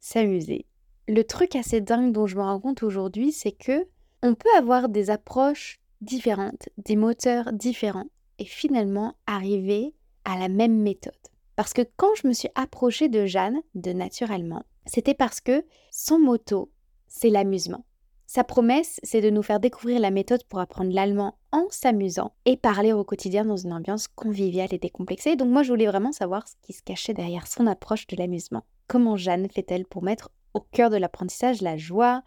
s'amuser. 0.00 0.66
Le 1.06 1.24
truc 1.24 1.56
assez 1.56 1.80
dingue 1.80 2.12
dont 2.12 2.26
je 2.26 2.36
me 2.36 2.42
rends 2.42 2.60
compte 2.60 2.82
aujourd'hui, 2.82 3.32
c'est 3.32 3.52
que 3.52 3.86
on 4.22 4.34
peut 4.34 4.48
avoir 4.56 4.88
des 4.88 5.10
approches 5.10 5.80
différentes, 6.00 6.68
des 6.76 6.96
moteurs 6.96 7.52
différents 7.52 8.08
et 8.38 8.44
finalement 8.44 9.14
arriver 9.26 9.94
à 10.24 10.38
la 10.38 10.48
même 10.48 10.80
méthode. 10.82 11.12
Parce 11.56 11.72
que 11.72 11.82
quand 11.96 12.14
je 12.20 12.28
me 12.28 12.32
suis 12.32 12.50
approchée 12.54 13.08
de 13.08 13.26
Jeanne, 13.26 13.60
de 13.74 13.92
Naturellement, 13.92 14.64
c'était 14.86 15.14
parce 15.14 15.40
que 15.40 15.64
son 15.90 16.18
motto, 16.18 16.70
c'est 17.08 17.30
l'amusement. 17.30 17.84
Sa 18.26 18.44
promesse, 18.44 19.00
c'est 19.02 19.22
de 19.22 19.30
nous 19.30 19.42
faire 19.42 19.58
découvrir 19.58 20.00
la 20.00 20.10
méthode 20.10 20.44
pour 20.44 20.60
apprendre 20.60 20.92
l'allemand 20.92 21.38
en 21.50 21.66
s'amusant 21.70 22.34
et 22.44 22.58
parler 22.58 22.92
au 22.92 23.02
quotidien 23.02 23.46
dans 23.46 23.56
une 23.56 23.72
ambiance 23.72 24.06
conviviale 24.06 24.72
et 24.72 24.78
décomplexée. 24.78 25.34
Donc 25.34 25.48
moi, 25.48 25.62
je 25.62 25.70
voulais 25.70 25.86
vraiment 25.86 26.12
savoir 26.12 26.46
ce 26.46 26.54
qui 26.60 26.74
se 26.74 26.82
cachait 26.82 27.14
derrière 27.14 27.46
son 27.46 27.66
approche 27.66 28.06
de 28.06 28.16
l'amusement. 28.16 28.64
Comment 28.88 29.16
Jeanne 29.16 29.48
fait-elle 29.48 29.84
pour 29.84 30.02
mettre 30.02 30.30
au 30.54 30.60
cœur 30.60 30.90
de 30.90 30.96
l'apprentissage 30.96 31.62
la 31.62 31.76
joie, 31.76 32.22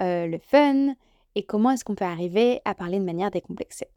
euh, 0.00 0.26
le 0.26 0.38
fun, 0.38 0.94
et 1.34 1.42
comment 1.42 1.70
est-ce 1.70 1.84
qu'on 1.84 1.94
peut 1.94 2.04
arriver 2.04 2.60
à 2.64 2.74
parler 2.74 2.98
de 2.98 3.04
manière 3.04 3.30
décomplexée. 3.30 3.88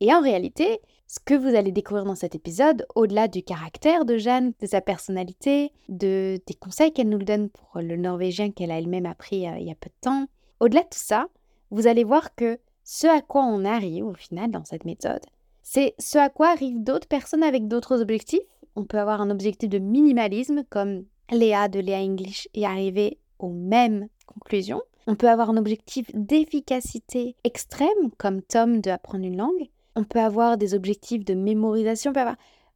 Et 0.00 0.12
en 0.12 0.20
réalité, 0.20 0.80
ce 1.06 1.18
que 1.24 1.34
vous 1.34 1.54
allez 1.54 1.72
découvrir 1.72 2.04
dans 2.04 2.14
cet 2.14 2.34
épisode, 2.34 2.86
au-delà 2.94 3.28
du 3.28 3.42
caractère 3.42 4.04
de 4.04 4.18
Jeanne, 4.18 4.52
de 4.60 4.66
sa 4.66 4.80
personnalité, 4.80 5.72
de, 5.88 6.40
des 6.46 6.54
conseils 6.54 6.92
qu'elle 6.92 7.08
nous 7.08 7.22
donne 7.22 7.48
pour 7.48 7.80
le 7.80 7.96
norvégien 7.96 8.50
qu'elle 8.50 8.70
a 8.70 8.78
elle-même 8.78 9.06
appris 9.06 9.46
euh, 9.46 9.56
il 9.58 9.66
y 9.66 9.70
a 9.70 9.76
peu 9.76 9.88
de 9.88 10.00
temps, 10.00 10.26
au-delà 10.60 10.82
de 10.82 10.88
tout 10.88 10.98
ça, 10.98 11.28
vous 11.70 11.86
allez 11.86 12.04
voir 12.04 12.34
que 12.34 12.58
ce 12.82 13.06
à 13.06 13.22
quoi 13.22 13.44
on 13.44 13.64
arrive 13.64 14.04
au 14.04 14.14
final 14.14 14.50
dans 14.50 14.64
cette 14.64 14.84
méthode, 14.84 15.24
c'est 15.62 15.94
ce 15.98 16.18
à 16.18 16.28
quoi 16.28 16.48
arrivent 16.48 16.82
d'autres 16.82 17.08
personnes 17.08 17.42
avec 17.42 17.68
d'autres 17.68 18.02
objectifs. 18.02 18.40
On 18.76 18.84
peut 18.84 18.98
avoir 18.98 19.22
un 19.22 19.30
objectif 19.30 19.70
de 19.70 19.78
minimalisme 19.78 20.64
comme 20.68 21.04
Léa 21.30 21.68
de 21.68 21.80
Léa 21.80 21.98
English 21.98 22.48
est 22.54 22.64
arrivée 22.64 23.18
aux 23.38 23.50
mêmes 23.50 24.08
conclusions. 24.26 24.82
On 25.06 25.16
peut 25.16 25.28
avoir 25.28 25.50
un 25.50 25.56
objectif 25.56 26.06
d'efficacité 26.14 27.36
extrême 27.44 28.10
comme 28.18 28.42
Tom 28.42 28.80
de 28.80 28.90
apprendre 28.90 29.24
une 29.24 29.36
langue. 29.36 29.68
On 29.96 30.04
peut 30.04 30.20
avoir 30.20 30.56
des 30.56 30.74
objectifs 30.74 31.24
de 31.24 31.34
mémorisation. 31.34 32.12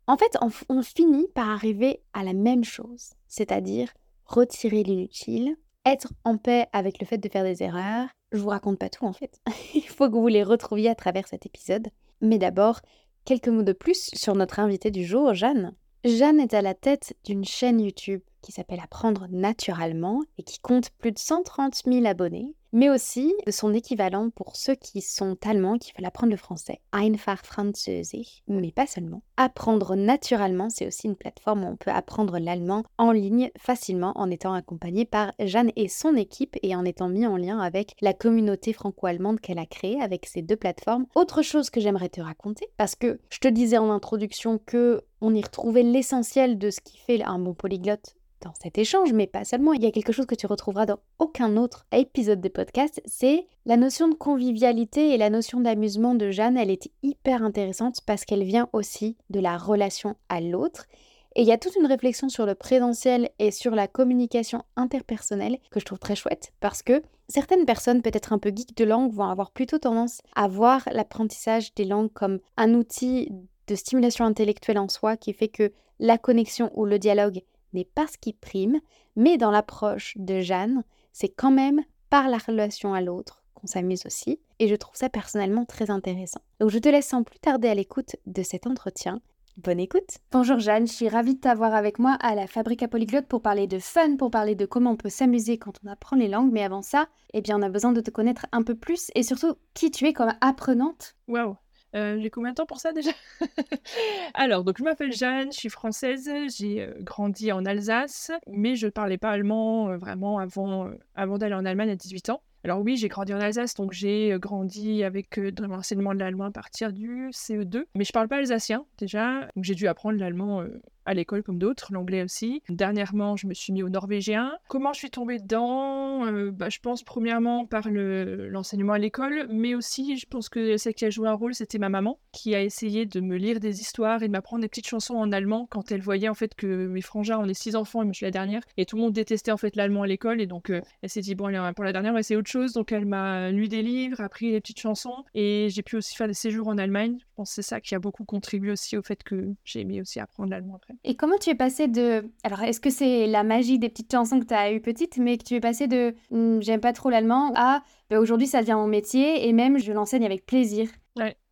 En 0.07 0.17
fait, 0.17 0.37
on 0.69 0.83
finit 0.83 1.29
par 1.35 1.49
arriver 1.49 2.01
à 2.13 2.23
la 2.23 2.33
même 2.33 2.65
chose, 2.65 3.11
c'est-à-dire 3.27 3.93
retirer 4.27 4.83
l'inutile, 4.83 5.57
être 5.87 6.13
en 6.25 6.37
paix 6.37 6.67
avec 6.73 7.01
le 7.01 7.07
fait 7.07 7.19
de 7.19 7.29
faire 7.29 7.45
des 7.45 7.63
erreurs. 7.63 8.09
Je 8.33 8.39
vous 8.39 8.51
raconte 8.51 8.79
pas 8.79 8.91
tout 8.91 9.07
en 9.07 9.13
fait. 9.13 9.41
Il 9.75 9.89
faut 9.89 10.09
que 10.09 10.17
vous 10.17 10.29
les 10.29 10.43
retrouviez 10.43 10.91
à 10.91 10.95
travers 10.95 11.27
cet 11.27 11.47
épisode. 11.47 11.89
Mais 12.21 12.39
d'abord, 12.39 12.81
quelques 13.25 13.49
mots 13.49 13.63
de 13.63 13.73
plus 13.73 14.11
sur 14.15 14.35
notre 14.35 14.61
invité 14.61 14.91
du 14.91 15.05
jour, 15.05 15.35
Jeanne. 15.35 15.75
Jeanne 16.05 16.39
est 16.39 16.55
à 16.55 16.63
la 16.63 16.75
tête 16.75 17.17
d'une 17.25 17.45
chaîne 17.45 17.81
YouTube 17.81 18.21
qui 18.41 18.53
s'appelle 18.53 18.81
Apprendre 18.81 19.27
naturellement 19.31 20.23
et 20.39 20.45
qui 20.45 20.61
compte 20.61 20.91
plus 20.91 21.11
de 21.11 21.19
130 21.19 21.83
000 21.87 22.07
abonnés 22.07 22.55
mais 22.73 22.91
aussi 22.91 23.35
son 23.49 23.75
équivalent 23.75 24.31
pour 24.31 24.57
ceux 24.57 24.75
qui 24.75 25.01
sont 25.01 25.37
allemands, 25.45 25.79
qui 25.79 25.93
veulent 25.97 26.07
apprendre 26.07 26.33
le 26.33 26.37
français, 26.37 26.81
Einfach 26.93 27.45
Französisch, 27.45 28.43
mais 28.49 28.73
pas 28.73 28.87
seulement. 28.87 29.23
Apprendre 29.37 29.97
naturellement, 29.97 30.71
c'est 30.71 30.87
aussi 30.87 31.07
une 31.07 31.17
plateforme 31.17 31.65
où 31.65 31.69
on 31.69 31.77
peut 31.77 31.91
apprendre 31.91 32.39
l'allemand 32.39 32.85
en 32.99 33.13
ligne 33.13 33.51
facilement 33.59 34.13
en 34.17 34.31
étant 34.31 34.53
accompagné 34.53 35.05
par 35.05 35.33
Jeanne 35.39 35.73
et 35.77 35.89
son 35.89 36.17
équipe 36.17 36.57
et 36.63 36.75
en 36.75 36.85
étant 36.85 37.09
mis 37.09 37.27
en 37.27 37.37
lien 37.37 37.59
avec 37.59 37.95
la 38.01 38.13
communauté 38.13 38.73
franco-allemande 38.73 39.41
qu'elle 39.41 39.59
a 39.59 39.67
créée 39.67 40.01
avec 40.01 40.27
ces 40.27 40.43
deux 40.43 40.57
plateformes. 40.57 41.07
Autre 41.15 41.43
chose 41.43 41.71
que 41.71 41.81
j'aimerais 41.81 42.09
te 42.09 42.21
raconter, 42.21 42.67
parce 42.77 42.95
que 42.95 43.21
je 43.31 43.39
te 43.39 43.49
disais 43.49 43.79
en 43.79 43.91
introduction 43.91 44.59
que 44.59 45.03
on 45.21 45.35
y 45.35 45.43
retrouvait 45.43 45.83
l'essentiel 45.83 46.59
de 46.59 46.71
ce 46.71 46.81
qui 46.81 46.99
fait 46.99 47.23
un 47.23 47.39
bon 47.39 47.55
polyglotte 47.55 48.15
dans 48.43 48.55
cet 48.55 48.79
échange, 48.79 49.13
mais 49.13 49.27
pas 49.27 49.45
seulement. 49.45 49.73
Il 49.73 49.83
y 49.83 49.87
a 49.87 49.91
quelque 49.91 50.13
chose 50.13 50.27
que 50.27 50.35
tu 50.35 50.47
retrouveras 50.47 50.87
dans 50.87 50.99
aucun 51.19 51.57
autre 51.57 51.87
épisode 51.93 52.41
de 52.41 52.49
podcast, 52.49 53.01
c'est 53.05 53.47
la 53.67 53.77
notion 53.77 54.09
de 54.09 54.15
convivialité 54.15 55.11
et 55.15 55.19
la 55.19 55.31
notion 55.31 55.61
d'amusement 55.61 56.15
de 56.15 56.31
Jeanne. 56.31 56.57
Elle 56.57 56.71
est 56.71 56.91
hyper 57.03 57.43
intéressante 57.43 58.01
parce 58.07 58.25
qu'elle 58.25 58.45
vient 58.45 58.69
aussi 58.73 59.17
de 59.31 59.41
la 59.41 59.59
relation 59.59 60.17
à 60.29 60.41
l'autre. 60.41 60.87
Et 61.35 61.43
il 61.43 61.47
y 61.47 61.53
a 61.53 61.59
toute 61.59 61.77
une 61.77 61.87
réflexion 61.87 62.29
sur 62.29 62.47
le 62.47 62.55
présentiel 62.55 63.31
et 63.39 63.51
sur 63.51 63.75
la 63.75 63.87
communication 63.87 64.63
interpersonnelle 64.77 65.59
que 65.71 65.79
je 65.79 65.85
trouve 65.85 65.99
très 65.99 66.17
chouette 66.17 66.53
parce 66.61 66.83
que 66.83 67.03
certaines 67.29 67.67
personnes, 67.67 68.03
peut-être 68.03 68.33
un 68.33 68.39
peu 68.39 68.51
geeks 68.55 68.77
de 68.77 68.85
langue, 68.85 69.13
vont 69.13 69.29
avoir 69.29 69.51
plutôt 69.51 69.79
tendance 69.79 70.21
à 70.35 70.49
voir 70.49 70.89
l'apprentissage 70.91 71.75
des 71.75 71.85
langues 71.85 72.13
comme 72.13 72.41
un 72.57 72.75
outil 72.75 73.31
de 73.67 73.75
stimulation 73.75 74.25
intellectuelle 74.25 74.79
en 74.79 74.89
soi 74.89 75.17
qui 75.17 75.33
fait 75.33 75.49
que 75.49 75.73
la 76.01 76.19
connexion 76.19 76.71
ou 76.75 76.85
le 76.85 76.99
dialogue 76.99 77.43
n'est 77.73 77.85
pas 77.85 78.07
ce 78.07 78.19
qui 78.19 78.33
prime, 78.33 78.81
mais 79.17 79.37
dans 79.37 79.51
l'approche 79.51 80.15
de 80.17 80.41
Jeanne, 80.41 80.85
c'est 81.13 81.29
quand 81.29 81.51
même 81.51 81.83
par 82.11 82.29
la 82.29 82.39
relation 82.39 82.95
à 82.95 83.01
l'autre 83.01 83.43
qu'on 83.55 83.67
s'amuse 83.67 84.07
aussi, 84.07 84.41
et 84.61 84.69
je 84.69 84.77
trouve 84.77 84.97
ça 84.97 85.09
personnellement 85.09 85.65
très 85.65 85.91
intéressant. 85.91 86.41
Donc 86.61 86.71
je 86.71 86.79
te 86.79 86.89
laisse 86.89 87.09
sans 87.09 87.25
plus 87.25 87.39
tarder 87.39 87.69
à 87.69 87.75
l'écoute 87.75 88.17
de 88.27 88.43
cet 88.43 88.67
entretien. 88.67 89.21
Bonne 89.57 89.81
écoute 89.81 90.19
Bonjour 90.31 90.61
Jeanne, 90.61 90.87
je 90.87 90.93
suis 90.93 91.09
ravie 91.09 91.35
de 91.35 91.41
t'avoir 91.41 91.75
avec 91.75 91.99
moi 91.99 92.17
à 92.21 92.37
la 92.37 92.47
Fabrique 92.47 92.85
à 92.85 92.89
Polyglotte 92.89 93.27
pour 93.27 93.43
parler 93.43 93.67
de 93.67 93.81
fun, 93.81 94.17
pour 94.17 94.31
parler 94.31 94.55
de 94.55 94.67
comment 94.67 94.93
on 94.93 94.97
peut 94.97 95.09
s'amuser 95.09 95.59
quand 95.59 95.73
on 95.85 95.89
apprend 95.89 96.15
les 96.15 96.29
langues, 96.29 96.53
mais 96.53 96.63
avant 96.63 96.83
ça, 96.83 97.09
eh 97.35 97.41
bien 97.41 97.59
on 97.59 97.63
a 97.63 97.69
besoin 97.69 97.91
de 97.91 98.01
te 98.01 98.13
connaître 98.13 98.47
un 98.53 98.63
peu 98.63 98.77
plus 98.77 99.11
et 99.17 99.25
surtout 99.25 99.57
qui 99.75 99.91
tu 99.91 100.07
es 100.07 100.13
comme 100.13 100.33
apprenante. 100.41 101.17
Waouh 101.27 101.57
euh, 101.95 102.19
j'ai 102.21 102.31
combien 102.31 102.51
de 102.51 102.57
temps 102.57 102.67
pour 102.67 102.81
ça 102.81 102.93
déjà? 102.93 103.11
Alors, 104.35 104.65
donc 104.65 104.79
je 104.79 104.85
m'appelle 104.85 105.13
Jeanne, 105.13 105.53
je 105.53 105.59
suis 105.59 105.71
française, 105.71 106.31
j'ai 106.57 106.83
euh, 106.83 106.93
grandi 107.01 107.51
en 107.51 107.65
Alsace, 107.65 108.31
mais 108.47 108.77
je 108.77 108.87
ne 108.87 108.91
parlais 108.91 109.19
pas 109.19 109.31
allemand 109.31 109.89
euh, 109.89 109.97
vraiment 109.97 110.39
avant, 110.39 110.91
avant 111.15 111.39
d'aller 111.39 111.55
en 111.55 111.65
Allemagne 111.65 111.91
à 111.91 111.97
18 111.97 112.31
ans. 112.31 112.43
Alors 112.65 112.81
oui, 112.81 112.97
j'ai 112.97 113.09
grandi 113.09 113.33
en 113.33 113.41
Alsace, 113.41 113.75
donc 113.75 113.93
j'ai 113.93 114.37
grandi 114.39 115.05
avec 115.05 115.39
de 115.39 115.65
l'enseignement 115.65 116.13
de 116.13 116.19
l'allemand 116.19 116.45
à 116.45 116.51
partir 116.51 116.93
du 116.93 117.29
CE2, 117.31 117.85
mais 117.95 118.05
je 118.05 118.13
parle 118.13 118.29
pas 118.29 118.37
alsacien 118.37 118.85
déjà, 118.99 119.43
donc 119.55 119.65
j'ai 119.65 119.77
dû 119.77 119.87
apprendre 119.87 120.19
l'allemand 120.19 120.65
à 121.09 121.15
l'école 121.15 121.43
comme 121.43 121.59
d'autres, 121.59 121.93
l'anglais 121.93 122.23
aussi. 122.23 122.63
Dernièrement, 122.69 123.37
je 123.37 123.47
me 123.47 123.55
suis 123.55 123.73
mis 123.73 123.83
au 123.83 123.89
norvégien. 123.89 124.53
Comment 124.69 124.93
je 124.93 124.99
suis 124.99 125.11
tombée 125.11 125.39
dedans? 125.39 126.27
Euh, 126.27 126.51
bah, 126.51 126.69
Je 126.69 126.79
pense 126.81 127.03
premièrement 127.03 127.67
par 127.67 127.89
l'enseignement 127.91 128.93
à 128.93 128.99
l'école, 128.99 129.49
mais 129.51 129.75
aussi 129.75 130.17
je 130.17 130.27
pense 130.27 130.49
que 130.49 130.77
celle 130.77 130.95
qui 130.95 131.05
a 131.07 131.11
joué 131.11 131.29
un 131.29 131.33
rôle, 131.33 131.55
c'était 131.55 131.79
ma 131.79 131.89
maman, 131.89 132.19
qui 132.33 132.55
a 132.55 132.63
essayé 132.63 133.07
de 133.07 133.21
me 133.21 133.37
lire 133.37 133.59
des 133.59 133.81
histoires 133.81 134.23
et 134.23 134.27
de 134.27 134.33
m'apprendre 134.33 134.63
des 134.63 134.69
petites 134.69 134.87
chansons 134.87 135.15
en 135.15 135.33
allemand 135.33 135.67
quand 135.71 135.91
elle 135.91 136.03
voyait 136.03 136.29
en 136.29 136.35
fait 136.35 136.55
que 136.55 136.87
mes 136.87 137.01
frangins, 137.01 137.39
on 137.39 137.49
est 137.49 137.55
six 137.55 137.75
enfants 137.75 138.03
et 138.03 138.05
moi 138.05 138.13
je 138.13 138.19
suis 138.19 138.27
la 138.27 138.31
dernière, 138.31 138.63
et 138.77 138.85
tout 138.85 138.97
le 138.97 139.03
monde 139.03 139.13
détestait 139.13 139.51
en 139.51 139.57
fait 139.57 139.77
l'allemand 139.77 140.03
à 140.03 140.07
l'école, 140.07 140.41
et 140.41 140.47
donc 140.47 140.71
euh, 140.71 140.83
elle 141.03 141.09
s'est 141.09 141.21
dit 141.21 141.35
bon 141.35 141.49
pour 141.75 141.85
la 141.85 141.93
dernière 141.93 142.13
on 142.13 142.15
va 142.15 142.21
essayer 142.21 142.37
autre 142.37 142.51
chose, 142.51 142.75
donc 142.75 142.93
elle 142.93 143.07
m'a 143.07 143.51
lu 143.51 143.69
des 143.69 143.83
livres, 143.83 144.21
appris 144.21 144.51
des 144.51 144.61
petites 144.61 144.81
chansons, 144.81 145.25
et 145.35 145.69
j'ai 145.71 145.83
pu 145.83 145.97
aussi 145.97 146.15
faire 146.15 146.29
des 146.29 146.35
séjours 146.35 146.69
en 146.69 146.77
Allemagne. 146.77 147.17
Je 147.19 147.25
pense 147.35 147.51
que 147.51 147.55
c'est 147.57 147.69
ça 147.69 147.81
qui 147.81 147.95
a 147.95 147.99
beaucoup 147.99 148.25
contribué 148.25 148.73
aussi 148.73 148.97
au 148.97 149.03
fait 149.03 149.23
que 149.23 149.55
j'ai 149.65 149.81
aimé 149.81 150.01
aussi 150.01 150.21
apprendre 150.21 150.51
l'allemand 150.51 150.77
après. 150.77 150.95
Et 151.05 151.15
comment 151.15 151.39
tu 151.39 151.51
es 151.51 151.55
passé 151.55 151.89
de... 151.89 152.31
Alors, 152.43 152.63
est-ce 152.63 152.81
que 152.81 152.91
c'est 152.91 153.27
la 153.27 153.45
magie 153.45 153.79
des 153.79 153.89
petites 153.89 154.13
chansons 154.13 154.41
que 154.41 154.47
tu 154.47 154.55
as 154.55 154.73
eues 154.73 154.81
petite, 154.81 155.19
mais 155.19 155.39
que 155.39 155.45
tu 155.45 155.55
es 155.55 155.61
passé 155.61 155.87
de 155.87 156.15
hmm, 156.31 156.61
j'aime 156.61 156.81
pas 156.81 156.93
trop 156.93 157.11
l'allemand 157.11 157.53
à 157.55 157.83
bah, 158.11 158.19
aujourd'hui 158.19 158.47
ça 158.47 158.61
devient 158.61 158.73
mon 158.73 158.87
métier 158.87 159.47
et 159.47 159.53
même 159.53 159.79
je 159.79 159.93
l'enseigne 159.93 160.25
avec 160.25 160.47
plaisir 160.47 160.89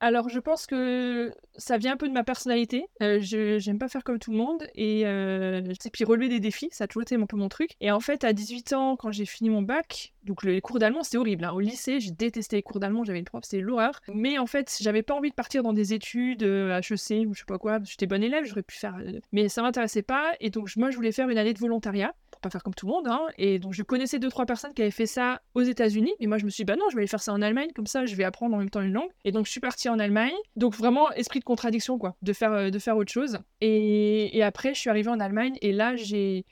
Alors, 0.01 0.29
je 0.29 0.39
pense 0.39 0.67
que 0.67 1.33
ça 1.57 1.79
vient 1.79 1.95
un 1.95 1.97
peu 1.97 2.09
de 2.09 2.13
ma 2.13 2.23
personnalité. 2.25 2.87
Euh, 3.03 3.19
je 3.21 3.59
j'aime 3.59 3.79
pas 3.79 3.89
faire 3.89 4.05
comme 4.05 4.19
tout 4.19 4.31
le 4.31 4.37
monde 4.37 4.67
et 4.75 5.07
euh, 5.07 5.63
puis 5.93 6.05
relever 6.05 6.29
des 6.29 6.41
défis, 6.41 6.69
ça 6.71 6.85
a 6.85 6.87
toujours 6.87 7.03
été 7.03 7.17
un 7.17 7.27
peu 7.27 7.37
mon 7.37 7.49
truc. 7.49 7.71
Et 7.81 7.91
en 7.91 8.01
fait, 8.01 8.25
à 8.25 8.33
18 8.33 8.73
ans, 8.75 8.97
quand 8.97 9.11
j'ai 9.11 9.25
fini 9.25 9.49
mon 9.51 9.63
bac, 9.63 10.13
donc 10.25 10.45
les 10.45 10.61
cours 10.61 10.79
d'allemand, 10.79 11.03
c'était 11.03 11.19
horrible. 11.19 11.45
hein. 11.45 11.53
Au 11.53 11.61
lycée, 11.61 12.01
j'ai 12.01 12.11
détesté 12.11 12.57
les 12.57 12.63
cours 12.63 12.81
d'allemand, 12.81 13.05
j'avais 13.05 13.19
une 13.21 13.25
prof, 13.25 13.43
c'était 13.45 13.63
l'horreur. 13.63 14.01
Mais 14.13 14.39
en 14.39 14.47
fait, 14.47 14.77
j'avais 14.81 15.03
pas 15.03 15.15
envie 15.15 15.31
de 15.31 15.35
partir 15.35 15.63
dans 15.63 15.73
des 15.73 15.95
études 15.95 16.43
euh, 16.43 16.79
HEC 16.79 17.27
ou 17.27 17.35
je 17.35 17.41
sais 17.41 17.45
pas 17.47 17.59
quoi. 17.59 17.79
J'étais 17.85 18.07
bonne 18.07 18.23
élève, 18.23 18.45
j'aurais 18.45 18.63
pu 18.63 18.77
faire, 18.77 18.97
mais 19.33 19.49
ça 19.49 19.63
m'intéressait 19.63 20.03
pas. 20.03 20.33
Et 20.41 20.51
donc 20.51 20.69
moi, 20.77 20.91
je 20.91 20.97
voulais 20.97 21.13
faire 21.13 21.29
une 21.31 21.39
année 21.39 21.55
de 21.55 21.59
volontariat 21.59 22.15
faire 22.51 22.63
comme 22.63 22.75
tout 22.75 22.87
le 22.87 22.93
monde. 22.93 23.07
hein. 23.09 23.21
Et 23.39 23.59
donc 23.59 23.73
je 23.73 23.83
connaissais 23.83 24.19
deux 24.19 24.29
trois 24.29 24.47
personnes 24.47 24.73
qui 24.75 24.83
avaient 24.83 24.91
fait 24.91 25.07
ça 25.07 25.41
aux 25.55 25.63
États-Unis. 25.63 26.13
Et 26.21 26.27
moi, 26.27 26.39
je 26.39 26.45
me 26.45 26.51
suis 26.51 26.63
dit, 26.63 26.67
bah 26.67 26.77
non, 26.77 26.87
je 26.91 26.97
vais 26.97 27.01
aller 27.01 27.07
faire 27.09 27.23
ça 27.23 27.33
en 27.33 27.43
Allemagne, 27.43 27.71
comme 27.75 27.87
ça, 27.87 28.07
je 28.07 28.15
vais 28.15 28.25
apprendre 28.25 28.55
en 28.55 28.59
même 28.59 28.71
temps 28.71 28.81
une 28.83 28.93
langue. 28.93 29.11
Et 29.25 29.33
donc 29.33 29.47
je 29.47 29.51
suis 29.51 29.61
partie 29.61 29.89
en 29.89 29.99
Allemagne. 29.99 30.33
Donc 30.57 30.75
vraiment 30.75 31.11
esprit 31.13 31.41
de 31.41 31.45
contradiction 31.45 31.99
quoi, 31.99 32.15
de 32.23 32.33
faire 32.33 32.53
euh, 32.53 32.71
de 32.71 32.79
faire 32.79 32.97
autre 32.97 33.13
chose. 33.13 33.39
Et, 33.61 34.37
et 34.37 34.43
après, 34.43 34.75
je 34.75 34.81
suis 34.81 34.91
arrivée 34.91 35.11
en 35.11 35.21
Allemagne 35.21 35.57
et 35.63 35.73
là, 35.73 35.95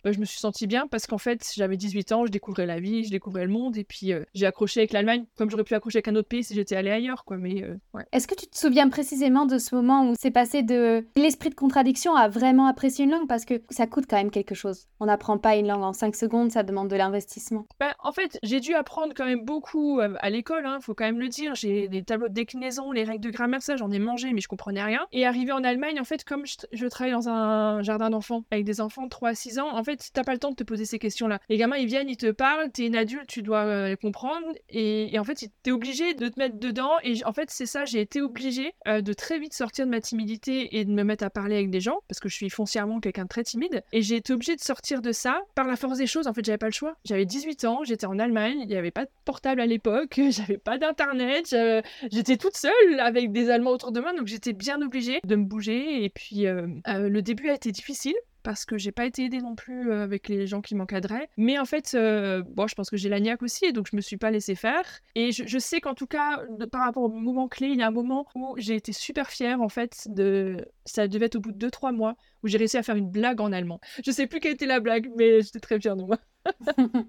bah, 0.05 0.13
je 0.13 0.19
me 0.19 0.25
suis 0.25 0.39
sentie 0.39 0.67
bien 0.67 0.87
parce 0.87 1.07
qu'en 1.07 1.19
fait, 1.19 1.47
j'avais 1.55 1.77
18 1.77 2.13
ans, 2.13 2.27
je 2.27 2.31
découvrais 2.31 2.67
la 2.67 2.81
vie, 2.81 3.05
je 3.05 3.11
découvrais 3.11 3.45
le 3.45 3.51
monde 3.53 3.77
et 3.77 3.85
puis 3.85 4.13
euh, 4.13 4.25
j'ai 4.35 4.47
accroché 4.47 4.81
avec 4.81 4.93
l'Allemagne 4.93 5.25
comme 5.37 5.51
j'aurais 5.51 5.65
pu 5.65 5.75
accrocher 5.75 5.99
avec 5.99 6.09
un 6.09 6.17
autre 6.17 6.29
pays 6.29 6.45
si 6.45 6.55
j'étais 6.55 6.77
allée 6.77 6.91
ailleurs 6.91 7.25
quoi. 7.25 7.37
Mais 7.37 7.63
euh, 7.63 7.77
ouais. 7.95 8.05
Est-ce 8.13 8.27
que 8.27 8.35
tu 8.35 8.47
te 8.47 8.57
souviens 8.57 8.89
précisément 8.89 9.47
de 9.47 9.59
ce 9.59 9.75
moment 9.75 10.09
où 10.09 10.15
c'est 10.19 10.31
passé 10.31 10.63
de 10.63 11.05
l'esprit 11.17 11.51
de 11.51 11.55
contradiction 11.55 12.15
à 12.17 12.29
vraiment 12.29 12.67
apprécier 12.67 13.05
une 13.05 13.11
langue? 13.13 13.29
Parce 13.29 13.45
que 13.45 13.63
ça 13.71 13.87
coûte 13.87 14.05
quand 14.09 14.17
même 14.17 14.31
quelque 14.31 14.55
chose. 14.55 14.87
On 15.01 15.07
n'apprend 15.07 15.39
pas 15.39 15.57
une 15.57 15.69
langue 15.69 15.84
en 15.85 15.93
5 15.93 16.17
secondes, 16.17 16.51
ça 16.51 16.63
demande 16.63 16.89
de 16.89 16.97
l'investissement. 16.97 17.67
Bah, 17.79 17.95
en 18.03 18.13
fait, 18.13 18.39
j'ai 18.43 18.61
dû 18.61 18.75
apprendre 18.75 19.13
quand 19.15 19.25
même 19.25 19.45
beaucoup 19.45 20.01
euh, 20.01 20.15
à 20.21 20.31
l'école, 20.31 20.67
hein, 20.67 20.79
faut 20.81 20.95
quand 20.95 21.05
même 21.05 21.21
le 21.21 21.29
dire. 21.29 21.55
J'ai 21.55 21.89
des 21.89 22.03
tableaux 22.03 22.29
de 22.29 22.35
déclinaison, 22.35 22.93
les 22.93 23.05
règles 23.05 23.25
de 23.25 23.31
grammaire, 23.31 23.63
ça, 23.63 23.77
j'en 23.77 23.91
ai 23.91 23.99
mangé, 23.99 24.33
mais 24.33 24.41
je 24.41 24.49
comprenais 24.49 24.83
rien. 24.83 25.07
Et 25.13 25.27
arrivé 25.27 25.53
en 25.53 25.65
Allemagne, 25.65 26.01
en 26.01 26.05
fait, 26.05 26.25
comme 26.25 26.47
je, 26.47 26.57
je 26.73 26.87
travaille 26.87 27.13
dans 27.13 27.29
un 27.29 27.83
jardin 27.83 28.11
d'enfants 28.11 28.45
avec 28.51 28.65
des 28.65 28.81
enfants 28.81 29.05
de 29.05 29.09
3 29.09 29.31
à 29.31 29.35
6 29.35 29.59
ans, 29.59 29.77
en 29.77 29.85
fait, 29.85 30.11
t'as 30.13 30.25
pas 30.25 30.33
le 30.33 30.39
temps 30.39 30.51
de 30.51 30.57
te 30.57 30.65
poser 30.65 30.85
ces 30.85 30.99
questions-là. 30.99 31.39
Les 31.49 31.57
gamins, 31.57 31.77
ils 31.77 31.87
viennent, 31.87 32.09
ils 32.09 32.17
te 32.17 32.31
parlent, 32.31 32.71
t'es 32.71 32.87
une 32.87 32.97
adulte, 32.97 33.27
tu 33.27 33.43
dois 33.43 33.65
euh, 33.65 33.89
les 33.89 33.97
comprendre. 33.97 34.47
Et, 34.69 35.19
en 35.19 35.25
fait, 35.25 35.49
t'es 35.63 35.71
obligé 35.71 36.15
de 36.15 36.29
te 36.29 36.39
mettre 36.39 36.59
dedans. 36.59 36.93
Et 37.03 37.25
en 37.25 37.33
fait, 37.33 37.51
c'est 37.51 37.67
ça, 37.67 37.85
j'ai 37.85 38.01
été 38.01 38.21
obligée 38.21 38.75
euh, 38.89 39.01
de 39.01 39.13
très 39.13 39.39
vite 39.39 39.55
sortir 39.55 39.87
de 39.87 39.91
ma 39.91 40.01
timidité 40.01 40.79
et 40.79 40.85
de 40.85 40.91
me 40.91 41.05
mettre 41.05 41.25
à 41.25 41.31
parler 41.31 41.57
avec 41.57 41.71
des 41.71 41.81
gens, 41.81 42.01
parce 42.09 42.21
que 42.21 42.29
je 42.29 42.35
suis 42.35 42.51
foncièrement 42.51 43.01
quelqu'un 43.01 43.25
de 43.25 43.29
très 43.29 43.45
timide. 43.45 43.83
Et 43.93 44.03
j'ai 44.03 44.17
été 44.17 44.33
obligée 44.33 44.57
de 44.57 44.61
sortir 44.61 45.03
de 45.03 45.13
ça 45.13 45.41
par 45.55 45.67
la 45.67 45.74
force 45.77 45.99
des 45.99 46.07
choses. 46.07 46.27
En 46.27 46.33
fait, 46.35 46.45
j'avais 46.45 46.59
pas 46.59 46.67
le 46.67 46.73
choix. 46.73 46.97
J'avais 47.05 47.25
18 47.27 47.65
ans, 47.65 47.81
j'étais 47.85 48.07
en 48.07 48.19
Allemagne, 48.19 48.59
il 48.61 48.67
n'y 48.69 48.77
avait 48.77 48.91
pas 48.91 49.05
de 49.05 49.11
portable 49.25 49.61
à 49.61 49.67
l'époque, 49.67 50.21
j'avais 50.31 50.59
pas 50.59 50.79
d'internet, 50.79 51.49
j'avais- 51.51 51.83
j'étais 52.11 52.37
toute 52.37 52.57
seule 52.57 53.01
avec 53.01 53.33
des 53.33 53.51
Allemands 53.51 53.71
autour 53.73 53.93
de 53.93 54.01
moi, 54.01 54.13
donc 54.15 54.27
j'étais 54.27 54.53
bien 54.53 54.81
obligée 54.83 55.21
de 55.25 55.37
me 55.37 55.45
bouger. 55.45 56.05
Et 56.05 56.09
puis, 56.11 56.47
euh, 56.47 56.67
euh, 56.89 57.09
le 57.09 57.23
début 57.23 57.49
a 57.51 57.55
été 57.55 57.73
difficile 57.73 58.15
parce 58.45 58.65
que 58.67 58.79
j'ai 58.79 58.93
pas 58.93 59.07
été 59.07 59.25
aidée 59.25 59.41
non 59.41 59.57
plus 59.57 59.91
euh, 59.91 60.05
avec 60.05 60.29
les 60.29 60.47
gens 60.47 60.61
qui 60.61 60.77
m'encadraient. 60.77 61.29
Mais 61.37 61.59
en 61.59 61.65
fait, 61.65 61.95
euh, 61.95 62.43
bon, 62.47 62.69
je 62.69 62.75
pense 62.77 62.91
que 62.91 62.97
j'ai 62.97 63.09
la 63.09 63.19
niaque 63.19 63.43
aussi, 63.43 63.73
donc 63.73 63.89
je 63.91 63.97
me 63.97 64.01
suis 64.01 64.19
pas 64.19 64.31
laissée 64.31 64.55
faire. 64.55 64.85
Et 65.17 65.33
je, 65.33 65.59
sais 65.59 65.81
qu'en 65.81 65.95
tout 65.95 66.07
cas, 66.07 66.45
de- 66.59 66.67
par 66.67 66.83
rapport 66.83 67.05
au 67.05 67.09
moment 67.09 67.49
clé, 67.49 67.69
il 67.69 67.79
y 67.79 67.83
a 67.83 67.89
un 67.89 67.91
moment 67.91 68.27
où 68.35 68.55
j'ai 68.59 68.77
été 68.77 68.93
super 68.93 69.31
fière, 69.31 69.61
en 69.63 69.69
fait, 69.69 70.07
de... 70.11 70.65
Ça 70.85 71.09
devait 71.09 71.27
être 71.27 71.37
au 71.37 71.41
bout 71.41 71.53
de 71.53 71.67
2-3 71.67 71.93
mois, 71.93 72.17
où 72.43 72.49
j'ai 72.49 72.59
réussi 72.59 72.77
à 72.77 72.83
faire 72.83 72.97
une 72.97 73.11
blague 73.11 73.41
en 73.41 73.51
allemand. 73.51 73.81
Je 74.05 74.11
sais 74.11 74.27
plus 74.27 74.41
quelle 74.41 74.53
était 74.53 74.67
la 74.67 74.81
blague, 74.81 75.11
mais 75.17 75.41
j'étais 75.41 75.61
très 75.61 75.81
fière 75.81 75.97
de 75.97 76.05
moi. 76.05 76.19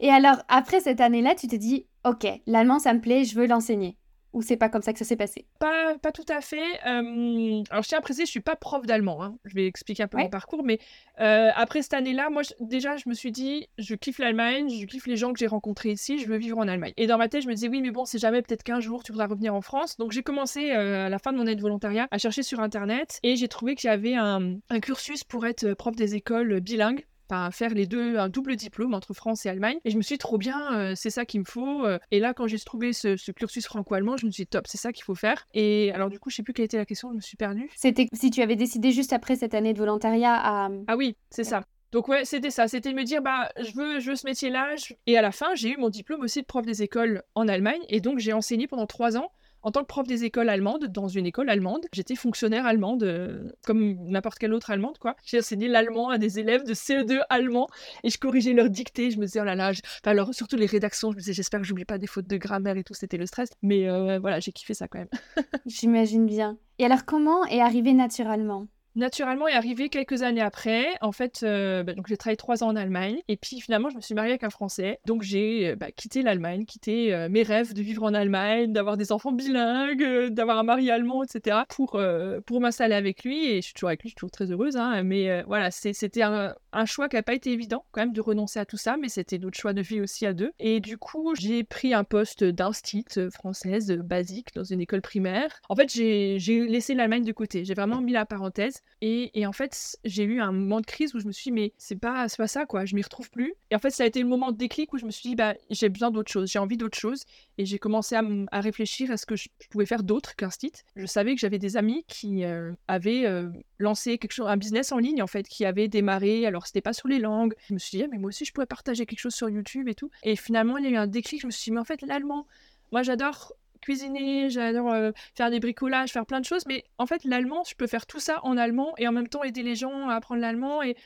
Et 0.00 0.10
alors, 0.10 0.42
après 0.48 0.80
cette 0.80 1.00
année-là, 1.00 1.34
tu 1.34 1.48
te 1.48 1.56
dis, 1.56 1.86
ok, 2.04 2.26
l'allemand, 2.46 2.78
ça 2.78 2.94
me 2.94 3.00
plaît, 3.00 3.24
je 3.24 3.34
veux 3.34 3.46
l'enseigner. 3.46 3.96
Ou 4.32 4.40
c'est 4.40 4.56
pas 4.56 4.68
comme 4.70 4.80
ça 4.82 4.92
que 4.94 4.98
ça 4.98 5.04
s'est 5.04 5.16
passé? 5.16 5.44
Pas, 5.58 5.98
pas 5.98 6.10
tout 6.10 6.24
à 6.28 6.40
fait. 6.40 6.62
euh, 6.86 7.62
alors, 7.70 7.82
je 7.82 7.88
tiens 7.88 7.98
à 7.98 8.00
préciser, 8.00 8.24
je 8.24 8.30
suis 8.30 8.40
pas 8.40 8.56
prof 8.56 8.86
d'allemand. 8.86 9.22
hein. 9.22 9.36
Je 9.44 9.54
vais 9.54 9.66
expliquer 9.66 10.04
un 10.04 10.08
peu 10.08 10.16
Ouais. 10.16 10.24
mon 10.24 10.30
parcours. 10.30 10.62
Mais 10.64 10.78
euh, 11.20 11.50
après 11.54 11.82
cette 11.82 11.92
année-là, 11.94 12.30
moi, 12.30 12.42
je- 12.42 12.52
déjà, 12.60 12.96
je 12.96 13.08
me 13.08 13.14
suis 13.14 13.30
dit, 13.30 13.68
je 13.78 13.94
kiffe 13.94 14.18
l'Allemagne, 14.18 14.70
je 14.70 14.86
kiffe 14.86 15.06
les 15.06 15.16
gens 15.16 15.32
que 15.34 15.38
j'ai 15.38 15.46
rencontrés 15.46 15.90
ici, 15.90 16.18
je 16.18 16.26
veux 16.26 16.38
vivre 16.38 16.56
en 16.58 16.66
Allemagne. 16.66 16.92
Et 16.96 17.06
dans 17.06 17.18
ma 17.18 17.28
tête, 17.28 17.42
je 17.42 17.48
me 17.48 17.52
disais, 17.54 17.68
oui, 17.68 17.82
mais 17.82 17.90
bon, 17.90 18.04
c'est 18.06 18.18
jamais, 18.18 18.40
peut-être 18.40 18.62
qu'un 18.62 18.80
jour, 18.80 19.02
tu 19.02 19.12
voudras 19.12 19.26
revenir 19.26 19.54
en 19.54 19.60
France. 19.60 19.96
Donc, 19.98 20.12
j'ai 20.12 20.22
commencé 20.22 20.70
euh, 20.72 21.06
à 21.06 21.08
la 21.10 21.18
fin 21.18 21.32
de 21.32 21.36
mon 21.36 21.42
année 21.42 21.54
de 21.56 21.60
volontariat 21.62 22.08
à 22.10 22.16
chercher 22.18 22.42
sur 22.42 22.60
Internet 22.60 23.20
et 23.22 23.36
j'ai 23.36 23.48
trouvé 23.48 23.74
qu'il 23.74 23.88
y 23.88 23.92
avait 23.92 24.14
un, 24.14 24.56
un 24.70 24.80
cursus 24.80 25.24
pour 25.24 25.44
être 25.46 25.74
prof 25.74 25.94
des 25.94 26.14
écoles 26.14 26.60
bilingues. 26.60 27.04
Enfin, 27.32 27.50
faire 27.50 27.70
les 27.72 27.86
deux, 27.86 28.18
un 28.18 28.28
double 28.28 28.56
diplôme 28.56 28.92
entre 28.92 29.14
France 29.14 29.46
et 29.46 29.48
Allemagne. 29.48 29.78
Et 29.86 29.90
je 29.90 29.96
me 29.96 30.02
suis 30.02 30.16
dit, 30.16 30.18
trop 30.18 30.36
bien, 30.36 30.74
euh, 30.74 30.92
c'est 30.94 31.08
ça 31.08 31.24
qu'il 31.24 31.40
me 31.40 31.46
faut. 31.46 31.86
euh. 31.86 31.98
Et 32.10 32.20
là, 32.20 32.34
quand 32.34 32.46
j'ai 32.46 32.58
trouvé 32.58 32.92
ce, 32.92 33.16
ce 33.16 33.32
cursus 33.32 33.64
franco-allemand, 33.64 34.18
je 34.18 34.26
me 34.26 34.30
suis 34.30 34.42
dit, 34.42 34.46
top, 34.48 34.66
c'est 34.66 34.76
ça 34.76 34.92
qu'il 34.92 35.02
faut 35.04 35.14
faire. 35.14 35.46
Et 35.54 35.90
alors, 35.94 36.10
du 36.10 36.18
coup, 36.18 36.28
je 36.28 36.36
sais 36.36 36.42
plus 36.42 36.52
quelle 36.52 36.66
était 36.66 36.76
la 36.76 36.84
question, 36.84 37.08
je 37.10 37.16
me 37.16 37.20
suis 37.22 37.38
perdue. 37.38 37.70
C'était 37.74 38.06
si 38.12 38.30
tu 38.30 38.42
avais 38.42 38.54
décidé 38.56 38.92
juste 38.92 39.14
après 39.14 39.36
cette 39.36 39.54
année 39.54 39.72
de 39.72 39.78
volontariat 39.78 40.34
à... 40.34 40.68
Ah 40.88 40.96
oui, 40.98 41.16
c'est 41.30 41.44
ça. 41.44 41.62
Donc 41.90 42.08
ouais, 42.08 42.26
c'était 42.26 42.50
ça, 42.50 42.68
c'était 42.68 42.90
de 42.90 42.96
me 42.96 43.04
dire 43.04 43.20
bah 43.20 43.50
je 43.60 43.70
veux 43.74 44.00
je 44.00 44.08
veux 44.10 44.16
ce 44.16 44.26
métier-là 44.26 44.76
je- 44.76 44.94
et 45.06 45.18
à 45.18 45.20
la 45.20 45.30
fin 45.30 45.54
j'ai 45.54 45.74
eu 45.74 45.76
mon 45.76 45.90
diplôme 45.90 46.22
aussi 46.22 46.40
de 46.40 46.46
prof 46.46 46.64
des 46.64 46.82
écoles 46.82 47.22
en 47.34 47.46
Allemagne 47.48 47.82
et 47.90 48.00
donc 48.00 48.18
j'ai 48.18 48.32
enseigné 48.32 48.66
pendant 48.66 48.86
trois 48.86 49.18
ans 49.18 49.30
en 49.62 49.70
tant 49.70 49.80
que 49.80 49.86
prof 49.86 50.06
des 50.06 50.24
écoles 50.24 50.48
allemandes 50.48 50.86
dans 50.86 51.08
une 51.08 51.26
école 51.26 51.48
allemande. 51.50 51.86
J'étais 51.92 52.14
fonctionnaire 52.14 52.66
allemande 52.66 53.02
euh, 53.02 53.50
comme 53.64 53.96
n'importe 54.08 54.38
quelle 54.38 54.54
autre 54.54 54.70
allemande 54.70 54.98
quoi. 54.98 55.16
J'ai 55.24 55.38
enseigné 55.38 55.68
l'allemand 55.68 56.10
à 56.10 56.18
des 56.18 56.38
élèves 56.38 56.64
de 56.64 56.74
CE2 56.74 57.20
allemand 57.30 57.68
et 58.04 58.10
je 58.10 58.18
corrigeais 58.18 58.52
leurs 58.52 58.70
dictées. 58.70 59.10
Je 59.10 59.18
me 59.18 59.26
disais 59.26 59.40
oh 59.40 59.44
là 59.44 59.54
là, 59.54 59.70
enfin 59.70 60.10
alors 60.10 60.34
surtout 60.34 60.56
les 60.56 60.66
rédactions, 60.66 61.10
je 61.10 61.16
me 61.16 61.20
disais 61.20 61.32
j'espère 61.32 61.60
que 61.60 61.66
j'oublie 61.66 61.84
pas 61.84 61.98
des 61.98 62.06
fautes 62.06 62.28
de 62.28 62.36
grammaire 62.36 62.76
et 62.76 62.84
tout, 62.84 62.94
c'était 62.94 63.18
le 63.18 63.26
stress. 63.26 63.50
Mais 63.62 63.88
euh, 63.88 64.18
voilà, 64.18 64.40
j'ai 64.40 64.52
kiffé 64.52 64.74
ça 64.74 64.88
quand 64.88 64.98
même. 64.98 65.08
J'imagine 65.66 66.26
bien. 66.26 66.58
Et 66.78 66.84
alors, 66.84 67.04
comment 67.04 67.44
est 67.46 67.60
arrivé 67.60 67.92
naturellement? 67.92 68.66
Naturellement 68.94 69.48
est 69.48 69.54
arrivé 69.54 69.88
quelques 69.88 70.22
années 70.22 70.42
après. 70.42 70.86
En 71.00 71.12
fait, 71.12 71.40
euh, 71.42 71.82
bah, 71.82 71.94
donc 71.94 72.08
j'ai 72.08 72.16
travaillé 72.18 72.36
trois 72.36 72.62
ans 72.62 72.68
en 72.68 72.76
Allemagne 72.76 73.22
et 73.26 73.38
puis 73.38 73.60
finalement 73.60 73.88
je 73.88 73.96
me 73.96 74.02
suis 74.02 74.14
mariée 74.14 74.32
avec 74.32 74.44
un 74.44 74.50
Français. 74.50 75.00
Donc 75.06 75.22
j'ai 75.22 75.70
euh, 75.70 75.76
bah, 75.76 75.90
quitté 75.90 76.22
l'Allemagne, 76.22 76.66
quitté 76.66 77.14
euh, 77.14 77.30
mes 77.30 77.42
rêves 77.42 77.72
de 77.72 77.80
vivre 77.80 78.02
en 78.02 78.12
Allemagne, 78.12 78.72
d'avoir 78.72 78.98
des 78.98 79.10
enfants 79.10 79.32
bilingues, 79.32 80.28
d'avoir 80.28 80.58
un 80.58 80.62
mari 80.62 80.90
allemand, 80.90 81.22
etc. 81.24 81.60
pour 81.70 81.98
pour 82.46 82.60
m'installer 82.60 82.94
avec 82.94 83.24
lui 83.24 83.46
et 83.46 83.56
je 83.56 83.66
suis 83.66 83.74
toujours 83.74 83.88
avec 83.88 84.02
lui, 84.02 84.08
je 84.08 84.12
suis 84.12 84.16
toujours 84.16 84.30
très 84.30 84.50
heureuse. 84.50 84.76
hein. 84.76 85.02
mais 85.02 85.42
voilà, 85.44 85.70
c'était 85.70 86.22
un, 86.22 86.54
choix 86.84 87.08
qui 87.08 87.16
n'a 87.16 87.22
pas 87.22 87.34
été 87.34 87.50
évident 87.50 87.84
quand 87.92 88.02
même 88.02 88.12
de 88.12 88.20
renoncer 88.20 88.58
à 88.58 88.66
tout 88.66 88.76
ça, 88.76 88.96
mais 89.00 89.08
c'était 89.08 89.38
notre 89.38 89.58
choix 89.58 89.72
de 89.72 89.80
vie 89.80 90.00
aussi 90.00 90.26
à 90.26 90.34
deux. 90.34 90.52
Et 90.58 90.80
du 90.80 90.98
coup 90.98 91.34
j'ai 91.38 91.64
pris 91.64 91.94
un 91.94 92.04
poste 92.04 92.44
d'instit 92.44 93.06
française 93.32 93.92
basique 93.92 94.48
dans 94.54 94.64
une 94.64 94.80
école 94.80 95.00
primaire. 95.00 95.60
En 95.68 95.76
fait 95.76 95.90
j'ai 95.90 96.38
laissé 96.66 96.94
l'Allemagne 96.94 97.24
de 97.24 97.32
côté. 97.32 97.64
J'ai 97.64 97.74
vraiment 97.74 98.00
mis 98.00 98.12
la 98.12 98.26
parenthèse. 98.26 98.81
Et, 99.04 99.46
en 99.46 99.52
fait, 99.52 99.98
j'ai 100.04 100.22
eu 100.22 100.40
un 100.40 100.52
moment 100.52 100.80
de 100.80 100.86
crise 100.86 101.12
où 101.16 101.18
je 101.18 101.26
me 101.26 101.32
suis 101.32 101.50
dit, 101.50 101.52
mais 101.52 101.72
c'est 101.76 101.96
pas, 101.96 102.28
pas 102.38 102.46
ça, 102.46 102.66
quoi, 102.66 102.84
je 102.84 102.94
m'y 102.94 103.02
retrouve 103.02 103.30
plus. 103.30 103.52
Et 103.72 103.74
en 103.74 103.80
fait, 103.80 103.90
ça 103.90 104.04
a 104.04 104.06
été 104.06 104.22
le 104.22 104.28
moment 104.28 104.52
de 104.52 104.56
déclic 104.56 104.92
où 104.92 104.98
je 104.98 105.04
me 105.04 105.10
suis 105.10 105.30
dit, 105.30 105.34
bah, 105.34 105.54
j'ai 105.70 105.88
besoin 105.88 106.12
d'autre 106.12 106.30
chose, 106.30 106.48
j'ai 106.48 106.60
envie 106.60 106.76
d'autre 106.76 106.96
chose. 106.96 107.24
Et 107.58 107.66
j'ai 107.66 107.80
commencé 107.80 108.14
à, 108.14 108.60
réfléchir 108.60 109.10
à 109.10 109.16
ce 109.16 109.26
que 109.26 109.34
je, 109.34 109.48
je 109.60 109.68
pouvais 109.70 109.86
faire 109.86 110.04
d'autre 110.04 110.36
qu'un 110.36 110.50
site. 110.50 110.84
Je 110.94 111.06
savais 111.06 111.34
que 111.34 111.40
j'avais 111.40 111.58
des 111.58 111.76
amis 111.76 112.04
qui 112.06 112.44
euh, 112.44 112.70
avaient 112.86 113.26
euh, 113.26 113.48
lancé 113.80 114.18
quelque 114.18 114.34
chose, 114.34 114.46
un 114.46 114.56
business 114.56 114.92
en 114.92 114.98
ligne, 114.98 115.20
en 115.20 115.26
fait, 115.26 115.48
qui 115.48 115.64
avait 115.64 115.88
démarré. 115.88 116.46
Alors, 116.46 116.68
c'était 116.68 116.80
pas 116.80 116.92
sur 116.92 117.08
les 117.08 117.18
langues. 117.18 117.54
Je 117.66 117.74
me 117.74 117.80
suis 117.80 117.98
dit, 117.98 118.04
ah, 118.04 118.08
mais 118.08 118.18
moi 118.18 118.28
aussi, 118.28 118.44
je 118.44 118.52
pourrais 118.52 118.66
partager 118.66 119.04
quelque 119.04 119.18
chose 119.18 119.34
sur 119.34 119.50
YouTube 119.50 119.88
et 119.88 119.96
tout. 119.96 120.10
Et 120.22 120.36
finalement, 120.36 120.78
il 120.78 120.84
y 120.84 120.86
a 120.86 120.90
eu 120.90 120.96
un 120.96 121.08
déclic, 121.08 121.40
je 121.40 121.46
me 121.46 121.50
suis 121.50 121.64
dit, 121.64 121.72
mais 121.72 121.80
en 121.80 121.84
fait, 121.84 122.02
l'allemand, 122.02 122.46
moi, 122.92 123.02
j'adore 123.02 123.52
cuisiner, 123.82 124.48
j'adore 124.48 124.92
euh, 124.92 125.10
faire 125.34 125.50
des 125.50 125.60
bricolages, 125.60 126.10
faire 126.10 126.26
plein 126.26 126.40
de 126.40 126.46
choses, 126.46 126.64
mais 126.66 126.84
en 126.98 127.06
fait, 127.06 127.24
l'allemand, 127.24 127.62
je 127.68 127.74
peux 127.74 127.86
faire 127.86 128.06
tout 128.06 128.20
ça 128.20 128.40
en 128.44 128.56
allemand 128.56 128.94
et 128.98 129.06
en 129.06 129.12
même 129.12 129.28
temps 129.28 129.42
aider 129.42 129.62
les 129.62 129.74
gens 129.74 130.08
à 130.08 130.14
apprendre 130.14 130.40
l'allemand. 130.40 130.82
Et, 130.82 130.96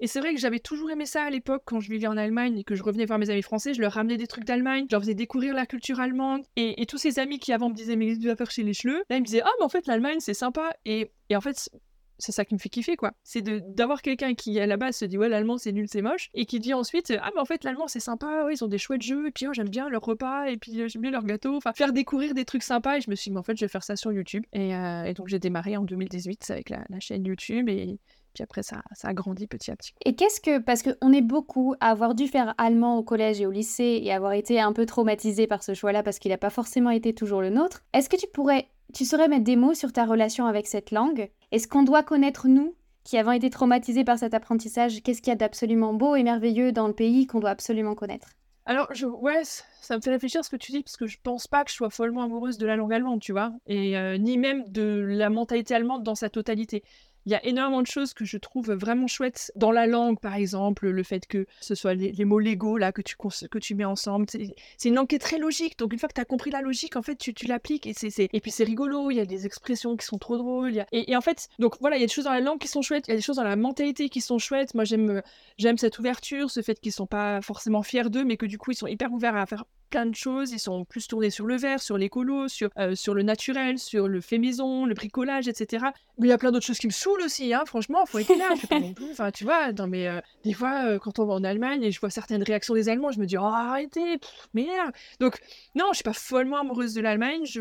et 0.00 0.08
c'est 0.08 0.18
vrai 0.18 0.34
que 0.34 0.40
j'avais 0.40 0.58
toujours 0.58 0.90
aimé 0.90 1.06
ça 1.06 1.22
à 1.22 1.30
l'époque 1.30 1.62
quand 1.64 1.78
je 1.78 1.88
vivais 1.88 2.08
en 2.08 2.16
Allemagne 2.16 2.58
et 2.58 2.64
que 2.64 2.74
je 2.74 2.82
revenais 2.82 3.06
voir 3.06 3.20
mes 3.20 3.30
amis 3.30 3.42
français, 3.42 3.72
je 3.72 3.80
leur 3.80 3.92
ramenais 3.92 4.16
des 4.16 4.26
trucs 4.26 4.44
d'Allemagne, 4.44 4.86
je 4.90 4.96
leur 4.96 5.02
faisais 5.02 5.14
découvrir 5.14 5.54
la 5.54 5.64
culture 5.64 6.00
allemande. 6.00 6.42
Et, 6.56 6.82
et 6.82 6.86
tous 6.86 6.98
ces 6.98 7.20
amis 7.20 7.38
qui 7.38 7.52
avant 7.52 7.68
me 7.68 7.74
disaient, 7.74 7.94
mais 7.94 8.16
tu 8.16 8.26
vas 8.26 8.34
faire 8.34 8.50
chez 8.50 8.64
les 8.64 8.74
Schleux 8.74 9.04
Là, 9.08 9.16
ils 9.16 9.20
me 9.20 9.26
disaient, 9.26 9.42
ah, 9.44 9.50
mais 9.60 9.64
en 9.64 9.68
fait, 9.68 9.86
l'Allemagne, 9.86 10.18
c'est 10.18 10.34
sympa. 10.34 10.74
Et, 10.84 11.12
et 11.28 11.36
en 11.36 11.40
fait, 11.40 11.70
c'est 12.18 12.32
ça 12.32 12.44
qui 12.44 12.54
me 12.54 12.58
fait 12.58 12.68
kiffer 12.68 12.96
quoi. 12.96 13.12
C'est 13.22 13.42
d'avoir 13.42 14.02
quelqu'un 14.02 14.34
qui 14.34 14.58
à 14.60 14.66
la 14.66 14.76
base 14.76 14.96
se 14.96 15.04
dit 15.04 15.18
ouais 15.18 15.28
l'allemand 15.28 15.58
c'est 15.58 15.72
nul 15.72 15.86
c'est 15.88 16.02
moche 16.02 16.30
et 16.34 16.46
qui 16.46 16.60
dit 16.60 16.74
ensuite 16.74 17.12
ah 17.20 17.30
mais 17.34 17.40
en 17.40 17.44
fait 17.44 17.64
l'allemand 17.64 17.88
c'est 17.88 18.00
sympa 18.00 18.46
ils 18.50 18.62
ont 18.64 18.68
des 18.68 18.78
chouettes 18.78 19.02
jeux 19.02 19.28
et 19.28 19.30
puis 19.30 19.46
oh, 19.48 19.52
j'aime 19.52 19.68
bien 19.68 19.88
leur 19.88 20.02
repas 20.02 20.46
et 20.46 20.56
puis 20.56 20.80
euh, 20.80 20.88
j'aime 20.88 21.02
bien 21.02 21.10
leur 21.10 21.24
gâteau 21.24 21.56
enfin 21.56 21.72
faire 21.72 21.92
découvrir 21.92 22.34
des 22.34 22.44
trucs 22.44 22.62
sympas 22.62 22.98
et 22.98 23.00
je 23.00 23.10
me 23.10 23.14
suis 23.14 23.30
dit 23.30 23.34
mais 23.34 23.40
en 23.40 23.44
fait 23.44 23.56
je 23.56 23.64
vais 23.64 23.68
faire 23.68 23.84
ça 23.84 23.96
sur 23.96 24.12
YouTube 24.12 24.44
et, 24.52 24.74
euh, 24.74 25.04
et 25.04 25.14
donc 25.14 25.28
j'ai 25.28 25.38
démarré 25.38 25.76
en 25.76 25.82
2018 25.82 26.50
avec 26.50 26.70
la, 26.70 26.84
la 26.88 27.00
chaîne 27.00 27.24
YouTube 27.24 27.68
et 27.68 27.98
puis 28.34 28.42
après 28.42 28.62
ça 28.62 28.82
ça 28.94 29.08
a 29.08 29.14
grandi 29.14 29.46
petit 29.46 29.70
à 29.70 29.76
petit. 29.76 29.94
Et 30.04 30.14
qu'est-ce 30.14 30.40
que... 30.40 30.58
Parce 30.58 30.82
qu'on 30.82 31.12
est 31.12 31.22
beaucoup 31.22 31.74
à 31.80 31.90
avoir 31.90 32.14
dû 32.14 32.26
faire 32.26 32.54
allemand 32.58 32.98
au 32.98 33.02
collège 33.02 33.40
et 33.40 33.46
au 33.46 33.50
lycée 33.50 34.00
et 34.02 34.12
avoir 34.12 34.32
été 34.32 34.60
un 34.60 34.72
peu 34.72 34.86
traumatisé 34.86 35.46
par 35.46 35.62
ce 35.62 35.74
choix-là 35.74 36.02
parce 36.02 36.18
qu'il 36.18 36.30
n'a 36.30 36.38
pas 36.38 36.50
forcément 36.50 36.90
été 36.90 37.14
toujours 37.14 37.40
le 37.40 37.50
nôtre. 37.50 37.82
Est-ce 37.92 38.08
que 38.08 38.16
tu 38.16 38.26
pourrais... 38.32 38.68
Tu 38.92 39.06
saurais 39.06 39.28
mettre 39.28 39.44
des 39.44 39.56
mots 39.56 39.72
sur 39.72 39.90
ta 39.92 40.04
relation 40.04 40.46
avec 40.46 40.66
cette 40.66 40.90
langue? 40.90 41.30
Est-ce 41.50 41.66
qu'on 41.66 41.82
doit 41.82 42.02
connaître, 42.02 42.46
nous, 42.46 42.74
qui 43.04 43.16
avons 43.16 43.32
été 43.32 43.48
traumatisés 43.48 44.04
par 44.04 44.18
cet 44.18 44.34
apprentissage, 44.34 45.02
qu'est-ce 45.02 45.22
qu'il 45.22 45.30
y 45.30 45.32
a 45.32 45.36
d'absolument 45.36 45.94
beau 45.94 46.14
et 46.14 46.22
merveilleux 46.22 46.72
dans 46.72 46.88
le 46.88 46.92
pays 46.92 47.26
qu'on 47.26 47.40
doit 47.40 47.50
absolument 47.50 47.94
connaître? 47.94 48.28
Alors, 48.66 48.88
je, 48.92 49.06
ouais, 49.06 49.42
ça 49.80 49.96
me 49.96 50.02
fait 50.02 50.10
réfléchir 50.10 50.44
ce 50.44 50.50
que 50.50 50.56
tu 50.56 50.72
dis, 50.72 50.82
parce 50.82 50.96
que 50.98 51.06
je 51.06 51.16
pense 51.22 51.46
pas 51.46 51.64
que 51.64 51.70
je 51.70 51.74
sois 51.76 51.90
follement 51.90 52.22
amoureuse 52.22 52.58
de 52.58 52.66
la 52.66 52.76
langue 52.76 52.92
allemande, 52.92 53.20
tu 53.20 53.32
vois, 53.32 53.52
et 53.66 53.96
ni 54.18 54.36
même 54.36 54.62
de 54.68 55.04
la 55.08 55.30
mentalité 55.30 55.74
allemande 55.74 56.02
dans 56.04 56.14
sa 56.14 56.28
totalité. 56.28 56.84
Il 57.26 57.32
y 57.32 57.34
a 57.34 57.44
énormément 57.44 57.82
de 57.82 57.86
choses 57.86 58.14
que 58.14 58.24
je 58.24 58.36
trouve 58.36 58.72
vraiment 58.72 59.06
chouettes 59.06 59.52
dans 59.54 59.70
la 59.70 59.86
langue, 59.86 60.18
par 60.18 60.34
exemple, 60.34 60.88
le 60.88 61.02
fait 61.02 61.26
que 61.26 61.46
ce 61.60 61.74
soit 61.74 61.94
les, 61.94 62.24
mots 62.24 62.38
légaux 62.38 62.78
là, 62.78 62.92
que, 62.92 63.02
tu, 63.02 63.16
que 63.16 63.58
tu 63.58 63.74
mets 63.74 63.84
ensemble. 63.84 64.26
C'est 64.28 64.88
une 64.88 64.94
langue 64.94 65.08
qui 65.08 65.16
est 65.16 65.20
très 65.20 65.38
logique. 65.38 65.78
Donc, 65.78 65.92
une 65.92 65.98
fois 65.98 66.08
que 66.08 66.14
tu 66.14 66.20
as 66.20 66.24
compris 66.24 66.50
la 66.50 66.62
logique, 66.62 66.96
en 66.96 67.02
fait, 67.02 67.16
tu, 67.16 67.34
tu 67.34 67.46
l'appliques. 67.46 67.86
Et, 67.86 67.94
et 68.18 68.40
puis, 68.40 68.50
c'est 68.50 68.64
rigolo. 68.64 69.10
Il 69.10 69.16
y 69.16 69.20
a 69.20 69.26
des 69.26 69.46
expressions 69.46 69.96
qui 69.96 70.06
sont 70.06 70.18
trop 70.18 70.36
drôles. 70.36 70.84
et, 70.92 71.16
en 71.16 71.20
fait, 71.20 71.48
donc 71.58 71.76
voilà, 71.80 71.96
il 71.96 72.00
y 72.00 72.04
a 72.04 72.06
des 72.06 72.12
choses 72.12 72.24
dans 72.24 72.32
la 72.32 72.40
langue 72.40 72.58
qui 72.58 72.68
sont 72.68 72.82
chouettes. 72.82 73.06
Il 73.08 73.10
y 73.10 73.14
a 73.14 73.16
des 73.16 73.22
choses 73.22 73.36
dans 73.36 73.44
la 73.44 73.56
mentalité 73.56 74.08
qui 74.08 74.20
sont 74.20 74.38
chouettes. 74.38 74.74
Moi, 74.74 74.84
j'aime 74.84 75.78
cette 75.78 75.98
ouverture, 75.98 76.50
ce 76.50 76.62
fait 76.62 76.78
qu'ils 76.80 76.92
sont 76.92 77.06
pas 77.06 77.40
forcément 77.42 77.82
fiers 77.82 78.10
d'eux, 78.10 78.24
mais 78.24 78.36
que 78.36 78.46
du 78.46 78.58
coup, 78.58 78.72
ils 78.72 78.76
sont 78.76 78.86
hyper 78.86 79.12
ouverts 79.12 79.36
à 79.36 79.46
faire 79.46 79.64
plein 79.90 80.06
de 80.06 80.14
choses. 80.14 80.50
Ils 80.50 80.58
sont 80.58 80.84
plus 80.84 81.06
tournés 81.06 81.30
sur 81.30 81.46
le 81.46 81.56
vert, 81.56 81.80
sur 81.80 81.98
l'écolo, 81.98 82.48
sur, 82.48 82.70
euh, 82.78 82.94
sur 82.96 83.14
le 83.14 83.22
naturel, 83.22 83.78
sur 83.78 84.08
le 84.08 84.20
fait 84.20 84.38
maison, 84.38 84.86
le 84.86 84.94
bricolage, 84.94 85.46
etc. 85.46 85.86
Mais 86.18 86.26
il 86.26 86.30
y 86.30 86.32
a 86.32 86.38
plein 86.38 86.50
d'autres 86.50 86.66
choses 86.66 86.78
qui 86.78 86.86
me 86.86 86.92
saoulent 86.92 87.11
aussi, 87.20 87.52
hein. 87.52 87.64
franchement, 87.66 88.06
faut 88.06 88.18
être 88.18 88.36
là. 88.36 88.54
Je 88.60 88.66
pas 88.66 88.80
non 88.80 88.94
plus. 88.94 89.10
Enfin, 89.12 89.30
tu 89.30 89.44
vois, 89.44 89.72
dans 89.72 89.86
mes, 89.86 90.08
euh, 90.08 90.20
des 90.44 90.52
fois, 90.52 90.84
euh, 90.86 90.98
quand 90.98 91.18
on 91.18 91.24
va 91.24 91.34
en 91.34 91.44
Allemagne 91.44 91.82
et 91.82 91.90
je 91.90 92.00
vois 92.00 92.10
certaines 92.10 92.42
réactions 92.42 92.74
des 92.74 92.88
Allemands, 92.88 93.10
je 93.10 93.20
me 93.20 93.26
dis, 93.26 93.36
oh, 93.36 93.42
arrêtez, 93.42 94.18
merde. 94.54 94.92
Donc, 95.20 95.40
non, 95.74 95.86
je 95.90 95.96
suis 95.96 96.04
pas 96.04 96.12
follement 96.12 96.60
amoureuse 96.60 96.94
de 96.94 97.00
l'Allemagne. 97.00 97.44
Je 97.44 97.60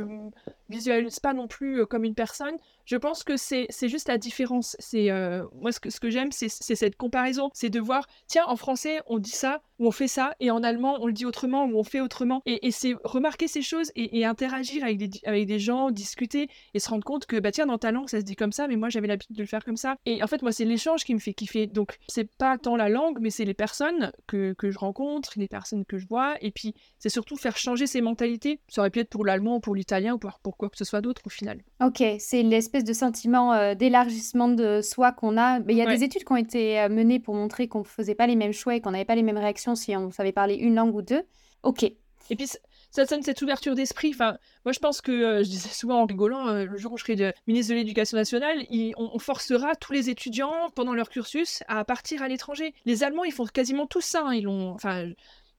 visualise 0.71 1.19
pas 1.19 1.33
non 1.33 1.47
plus 1.47 1.85
comme 1.85 2.03
une 2.03 2.15
personne. 2.15 2.55
Je 2.85 2.97
pense 2.97 3.23
que 3.23 3.37
c'est 3.37 3.67
juste 3.83 4.07
la 4.07 4.17
différence. 4.17 4.75
C'est 4.79 5.09
moi 5.53 5.71
ce 5.71 5.79
que, 5.79 5.89
ce 5.89 5.99
que 5.99 6.09
j'aime, 6.09 6.31
c'est 6.31 6.49
cette 6.49 6.95
comparaison, 6.95 7.49
c'est 7.53 7.69
de 7.69 7.79
voir, 7.79 8.07
tiens, 8.27 8.45
en 8.47 8.55
français 8.55 9.01
on 9.07 9.19
dit 9.19 9.29
ça 9.31 9.61
ou 9.79 9.87
on 9.87 9.91
fait 9.91 10.07
ça, 10.07 10.35
et 10.39 10.51
en 10.51 10.61
allemand 10.61 10.97
on 10.99 11.07
le 11.07 11.13
dit 11.13 11.25
autrement 11.25 11.65
ou 11.65 11.77
on 11.77 11.83
fait 11.83 12.01
autrement. 12.01 12.41
Et, 12.45 12.67
et 12.67 12.71
c'est 12.71 12.95
remarquer 13.03 13.47
ces 13.47 13.61
choses 13.61 13.91
et, 13.95 14.25
interagir 14.25 14.83
avec 14.83 14.97
des, 14.97 15.09
avec 15.25 15.45
des 15.47 15.59
gens, 15.59 15.91
discuter 15.91 16.49
et 16.73 16.79
se 16.79 16.89
rendre 16.89 17.03
compte 17.03 17.25
que 17.25 17.39
bah 17.39 17.51
tiens 17.51 17.65
dans 17.65 17.77
ta 17.77 17.91
langue 17.91 18.09
ça 18.09 18.19
se 18.19 18.25
dit 18.25 18.35
comme 18.35 18.51
ça, 18.51 18.67
mais 18.67 18.75
moi 18.75 18.89
j'avais 18.89 19.07
l'habitude 19.07 19.35
de 19.35 19.41
le 19.41 19.47
faire 19.47 19.63
comme 19.63 19.77
ça. 19.77 19.95
Et 20.05 20.23
en 20.23 20.27
fait 20.27 20.41
moi 20.41 20.51
c'est 20.51 20.65
l'échange 20.65 21.03
qui 21.03 21.13
me 21.13 21.19
fait 21.19 21.33
kiffer. 21.33 21.67
Donc 21.67 21.97
c'est 22.07 22.29
pas 22.37 22.57
tant 22.57 22.75
la 22.75 22.89
langue, 22.89 23.19
mais 23.21 23.29
c'est 23.29 23.45
les 23.45 23.53
personnes 23.53 24.11
que, 24.27 24.53
que 24.53 24.71
je 24.71 24.77
rencontre, 24.77 25.33
les 25.37 25.47
personnes 25.47 25.85
que 25.85 25.97
je 25.97 26.07
vois, 26.07 26.35
et 26.41 26.51
puis 26.51 26.73
c'est 26.99 27.09
surtout 27.09 27.35
faire 27.35 27.57
changer 27.57 27.87
ces 27.87 28.01
mentalités. 28.01 28.59
Ça 28.67 28.81
aurait 28.81 28.89
pu 28.89 28.99
être 28.99 29.09
pour 29.09 29.25
l'allemand, 29.25 29.59
pour 29.59 29.75
l'italien 29.75 30.13
ou 30.13 30.19
pour 30.19 30.57
quoi 30.61 30.69
que 30.69 30.77
ce 30.77 30.85
soit 30.85 31.01
d'autre 31.01 31.23
au 31.25 31.29
final. 31.29 31.59
Ok, 31.83 32.03
c'est 32.19 32.43
l'espèce 32.43 32.83
de 32.83 32.93
sentiment 32.93 33.53
euh, 33.53 33.73
d'élargissement 33.73 34.47
de 34.47 34.81
soi 34.81 35.11
qu'on 35.11 35.35
a. 35.35 35.59
Mais 35.59 35.73
il 35.73 35.77
y 35.77 35.81
a 35.81 35.87
des 35.87 36.03
études 36.03 36.23
qui 36.23 36.31
ont 36.31 36.37
été 36.37 36.79
euh, 36.79 36.87
menées 36.87 37.19
pour 37.19 37.33
montrer 37.33 37.67
qu'on 37.67 37.79
ne 37.79 37.83
faisait 37.83 38.13
pas 38.13 38.27
les 38.27 38.35
mêmes 38.35 38.53
choix 38.53 38.75
et 38.75 38.81
qu'on 38.81 38.91
n'avait 38.91 39.05
pas 39.05 39.15
les 39.15 39.23
mêmes 39.23 39.39
réactions 39.39 39.73
si 39.73 39.95
on 39.95 40.11
savait 40.11 40.31
parler 40.31 40.55
une 40.55 40.75
langue 40.75 40.93
ou 40.93 41.01
deux. 41.01 41.23
Ok. 41.63 41.83
Et 41.83 42.35
puis 42.35 42.47
ça 42.91 43.05
donne 43.05 43.23
cette 43.23 43.41
ouverture 43.41 43.73
d'esprit. 43.73 44.11
Enfin, 44.13 44.37
moi 44.63 44.71
je 44.71 44.77
pense 44.77 45.01
que, 45.01 45.11
euh, 45.11 45.43
je 45.43 45.49
disais 45.49 45.69
souvent 45.69 46.01
en 46.01 46.05
rigolant, 46.05 46.53
le 46.53 46.77
jour 46.77 46.93
où 46.93 46.97
je 46.97 47.03
serai 47.03 47.33
ministre 47.47 47.73
de 47.73 47.79
l'Éducation 47.79 48.17
nationale, 48.17 48.59
on, 48.97 49.17
forcera 49.17 49.75
tous 49.75 49.93
les 49.93 50.11
étudiants 50.11 50.69
pendant 50.75 50.93
leur 50.93 51.09
cursus 51.09 51.63
à 51.67 51.83
partir 51.85 52.21
à 52.21 52.27
l'étranger. 52.27 52.75
Les 52.85 53.03
Allemands, 53.03 53.23
ils 53.23 53.33
font 53.33 53.45
quasiment 53.45 53.87
tout 53.87 54.01
ça. 54.01 54.21
Hein. 54.25 54.35
Ils 54.35 54.47
ont, 54.47 54.73
enfin, 54.73 55.09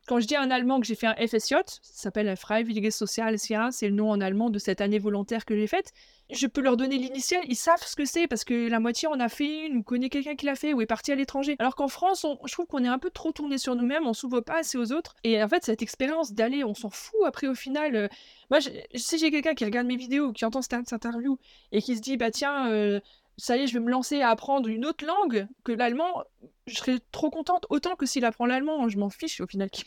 quand 0.07 0.21
je 0.21 0.27
dis 0.27 0.37
en 0.37 0.51
allemand 0.51 0.81
que 0.81 0.87
j'ai 0.87 0.95
fait 0.95 1.07
un 1.07 1.15
FSJ, 1.15 1.55
ça 1.67 1.81
s'appelle 1.81 2.37
Freiwilliges 2.37 2.93
Soziales 2.93 3.39
c'est 3.39 3.89
le 3.89 3.95
nom 3.95 4.11
en 4.11 4.21
allemand 4.21 4.51
de 4.51 4.59
cette 4.59 4.81
année 4.81 4.99
volontaire 4.99 5.45
que 5.45 5.57
j'ai 5.57 5.67
faite, 5.67 5.93
je 6.33 6.47
peux 6.47 6.61
leur 6.61 6.77
donner 6.77 6.99
l'initiale, 6.99 7.43
ils 7.49 7.57
savent 7.57 7.83
ce 7.85 7.95
que 7.95 8.05
c'est 8.05 8.27
parce 8.27 8.45
que 8.45 8.69
la 8.69 8.81
moitié 8.81 9.07
en 9.09 9.21
a 9.21 9.29
fait 9.29 9.67
une 9.67 9.79
ou 9.79 9.83
connaît 9.83 10.09
quelqu'un 10.09 10.35
qui 10.35 10.47
l'a 10.47 10.55
fait 10.55 10.73
ou 10.73 10.81
est 10.81 10.87
parti 10.87 11.13
à 11.13 11.15
l'étranger. 11.15 11.57
Alors 11.59 11.77
qu'en 11.77 11.89
France, 11.89 12.27
je 12.45 12.53
trouve 12.53 12.67
qu'on 12.67 12.85
est 12.85 12.89
un 12.89 12.99
peu 12.99 13.11
trop 13.11 13.33
tourné 13.33 13.59
sur 13.59 13.75
nous-mêmes, 13.75 14.07
on 14.07 14.15
s'ouvre 14.15 14.41
pas 14.41 14.59
assez 14.61 14.79
aux 14.79 14.93
autres. 14.93 15.15
Et 15.25 15.43
en 15.43 15.49
fait, 15.49 15.65
cette 15.65 15.83
expérience 15.83 16.33
d'aller, 16.33 16.65
on 16.65 16.75
s'en 16.75 16.91
fout 16.91 17.21
après 17.27 17.49
au 17.49 17.55
final. 17.55 17.95
Euh, 17.95 18.09
moi, 18.51 18.61
si 18.95 19.19
j'ai 19.19 19.31
quelqu'un 19.31 19.55
qui 19.55 19.65
regarde 19.65 19.87
mes 19.87 19.97
vidéos 19.97 20.33
qui 20.33 20.45
entend 20.45 20.63
cette 20.63 20.93
interview 20.93 21.39
et 21.71 21.83
qui 21.83 21.97
se 21.97 22.01
dit, 22.01 22.17
bah 22.17 22.31
tiens, 22.31 22.71
euh, 22.71 23.01
ça 23.37 23.57
y 23.57 23.63
est, 23.63 23.67
je 23.67 23.75
vais 23.75 23.85
me 23.85 23.91
lancer 23.91 24.21
à 24.21 24.31
apprendre 24.31 24.69
une 24.69 24.85
autre 24.85 25.05
langue 25.05 25.47
que 25.65 25.73
l'allemand, 25.73 26.23
je 26.67 26.77
serais 26.77 26.99
trop 27.11 27.31
contente. 27.31 27.67
Autant 27.71 27.97
que 27.97 28.07
s'il 28.07 28.25
apprend 28.25 28.47
l'allemand, 28.47 28.89
je 28.89 28.99
m'en 28.99 29.11
fiche 29.11 29.41
au 29.41 29.47
final 29.47 29.71
qu'il 29.71 29.87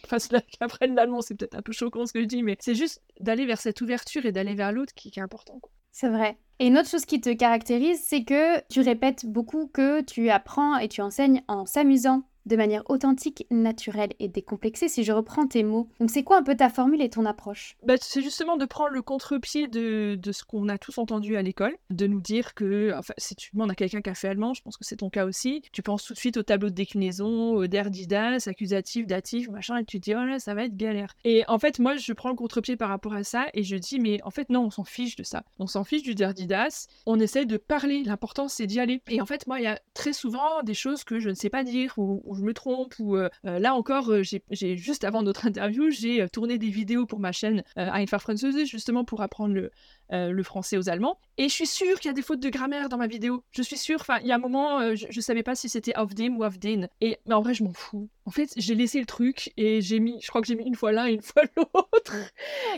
apprenne 0.59 0.95
l'allemand. 0.95 1.21
C'est 1.21 1.35
peut-être 1.35 1.55
un 1.55 1.61
peu 1.61 1.71
choquant 1.71 2.05
ce 2.05 2.13
que 2.13 2.21
je 2.21 2.25
dis, 2.25 2.43
mais 2.43 2.57
c'est 2.59 2.75
juste 2.75 3.01
d'aller 3.19 3.45
vers 3.45 3.59
cette 3.59 3.81
ouverture 3.81 4.25
et 4.25 4.31
d'aller 4.31 4.55
vers 4.55 4.71
l'autre 4.71 4.93
qui, 4.93 5.11
est 5.15 5.21
important. 5.21 5.59
C'est 5.91 6.09
vrai. 6.09 6.37
Et 6.59 6.67
une 6.67 6.77
autre 6.77 6.89
chose 6.89 7.05
qui 7.05 7.21
te 7.21 7.33
caractérise, 7.33 8.01
c'est 8.03 8.23
que 8.23 8.61
tu 8.69 8.81
répètes 8.81 9.25
beaucoup 9.25 9.67
que 9.67 10.01
tu 10.01 10.29
apprends 10.29 10.77
et 10.77 10.87
tu 10.87 11.01
enseignes 11.01 11.43
en 11.47 11.65
s'amusant 11.65 12.23
de 12.45 12.55
manière 12.55 12.83
authentique, 12.89 13.45
naturelle 13.49 14.13
et 14.19 14.27
décomplexée, 14.27 14.87
si 14.87 15.03
je 15.03 15.11
reprends 15.11 15.47
tes 15.47 15.63
mots. 15.63 15.89
Donc 15.99 16.09
c'est 16.09 16.23
quoi 16.23 16.37
un 16.37 16.43
peu 16.43 16.55
ta 16.55 16.69
formule 16.69 17.01
et 17.01 17.09
ton 17.09 17.25
approche? 17.25 17.77
Bah, 17.83 17.95
C'est 17.99 18.21
justement 18.21 18.57
de 18.57 18.65
prendre 18.65 18.91
le 18.91 19.01
contre-pied 19.01 19.67
de, 19.67 20.15
de, 20.15 20.31
ce 20.31 20.43
qu'on 20.43 20.69
a 20.69 20.77
tous 20.77 20.97
entendu 20.97 21.37
à 21.37 21.41
l'école, 21.41 21.75
de 21.89 22.07
nous 22.07 22.21
dire 22.21 22.53
que, 22.53 22.93
enfin, 22.97 23.13
si 23.17 23.35
tu 23.35 23.51
demandes 23.53 23.71
à 23.71 23.75
quelqu'un 23.75 24.01
qui 24.01 24.09
a 24.09 24.15
fait 24.15 24.27
allemand, 24.27 24.53
je 24.53 24.61
pense 24.61 24.77
que 24.77 24.85
c'est 24.85 24.97
ton 24.97 25.09
cas 25.09 25.25
aussi, 25.25 25.63
tu 25.71 25.81
penses 25.81 26.03
tout 26.03 26.13
de 26.13 26.19
suite 26.19 26.37
au 26.37 26.43
tableau 26.43 26.69
de 26.69 26.75
déclinaison, 26.75 27.53
au 27.53 27.67
der, 27.67 27.89
didas, 27.89 28.47
accusatif, 28.47 29.07
datif, 29.07 29.49
machin, 29.49 29.77
et 29.77 29.85
tu 29.85 29.99
te 29.99 30.03
dis, 30.03 30.15
oh 30.15 30.25
là, 30.25 30.39
ça 30.39 30.53
va 30.53 30.65
être 30.65 30.77
galère. 30.77 31.13
Et 31.23 31.43
en 31.47 31.59
fait, 31.59 31.79
moi, 31.79 31.95
je 31.95 32.13
prends 32.13 32.29
le 32.29 32.35
contre-pied 32.35 32.75
par 32.75 32.89
rapport 32.89 33.13
à 33.13 33.23
ça 33.23 33.47
et 33.53 33.63
je 33.63 33.75
dis, 33.75 33.99
mais 33.99 34.21
en 34.23 34.31
fait, 34.31 34.49
non, 34.49 34.65
on 34.65 34.69
s'en 34.69 34.83
fiche 34.83 35.15
de 35.15 35.23
ça. 35.23 35.43
On 35.59 35.67
s'en 35.67 35.83
fiche 35.83 36.03
du 36.03 36.15
der, 36.15 36.33
didas, 36.33 36.87
on 37.05 37.19
essaie 37.19 37.45
de 37.45 37.57
parler, 37.57 38.03
l'important 38.03 38.47
c'est 38.47 38.67
d'y 38.67 38.79
aller. 38.79 39.01
Et 39.07 39.21
en 39.21 39.25
fait, 39.25 39.47
moi, 39.47 39.59
il 39.59 39.63
y 39.63 39.67
a 39.67 39.79
très 39.93 40.13
souvent 40.13 40.61
des 40.63 40.73
choses 40.73 41.03
que 41.03 41.19
je 41.19 41.29
ne 41.29 41.35
sais 41.35 41.49
pas 41.49 41.63
dire 41.63 41.93
ou 41.97 42.34
je 42.35 42.43
me 42.43 42.53
trompe, 42.53 42.95
ou 42.99 43.15
euh, 43.15 43.29
euh, 43.45 43.59
là 43.59 43.73
encore, 43.75 44.11
euh, 44.11 44.23
j'ai 44.23 44.77
juste 44.77 45.03
avant 45.03 45.21
notre 45.23 45.45
interview, 45.47 45.89
j'ai 45.89 46.27
tourné 46.29 46.57
des 46.57 46.69
vidéos 46.69 47.05
pour 47.05 47.19
ma 47.19 47.31
chaîne 47.31 47.63
Einfach 47.75 48.21
Französisch, 48.21 48.69
justement 48.69 49.03
pour 49.05 49.21
apprendre 49.21 49.53
le, 49.53 49.71
le 50.11 50.43
français 50.43 50.77
aux 50.77 50.89
Allemands. 50.89 51.17
Et 51.37 51.49
je 51.49 51.53
suis 51.53 51.67
sûre 51.67 51.99
qu'il 51.99 52.09
y 52.09 52.11
a 52.11 52.13
des 52.13 52.21
fautes 52.21 52.39
de 52.39 52.49
grammaire 52.49 52.89
dans 52.89 52.97
ma 52.97 53.07
vidéo. 53.07 53.43
Je 53.51 53.61
suis 53.61 53.77
sûre, 53.77 53.99
enfin, 53.99 54.19
il 54.21 54.27
y 54.27 54.31
a 54.31 54.35
un 54.35 54.39
moment, 54.39 54.95
je, 54.95 55.07
je 55.09 55.21
savais 55.21 55.43
pas 55.43 55.55
si 55.55 55.67
c'était 55.69 55.95
auf 55.95 56.13
dem 56.13 56.37
ou 56.37 56.43
auf 56.43 56.57
den. 56.59 56.87
Et, 57.01 57.17
mais 57.25 57.33
en 57.33 57.41
vrai, 57.41 57.53
je 57.53 57.63
m'en 57.63 57.73
fous. 57.73 58.09
En 58.27 58.31
fait, 58.31 58.51
j'ai 58.57 58.73
laissé 58.73 58.99
le 58.99 59.05
truc 59.05 59.53
et 59.55 59.81
j'ai 59.81 59.99
mis, 59.99 60.19
je 60.19 60.27
crois 60.29 60.41
que 60.41 60.47
j'ai 60.47 60.55
mis 60.55 60.65
une 60.65 60.75
fois 60.75 60.91
l'un 60.91 61.05
et 61.05 61.13
une 61.13 61.21
fois 61.21 61.43
l'autre. 61.57 62.15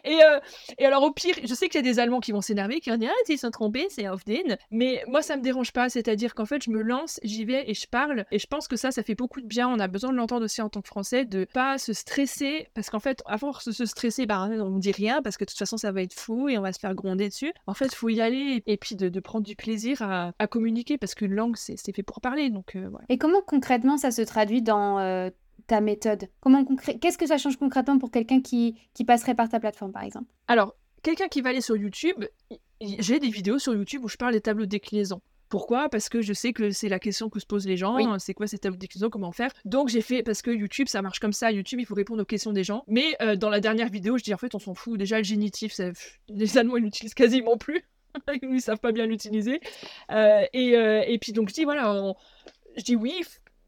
Et, 0.04 0.22
euh, 0.22 0.40
et 0.78 0.86
alors, 0.86 1.04
au 1.04 1.12
pire, 1.12 1.36
je 1.42 1.54
sais 1.54 1.70
qu'il 1.70 1.76
y 1.76 1.88
a 1.88 1.90
des 1.90 2.00
Allemands 2.00 2.20
qui 2.20 2.34
vont 2.34 2.42
s'énerver, 2.42 2.82
qui 2.82 2.90
vont 2.90 2.98
dire, 2.98 3.12
ah, 3.14 3.24
ils 3.30 3.38
sont 3.38 3.50
trompés, 3.50 3.88
c'est 3.90 4.10
auf 4.10 4.26
den. 4.26 4.58
Mais 4.72 5.04
moi, 5.08 5.22
ça 5.22 5.38
me 5.38 5.42
dérange 5.42 5.72
pas. 5.72 5.90
C'est-à-dire 5.90 6.36
qu'en 6.36 6.46
fait, 6.46 6.64
je 6.64 6.70
me 6.70 6.82
lance, 6.82 7.20
j'y 7.24 7.46
vais 7.46 7.70
et 7.70 7.74
je 7.74 7.88
parle. 7.88 8.26
Et 8.32 8.40
je 8.40 8.48
pense 8.48 8.68
que 8.68 8.76
ça, 8.76 8.92
ça 8.92 9.04
fait 9.04 9.16
beaucoup 9.16 9.40
de 9.40 9.48
bien. 9.48 9.70
On 9.70 9.80
a 9.80 9.88
besoin 9.88 10.12
de 10.12 10.18
l'entendre 10.18 10.44
aussi 10.44 10.62
en 10.62 10.70
tant 10.70 10.82
que 10.82 10.88
Français, 10.88 11.24
de 11.24 11.46
pas 11.46 11.78
se 11.78 11.94
stresser. 11.94 12.68
Parce 12.74 12.90
qu'en 12.90 13.00
fait, 13.00 13.24
avant 13.26 13.52
de 13.66 13.72
se 13.72 13.86
stresser, 13.86 14.26
bah, 14.26 14.50
on 14.50 14.80
dit 14.80 14.92
rien 14.92 15.22
parce 15.22 15.38
que 15.38 15.46
de 15.46 15.50
toute 15.50 15.60
façon, 15.60 15.78
ça 15.78 15.94
va 15.94 16.02
être 16.02 16.14
fou 16.14 16.50
et 16.50 16.58
on 16.58 16.62
va 16.62 16.74
se 16.74 16.80
faire 16.80 16.94
gronder 16.94 17.17
dessus. 17.26 17.52
En 17.66 17.74
fait, 17.74 17.88
il 17.88 17.96
faut 17.96 18.10
y 18.10 18.22
aller 18.22 18.64
et 18.66 18.78
puis 18.78 18.96
de, 18.96 19.10
de 19.10 19.20
prendre 19.20 19.46
du 19.46 19.56
plaisir 19.56 20.02
à, 20.02 20.34
à 20.38 20.48
communiquer 20.48 20.98
parce 20.98 21.16
qu'une 21.16 21.34
langue, 21.34 21.56
c'est 21.58 21.78
fait 21.94 22.04
pour 22.04 22.22
parler. 22.22 22.50
Donc, 22.50 22.76
euh, 22.76 22.88
voilà. 22.90 23.06
Et 23.10 23.18
comment 23.18 23.42
concrètement 23.42 23.98
ça 23.98 24.12
se 24.12 24.22
traduit 24.22 24.62
dans 24.62 25.00
euh, 25.00 25.30
ta 25.66 25.82
méthode? 25.82 26.30
Comment 26.40 26.64
Qu'est-ce 26.66 27.18
que 27.18 27.28
ça 27.28 27.38
change 27.38 27.58
concrètement 27.58 27.98
pour 27.98 28.12
quelqu'un 28.12 28.42
qui, 28.42 28.80
qui 28.94 29.04
passerait 29.04 29.36
par 29.36 29.50
ta 29.50 29.60
plateforme, 29.60 29.92
par 29.92 30.04
exemple? 30.04 30.28
Alors, 30.48 30.76
quelqu'un 31.02 31.28
qui 31.28 31.42
va 31.42 31.50
aller 31.50 31.62
sur 31.62 31.76
YouTube, 31.76 32.24
j'ai 32.80 33.20
des 33.20 33.30
vidéos 33.30 33.60
sur 33.60 33.74
YouTube 33.74 34.04
où 34.04 34.08
je 34.08 34.18
parle 34.18 34.34
des 34.34 34.42
tableaux 34.42 34.66
de 34.66 34.70
déclinaison. 34.70 35.22
Pourquoi? 35.50 35.90
Parce 35.90 36.10
que 36.10 36.22
je 36.22 36.34
sais 36.34 36.54
que 36.54 36.72
c'est 36.72 36.90
la 36.90 37.00
question 37.00 37.30
que 37.30 37.40
se 37.40 37.46
posent 37.46 37.68
les 37.68 37.78
gens. 37.78 38.20
C'est 38.20 38.34
quoi 38.34 38.46
de 38.46 38.70
déclinaison 38.76 39.10
Comment 39.10 39.32
faire 39.32 39.52
Donc 39.66 39.90
j'ai 39.90 40.02
fait 40.02 40.24
parce 40.24 40.42
que 40.42 40.52
YouTube 40.52 40.88
ça 40.88 41.02
marche 41.02 41.20
comme 41.20 41.34
ça. 41.34 41.52
YouTube 41.52 41.80
il 41.80 41.86
faut 41.86 41.96
répondre 41.96 42.22
aux 42.22 42.26
questions 42.26 42.52
des 42.52 42.64
gens. 42.64 42.84
Mais 42.88 43.16
euh, 43.22 43.36
dans 43.36 43.50
la 43.50 43.60
dernière 43.60 43.90
vidéo 43.90 44.18
je 44.18 44.24
dis 44.24 44.34
en 44.34 44.38
fait 44.38 44.56
on 44.56 44.60
s'en 44.60 44.74
fout. 44.74 44.98
Déjà 44.98 45.18
le 45.18 45.24
génitif 45.24 45.80
les 46.30 46.58
Allemands 46.58 46.78
ils 46.78 46.84
l'utilisent 46.84 47.14
quasiment 47.14 47.58
plus. 47.58 47.84
ils 48.42 48.62
savent 48.62 48.80
pas 48.80 48.92
bien 48.92 49.06
l'utiliser. 49.06 49.62
Euh, 50.12 50.44
et, 50.54 50.76
euh, 50.76 51.04
et, 51.08 51.18
puis 51.20 51.34
donc 51.34 51.50
je 51.50 51.54
dis 51.54 51.64
voilà, 51.64 52.14
je 52.76 52.84
dis 52.84 52.96
oui, 52.96 53.22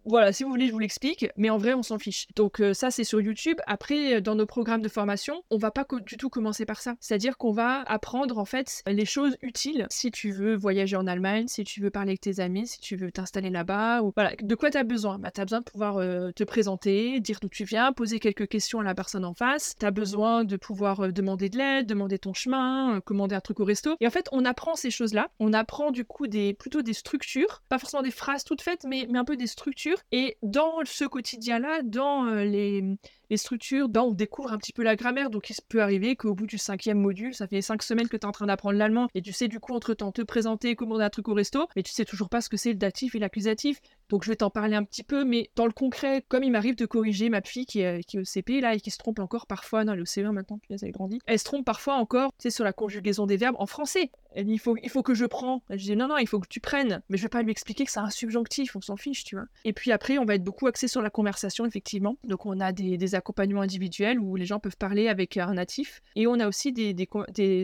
voilà, 0.05 0.31
si 0.31 0.43
vous 0.43 0.49
voulez, 0.49 0.67
je 0.67 0.71
vous 0.71 0.79
l'explique, 0.79 1.27
mais 1.37 1.49
en 1.49 1.57
vrai, 1.57 1.73
on 1.73 1.83
s'en 1.83 1.99
fiche. 1.99 2.27
Donc 2.35 2.61
euh, 2.61 2.73
ça, 2.73 2.91
c'est 2.91 3.03
sur 3.03 3.21
YouTube. 3.21 3.57
Après, 3.67 4.15
euh, 4.15 4.21
dans 4.21 4.35
nos 4.35 4.45
programmes 4.45 4.81
de 4.81 4.89
formation, 4.89 5.43
on 5.49 5.57
va 5.57 5.71
pas 5.71 5.85
du 6.05 6.17
tout 6.17 6.29
commencer 6.29 6.65
par 6.65 6.81
ça. 6.81 6.95
C'est-à-dire 6.99 7.37
qu'on 7.37 7.51
va 7.51 7.81
apprendre 7.81 8.37
en 8.37 8.45
fait 8.45 8.81
les 8.87 9.05
choses 9.05 9.37
utiles 9.41 9.87
si 9.89 10.11
tu 10.11 10.31
veux 10.31 10.55
voyager 10.55 10.95
en 10.95 11.07
Allemagne, 11.07 11.47
si 11.47 11.63
tu 11.63 11.81
veux 11.81 11.89
parler 11.89 12.11
avec 12.11 12.21
tes 12.21 12.39
amis, 12.39 12.67
si 12.67 12.79
tu 12.79 12.95
veux 12.95 13.11
t'installer 13.11 13.49
là-bas, 13.49 14.01
ou 14.01 14.11
voilà, 14.15 14.33
de 14.41 14.55
quoi 14.55 14.71
tu 14.71 14.77
as 14.77 14.83
besoin? 14.83 15.19
Bah, 15.19 15.31
tu 15.31 15.41
as 15.41 15.45
besoin 15.45 15.59
de 15.59 15.65
pouvoir 15.65 15.97
euh, 15.97 16.31
te 16.31 16.43
présenter, 16.43 17.19
dire 17.19 17.39
d'où 17.41 17.49
tu 17.49 17.63
viens, 17.63 17.91
poser 17.91 18.19
quelques 18.19 18.47
questions 18.47 18.79
à 18.79 18.83
la 18.83 18.95
personne 18.95 19.25
en 19.25 19.33
face. 19.33 19.75
Tu 19.79 19.85
as 19.85 19.91
besoin 19.91 20.43
de 20.43 20.55
pouvoir 20.55 21.11
demander 21.11 21.49
de 21.49 21.57
l'aide, 21.57 21.87
demander 21.87 22.19
ton 22.19 22.33
chemin, 22.33 23.01
commander 23.01 23.35
un 23.35 23.41
truc 23.41 23.59
au 23.59 23.65
resto. 23.65 23.95
Et 23.99 24.07
en 24.07 24.11
fait, 24.11 24.27
on 24.31 24.45
apprend 24.45 24.75
ces 24.75 24.91
choses-là. 24.91 25.29
On 25.39 25.53
apprend 25.53 25.91
du 25.91 26.05
coup 26.05 26.27
des 26.27 26.53
plutôt 26.53 26.81
des 26.81 26.93
structures, 26.93 27.61
pas 27.69 27.79
forcément 27.79 28.03
des 28.03 28.11
phrases 28.11 28.43
toutes 28.43 28.61
faites, 28.61 28.85
mais, 28.85 29.07
mais 29.09 29.19
un 29.19 29.25
peu 29.25 29.35
des 29.35 29.47
structures 29.47 29.88
et 30.11 30.37
dans 30.43 30.79
ce 30.85 31.05
quotidien-là, 31.05 31.81
dans 31.83 32.25
euh, 32.25 32.43
les, 32.43 32.83
les 33.29 33.37
structures, 33.37 33.89
dans, 33.89 34.07
on 34.07 34.11
découvre 34.11 34.51
un 34.51 34.57
petit 34.57 34.73
peu 34.73 34.83
la 34.83 34.95
grammaire. 34.95 35.29
Donc, 35.29 35.49
il 35.49 35.55
peut 35.67 35.81
arriver 35.81 36.15
qu'au 36.15 36.33
bout 36.33 36.47
du 36.47 36.57
cinquième 36.57 36.99
module, 36.99 37.33
ça 37.33 37.47
fait 37.47 37.61
cinq 37.61 37.83
semaines 37.83 38.07
que 38.07 38.17
tu 38.17 38.21
es 38.21 38.25
en 38.25 38.31
train 38.31 38.47
d'apprendre 38.47 38.77
l'allemand 38.77 39.07
et 39.15 39.21
tu 39.21 39.33
sais 39.33 39.47
du 39.47 39.59
coup 39.59 39.73
entre-temps 39.73 40.11
te 40.11 40.21
présenter, 40.21 40.75
commander 40.75 41.03
un 41.03 41.09
truc 41.09 41.27
au 41.27 41.33
resto, 41.33 41.67
mais 41.75 41.83
tu 41.83 41.91
sais 41.91 42.05
toujours 42.05 42.29
pas 42.29 42.41
ce 42.41 42.49
que 42.49 42.57
c'est 42.57 42.69
le 42.69 42.77
datif 42.77 43.15
et 43.15 43.19
l'accusatif. 43.19 43.81
Donc, 44.09 44.23
je 44.23 44.29
vais 44.29 44.37
t'en 44.37 44.49
parler 44.49 44.75
un 44.75 44.83
petit 44.83 45.03
peu, 45.03 45.23
mais 45.23 45.51
dans 45.55 45.65
le 45.65 45.71
concret, 45.71 46.23
comme 46.27 46.43
il 46.43 46.51
m'arrive 46.51 46.75
de 46.75 46.85
corriger 46.85 47.29
ma 47.29 47.41
fille 47.41 47.65
qui 47.65 47.81
est, 47.81 47.99
au 48.15 48.23
CP 48.23 48.61
là 48.61 48.73
et 48.73 48.79
qui 48.79 48.91
se 48.91 48.97
trompe 48.97 49.19
encore 49.19 49.45
parfois, 49.45 49.83
non, 49.83 49.93
elle 49.93 49.99
est 49.99 50.01
au 50.01 50.05
CE1 50.05 50.31
maintenant, 50.31 50.59
puis 50.59 50.73
elle 50.73 50.87
a 50.87 50.91
grandi, 50.91 51.19
elle 51.25 51.39
se 51.39 51.43
trompe 51.43 51.65
parfois 51.65 51.95
encore, 51.95 52.31
tu 52.39 52.43
sais, 52.43 52.49
sur 52.49 52.63
la 52.63 52.73
conjugaison 52.73 53.25
des 53.25 53.37
verbes 53.37 53.55
en 53.59 53.65
français. 53.65 54.11
Elle 54.31 54.45
dit, 54.45 54.53
il 54.53 54.59
faut, 54.59 54.75
il 54.81 54.89
faut 54.89 55.01
que 55.01 55.13
je 55.13 55.25
prends. 55.25 55.63
Je 55.69 55.77
dis, 55.77 55.95
non, 55.95 56.07
non, 56.07 56.17
il 56.17 56.27
faut 56.27 56.39
que 56.39 56.47
tu 56.47 56.59
prennes. 56.59 57.01
Mais 57.09 57.17
je 57.17 57.23
vais 57.23 57.29
pas 57.29 57.41
lui 57.41 57.51
expliquer 57.51 57.85
que 57.85 57.91
c'est 57.91 57.99
un 57.99 58.09
subjonctif, 58.09 58.75
on 58.75 58.81
s'en 58.81 58.95
fiche, 58.95 59.23
tu 59.23 59.35
vois. 59.35 59.45
Et 59.65 59.73
puis 59.73 59.91
après, 59.91 60.17
on 60.17 60.25
va 60.25 60.35
être 60.35 60.43
beaucoup 60.43 60.67
axé 60.67 60.87
sur 60.87 61.01
la 61.01 61.09
conversation, 61.09 61.65
effectivement. 61.65 62.17
Donc 62.23 62.45
on 62.45 62.59
a 62.59 62.71
des, 62.71 63.15
accompagnements 63.19 63.61
individuels 63.61 64.19
où 64.19 64.35
les 64.35 64.45
gens 64.45 64.59
peuvent 64.59 64.77
parler 64.77 65.07
avec 65.07 65.37
un 65.37 65.53
natif. 65.53 66.01
Et 66.15 66.27
on 66.27 66.39
a 66.39 66.47
aussi 66.47 66.73
des, 66.73 66.95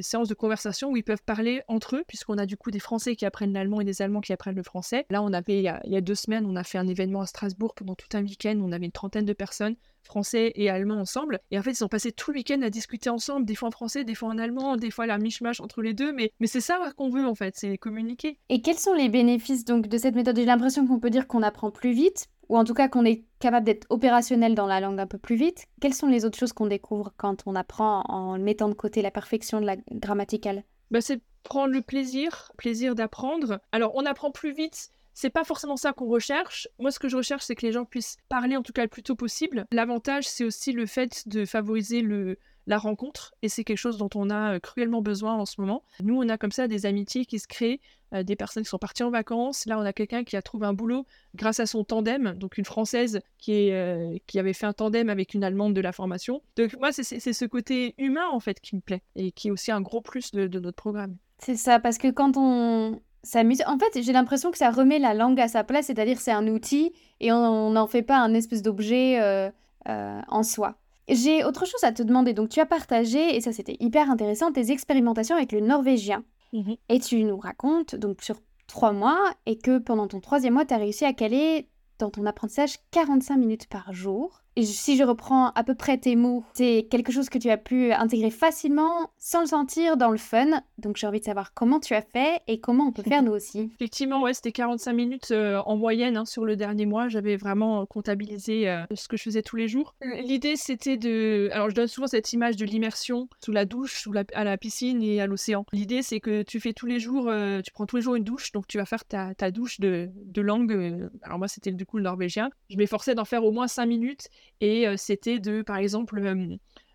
séances 0.01 0.29
de 0.29 0.33
conversation 0.33 0.91
où 0.91 0.97
ils 0.97 1.03
peuvent 1.03 1.24
parler 1.25 1.62
entre 1.67 1.97
eux, 1.97 2.03
puisqu'on 2.07 2.38
a 2.38 2.45
du 2.45 2.57
coup 2.57 2.71
des 2.71 2.79
Français 2.79 3.15
qui 3.15 3.25
apprennent 3.25 3.53
l'allemand 3.53 3.81
et 3.81 3.85
des 3.85 4.01
Allemands 4.01 4.21
qui 4.21 4.33
apprennent 4.33 4.55
le 4.55 4.63
français. 4.63 5.05
Là, 5.09 5.21
on 5.24 5.33
avait, 5.33 5.57
il 5.57 5.63
y, 5.63 5.67
a, 5.67 5.81
il 5.85 5.91
y 5.91 5.97
a 5.97 6.01
deux 6.01 6.15
semaines, 6.15 6.45
on 6.45 6.55
a 6.55 6.63
fait 6.63 6.77
un 6.77 6.88
événement 6.88 7.21
à 7.21 7.25
Strasbourg 7.25 7.74
pendant 7.75 7.95
tout 7.95 8.07
un 8.13 8.24
week-end. 8.24 8.59
On 8.62 8.71
avait 8.71 8.85
une 8.85 8.91
trentaine 8.91 9.25
de 9.25 9.33
personnes 9.33 9.75
français 10.05 10.53
et 10.55 10.69
allemand 10.69 10.95
ensemble. 10.95 11.39
Et 11.51 11.59
en 11.59 11.63
fait, 11.63 11.71
ils 11.71 11.83
ont 11.83 11.89
passé 11.89 12.12
tout 12.12 12.31
le 12.31 12.38
week-end 12.38 12.62
à 12.62 12.69
discuter 12.69 13.09
ensemble, 13.09 13.45
des 13.45 13.55
fois 13.55 13.67
en 13.67 13.71
français, 13.71 14.03
des 14.03 14.15
fois 14.15 14.29
en 14.29 14.38
allemand, 14.38 14.77
des 14.77 14.91
fois 14.91 15.05
la 15.05 15.17
mishmash 15.17 15.59
entre 15.59 15.81
les 15.81 15.93
deux. 15.93 16.13
Mais, 16.13 16.31
mais 16.39 16.47
c'est 16.47 16.62
ça 16.62 16.79
qu'on 16.95 17.09
veut 17.09 17.25
en 17.25 17.35
fait, 17.35 17.55
c'est 17.57 17.77
communiquer. 17.77 18.38
Et 18.50 18.62
quels 18.62 18.77
sont 18.77 18.93
les 18.93 19.09
bénéfices 19.09 19.65
donc 19.65 19.88
de 19.88 19.97
cette 19.97 20.15
méthode? 20.15 20.38
J'ai 20.38 20.45
l'impression 20.45 20.88
qu'on 20.88 21.00
peut 21.00 21.09
dire 21.09 21.27
qu'on 21.27 21.43
apprend 21.43 21.71
plus 21.71 21.91
vite, 21.91 22.27
ou 22.50 22.58
en 22.58 22.64
tout 22.64 22.74
cas 22.74 22.88
qu'on 22.88 23.06
est 23.06 23.24
capable 23.40 23.66
d'être 23.66 23.88
opérationnel 23.90 24.56
dans 24.56 24.68
la 24.68 24.80
langue 24.80 25.00
un 25.00 25.08
peu 25.08 25.18
plus 25.18 25.36
vite. 25.36 25.66
Quelles 25.82 25.94
sont 25.94 26.08
les 26.08 26.25
autres 26.25 26.38
choses 26.38 26.54
qu'on 26.54 26.68
découvre 26.68 27.14
quand 27.18 27.44
on 27.46 27.56
apprend 27.56 28.02
en 28.08 28.38
mettant 28.38 28.70
de 28.70 28.74
côté 28.74 29.02
la 29.02 29.12
perfection 29.12 29.62
de 29.62 29.66
la 29.66 29.78
grammaticale? 29.92 30.64
Bah, 30.92 31.02
C'est 31.02 31.22
prendre 31.44 31.74
le 31.74 31.82
plaisir, 31.82 32.52
plaisir 32.58 32.96
d'apprendre. 32.96 33.60
Alors, 33.72 33.92
on 33.96 34.06
apprend 34.06 34.32
plus 34.32 34.54
vite 34.54 34.92
c'est 35.16 35.30
pas 35.30 35.46
forcément 35.46 35.78
ça 35.78 35.94
qu'on 35.94 36.08
recherche. 36.08 36.68
Moi, 36.78 36.92
ce 36.92 37.00
que 37.00 37.08
je 37.08 37.16
recherche, 37.16 37.44
c'est 37.46 37.56
que 37.56 37.66
les 37.66 37.72
gens 37.72 37.86
puissent 37.86 38.18
parler 38.28 38.58
en 38.58 38.62
tout 38.62 38.74
cas 38.74 38.84
le 38.84 38.90
plus 38.90 39.02
tôt 39.02 39.16
possible. 39.16 39.66
L'avantage, 39.72 40.28
c'est 40.28 40.44
aussi 40.44 40.74
le 40.74 40.86
fait 40.86 41.28
de 41.30 41.46
favoriser 41.46 42.02
le, 42.02 42.38
la 42.67 42.77
rencontre, 42.77 43.34
et 43.41 43.50
c'est 43.50 43.63
quelque 43.63 43.77
chose 43.77 43.98
dont 43.98 44.10
on 44.15 44.29
a 44.29 44.55
euh, 44.55 44.60
cruellement 44.60 45.01
besoin 45.01 45.36
en 45.36 45.45
ce 45.45 45.62
moment. 45.62 45.84
Nous, 46.03 46.15
on 46.15 46.27
a 46.29 46.38
comme 46.38 46.51
ça 46.51 46.67
des 46.67 46.86
amitiés 46.86 47.25
qui 47.25 47.39
se 47.39 47.48
créent, 47.48 47.79
euh, 48.13 48.24
des 48.24 48.36
personnes 48.36 48.63
qui 48.63 48.69
sont 48.69 48.79
parties 48.79 49.03
en 49.03 49.12
vacances. 49.12 49.65
Là, 49.65 49.77
on 49.77 49.84
a 49.84 49.93
quelqu'un 49.93 50.24
qui 50.24 50.36
a 50.36 50.41
trouvé 50.41 50.65
un 50.65 50.74
boulot 50.74 51.05
grâce 51.36 51.60
à 51.60 51.65
son 51.65 51.84
tandem, 51.84 52.34
donc 52.38 52.57
une 52.57 52.65
Française 52.65 53.22
qui, 53.38 53.72
euh, 53.72 54.17
avait 54.36 54.53
fait 54.53 54.65
un 54.65 54.74
tandem 54.74 55.10
avec 55.10 55.34
une 55.34 55.43
Allemande 55.43 55.74
de 55.74 55.81
la 55.81 55.91
formation. 55.91 56.41
Donc 56.57 56.75
moi, 56.79 56.91
c'est 56.91 57.03
ce 57.03 57.45
côté 57.45 57.93
humain, 57.98 58.27
en 58.31 58.39
fait, 58.39 58.60
qui 58.60 58.75
me 58.75 58.81
plaît, 58.81 59.03
et 59.15 59.31
qui 59.31 59.50
est 59.50 59.51
aussi 59.51 59.72
un 59.72 59.81
gros 59.81 60.01
plus 60.01 60.31
de 60.31 60.60
notre 60.60 60.75
programme. 60.75 61.17
C'est 61.38 61.55
ça, 61.55 61.79
parce 61.79 61.98
que 61.98 62.10
quand 62.10 62.38
on. 62.38 63.00
En 63.34 63.79
fait, 63.79 64.03
j'ai 64.03 64.13
l'impression 64.13 64.51
que 64.51 64.57
ça 64.57 64.69
remet 64.69 65.00
la 65.00 65.15
langue 65.15 65.39
à 65.39 65.48
sa 65.48 65.63
place, 65.63 65.88
c'est-à-dire 65.88 66.19
c'est 66.19 66.31
un 66.31 66.48
outil 66.48 66.93
et 67.19 67.31
on 67.31 67.72
n'en 67.72 67.88
fait 67.88 68.03
pas 68.03 68.19
un 68.19 68.36
espèce 68.36 68.62
d'objet 68.62 69.51
en 69.88 70.43
soi. 70.43 70.77
J'ai 71.07 71.43
autre 71.43 71.65
chose 71.65 71.83
à 71.83 71.91
te 71.91 72.03
demander. 72.03 72.33
Donc, 72.33 72.50
tu 72.50 72.59
as 72.59 72.65
partagé, 72.65 73.35
et 73.35 73.41
ça 73.41 73.51
c'était 73.51 73.77
hyper 73.79 74.09
intéressant, 74.09 74.51
tes 74.51 74.71
expérimentations 74.71 75.35
avec 75.35 75.51
le 75.51 75.62
norvégien. 75.62 76.24
Mmh 76.53 76.74
et 76.89 77.00
tu 77.00 77.24
nous 77.24 77.38
racontes, 77.38 77.95
donc 77.95 78.21
sur 78.21 78.39
trois 78.67 78.93
mois, 78.93 79.19
et 79.45 79.57
que 79.57 79.77
pendant 79.77 80.07
ton 80.07 80.19
troisième 80.19 80.53
mois, 80.53 80.65
tu 80.65 80.74
as 80.74 80.77
réussi 80.77 81.05
à 81.05 81.13
caler 81.13 81.69
dans 82.00 82.09
ton 82.09 82.25
apprentissage 82.25 82.77
45 82.91 83.38
minutes 83.38 83.67
par 83.67 83.93
jour 83.93 84.45
si 84.63 84.95
je 84.95 85.03
reprends 85.03 85.50
à 85.50 85.63
peu 85.63 85.75
près 85.75 85.97
tes 85.97 86.15
mots, 86.15 86.43
c'est 86.53 86.88
quelque 86.89 87.12
chose 87.12 87.29
que 87.29 87.38
tu 87.38 87.50
as 87.50 87.57
pu 87.57 87.91
intégrer 87.91 88.29
facilement 88.29 89.12
sans 89.17 89.41
le 89.41 89.47
sentir 89.47 89.97
dans 89.97 90.09
le 90.09 90.17
fun. 90.17 90.62
Donc 90.77 90.97
j'ai 90.97 91.07
envie 91.07 91.19
de 91.19 91.25
savoir 91.25 91.53
comment 91.53 91.79
tu 91.79 91.93
as 91.93 92.01
fait 92.01 92.41
et 92.47 92.59
comment 92.59 92.85
on 92.85 92.91
peut 92.91 93.03
faire 93.03 93.21
nous 93.21 93.33
aussi. 93.33 93.71
Effectivement, 93.75 94.21
ouais, 94.21 94.33
c'était 94.33 94.51
45 94.51 94.93
minutes 94.93 95.31
euh, 95.31 95.62
en 95.65 95.75
moyenne 95.75 96.15
hein, 96.17 96.25
sur 96.25 96.45
le 96.45 96.55
dernier 96.55 96.85
mois. 96.85 97.09
J'avais 97.09 97.35
vraiment 97.35 97.81
euh, 97.81 97.85
comptabilisé 97.85 98.69
euh, 98.69 98.85
ce 98.93 99.07
que 99.07 99.17
je 99.17 99.24
faisais 99.24 99.41
tous 99.41 99.57
les 99.57 99.67
jours. 99.67 99.95
L'idée 100.01 100.55
c'était 100.55 100.97
de... 100.97 101.50
Alors 101.51 101.69
je 101.69 101.75
donne 101.75 101.88
souvent 101.88 102.07
cette 102.07 102.31
image 102.31 102.55
de 102.55 102.65
l'immersion 102.65 103.27
sous 103.43 103.51
la 103.51 103.65
douche, 103.65 104.00
sous 104.01 104.13
la... 104.13 104.24
à 104.33 104.43
la 104.43 104.57
piscine 104.57 105.03
et 105.03 105.19
à 105.21 105.27
l'océan. 105.27 105.65
L'idée 105.74 106.01
c'est 106.01 106.19
que 106.19 106.43
tu 106.43 106.59
fais 106.59 106.74
tous 106.74 106.85
les 106.85 107.00
jours, 107.00 107.31
tu 107.63 107.71
prends 107.71 107.85
tous 107.85 107.97
les 107.97 108.01
jours 108.01 108.15
une 108.15 108.24
douche, 108.24 108.51
donc 108.51 108.67
tu 108.67 108.77
vas 108.77 108.85
faire 108.85 109.03
ta, 109.05 109.33
douche 109.51 109.79
de, 109.79 110.09
de 110.15 110.41
langue. 110.41 111.09
alors 111.21 111.38
moi 111.38 111.47
c'était 111.47 111.71
du 111.71 111.85
coup 111.85 111.97
le 111.97 112.03
norvégien. 112.03 112.50
Je 112.69 112.77
m'efforçais 112.77 113.15
d'en 113.15 113.25
faire 113.25 113.43
au 113.43 113.51
moins 113.51 113.67
5 113.67 113.85
minutes 113.85 114.29
et 114.62 114.86
c'était 114.98 115.40
de, 115.40 115.62
par 115.62 115.78
exemple, 115.78 116.20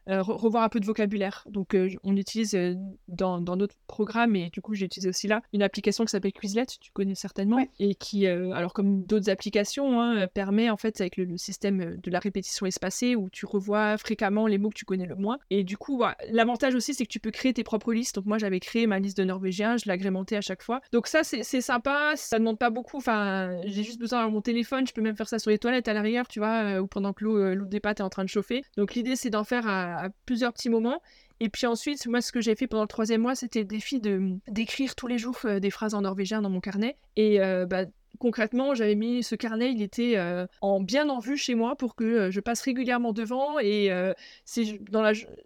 euh, 0.09 0.23
revoir 0.23 0.65
un 0.65 0.69
peu 0.69 0.81
de 0.81 0.87
vocabulaire. 0.87 1.45
Donc, 1.49 1.75
euh, 1.75 1.89
on 2.05 2.17
utilise 2.17 2.55
euh, 2.55 2.75
dans, 3.09 3.41
notre 3.41 3.75
programme, 3.87 4.35
et 4.37 4.51
du 4.51 4.61
coup, 4.61 4.75
j'ai 4.75 4.87
utilisé 4.87 5.09
aussi 5.09 5.29
là, 5.29 5.43
une 5.53 5.63
application 5.63 6.05
qui 6.05 6.11
s'appelle 6.11 6.33
Quizlet, 6.33 6.67
tu 6.67 6.91
connais 6.93 7.15
certainement, 7.15 7.65
et 7.79 7.95
qui, 7.95 8.27
alors 8.27 8.73
comme 8.73 9.05
d'autres 9.05 9.31
applications, 9.31 10.01
hein, 10.01 10.27
permet 10.29 10.71
en 10.71 10.77
fait, 10.77 11.01
avec 11.01 11.17
le, 11.17 11.37
système 11.37 11.97
de 11.97 12.11
la 12.11 12.19
répétition 12.19 12.67
espacée, 12.67 13.17
où 13.17 13.29
tu 13.31 13.47
revois 13.47 13.99
fréquemment 13.99 14.47
les 14.47 14.59
mots 14.59 14.71
que 14.71 14.75
tu 14.75 14.85
connais 14.85 15.07
le 15.07 15.17
moins. 15.17 15.39
Et 15.51 15.65
du 15.65 15.77
coup, 15.77 16.03
l'avantage 16.31 16.75
aussi, 16.75 16.95
c'est 16.95 17.05
que 17.05 17.11
tu 17.11 17.21
peux 17.21 17.31
créer 17.31 17.53
tes 17.53 17.65
propres 17.65 17.93
listes. 17.93 18.17
Donc, 18.17 18.27
moi, 18.27 18.39
j'avais 18.39 18.61
créé 18.61 18.87
ma 18.87 18.99
liste 18.99 19.17
de 19.19 19.25
norvégiens, 19.25 19.77
je 19.77 19.85
l'agrémentais 19.87 20.37
à 20.37 20.41
chaque 20.41 20.63
fois. 20.63 20.81
Donc, 20.93 21.07
ça, 21.07 21.25
c'est 21.25 21.61
sympa, 21.61 22.13
ça 22.17 22.37
ne 22.37 22.41
demande 22.41 22.59
pas 22.59 22.71
beaucoup. 22.71 22.97
Enfin, 22.97 23.61
j'ai 23.65 23.83
juste 23.83 23.99
besoin 23.99 24.27
de 24.27 24.33
mon 24.33 24.41
téléphone, 24.41 24.87
je 24.87 24.93
peux 24.93 25.03
même 25.03 25.17
faire 25.17 25.29
ça 25.29 25.39
sur 25.39 25.51
les 25.51 25.59
toilettes 25.59 25.89
à 25.89 25.93
l'arrière, 25.93 26.29
tu 26.29 26.41
vois, 26.41 26.81
ou 26.81 26.87
pendant 26.87 27.13
que 27.13 27.25
l'eau 27.25 27.67
des 27.67 27.81
pâtes 27.81 28.01
est 28.01 28.05
en 28.05 28.11
train 28.11 28.25
de 28.25 28.29
chauffer. 28.29 28.63
Donc, 28.77 28.95
l'idée, 28.95 29.17
c'est 29.17 29.31
d'en 29.31 29.45
faire 29.45 29.67
à 29.67 29.90
à 29.91 30.11
plusieurs 30.27 30.53
petits 30.53 30.71
moments. 30.71 31.01
Et 31.41 31.49
puis 31.49 31.67
ensuite, 31.67 32.07
moi, 32.07 32.21
ce 32.21 32.33
que 32.33 32.41
j'ai 32.41 32.55
fait 32.55 32.67
pendant 32.67 32.83
le 32.83 32.89
troisième 32.89 33.23
mois, 33.23 33.35
c'était 33.35 33.61
le 33.61 33.65
défi 33.65 33.99
de 33.99 34.37
d'écrire 34.49 34.95
tous 34.95 35.07
les 35.07 35.17
jours 35.17 35.39
euh, 35.47 35.59
des 35.59 35.71
phrases 35.71 35.95
en 35.95 36.03
norvégien 36.03 36.43
dans 36.43 36.51
mon 36.51 36.61
carnet. 36.61 36.97
Et 37.17 37.41
euh, 37.41 37.65
bah, 37.65 37.87
concrètement, 38.21 38.75
j'avais 38.75 38.95
mis 38.95 39.25
ce 39.25 39.35
carnet, 39.35 39.73
il 39.73 39.83
était 39.83 40.17
euh, 40.17 40.47
en 40.61 40.81
bien 40.81 41.09
en 41.09 41.19
vue 41.19 41.37
chez 41.37 41.57
moi 41.57 41.75
pour 41.75 41.97
que 41.97 42.05
euh, 42.05 42.31
je 42.31 42.39
passe 42.39 42.61
régulièrement 42.61 43.13
devant. 43.13 43.59
Et 43.59 43.91
euh, 43.91 44.13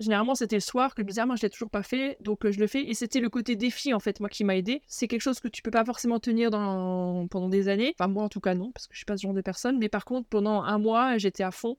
généralement 0.01 0.35
c'était 0.35 0.57
le 0.57 0.61
soir 0.61 0.95
que 0.95 1.01
je 1.03 1.05
me 1.05 1.09
disais 1.09 1.23
ah, 1.23 1.27
moi 1.27 1.37
je 1.37 1.43
l'ai 1.43 1.51
toujours 1.51 1.71
pas 1.71 1.83
fait, 1.83 2.19
donc 2.21 2.51
je 2.51 2.61
le 2.61 2.67
fais. 2.67 2.83
Et 2.83 2.93
c'était 2.93 3.21
le 3.21 3.31
côté 3.31 3.57
défi 3.57 3.95
en 3.95 4.01
fait 4.01 4.21
moi 4.21 4.29
qui 4.29 4.45
m'a 4.45 4.57
aidé. 4.57 4.83
C'est 4.87 5.09
quelque 5.09 5.23
chose 5.23 5.41
que 5.41 5.49
tu 5.49 5.63
peux 5.63 5.71
pas 5.71 5.85
forcément 5.85 6.19
tenir 6.19 6.51
pendant 6.51 7.49
des 7.49 7.69
années. 7.69 7.95
Enfin 7.99 8.09
moi 8.09 8.25
en 8.25 8.29
tout 8.29 8.41
cas 8.41 8.55
non 8.55 8.73
parce 8.73 8.87
que 8.87 8.93
je 8.93 8.99
suis 8.99 9.07
pas 9.07 9.17
ce 9.17 9.23
genre 9.23 9.35
de 9.35 9.41
personne. 9.41 9.79
Mais 9.79 9.89
par 9.89 10.05
contre 10.05 10.29
pendant 10.29 10.63
un 10.63 10.79
mois 10.79 11.17
j'étais 11.17 11.45
à 11.45 11.53
fond 11.53 11.77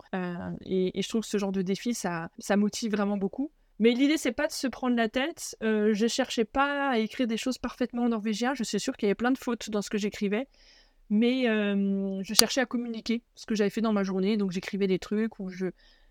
et, 0.66 0.92
je 0.96 1.10
trouve 1.10 1.22
que 1.22 1.28
ce 1.28 1.38
genre 1.38 1.52
de 1.52 1.62
défi 1.62 1.94
ça 1.94 2.30
ça 2.40 2.56
motive 2.56 2.92
vraiment 2.92 3.18
beaucoup. 3.18 3.52
Mais 3.78 3.92
l'idée, 3.92 4.16
c'est 4.16 4.32
pas 4.32 4.48
de 4.48 4.54
se 4.54 4.68
prendre 4.68 4.96
la 4.96 5.10
tête. 5.10 5.58
je 5.62 6.08
cherchais 6.08 6.46
pas 6.46 6.92
à 6.92 6.98
écrire 6.98 7.28
des 7.28 7.36
choses 7.36 7.58
parfaitement 7.58 8.04
en 8.04 8.10
norvégien. 8.10 8.54
Je 8.54 8.64
suis 8.64 8.80
sûre 8.80 8.96
qu'il 8.96 9.08
y 9.08 9.10
avait 9.10 9.16
plein 9.16 9.32
de 9.32 9.38
fautes 9.38 9.70
dans 9.70 9.82
ce 9.82 9.90
que 9.90 9.98
j'écrivais 9.98 10.48
mais 11.10 11.44
je 11.46 12.34
cherchais 12.34 12.62
à 12.62 12.65
communiquer 12.65 13.22
ce 13.36 13.46
que 13.46 13.56
j'avais 13.56 13.70
fait 13.70 13.82
dans 13.82 13.94
ma 13.94 14.04
journée. 14.04 14.38
Donc 14.38 14.52
j'écrivais 14.52 14.88
des 14.88 15.00
trucs 15.00 15.39
ou 15.39 15.50
je 15.50 15.68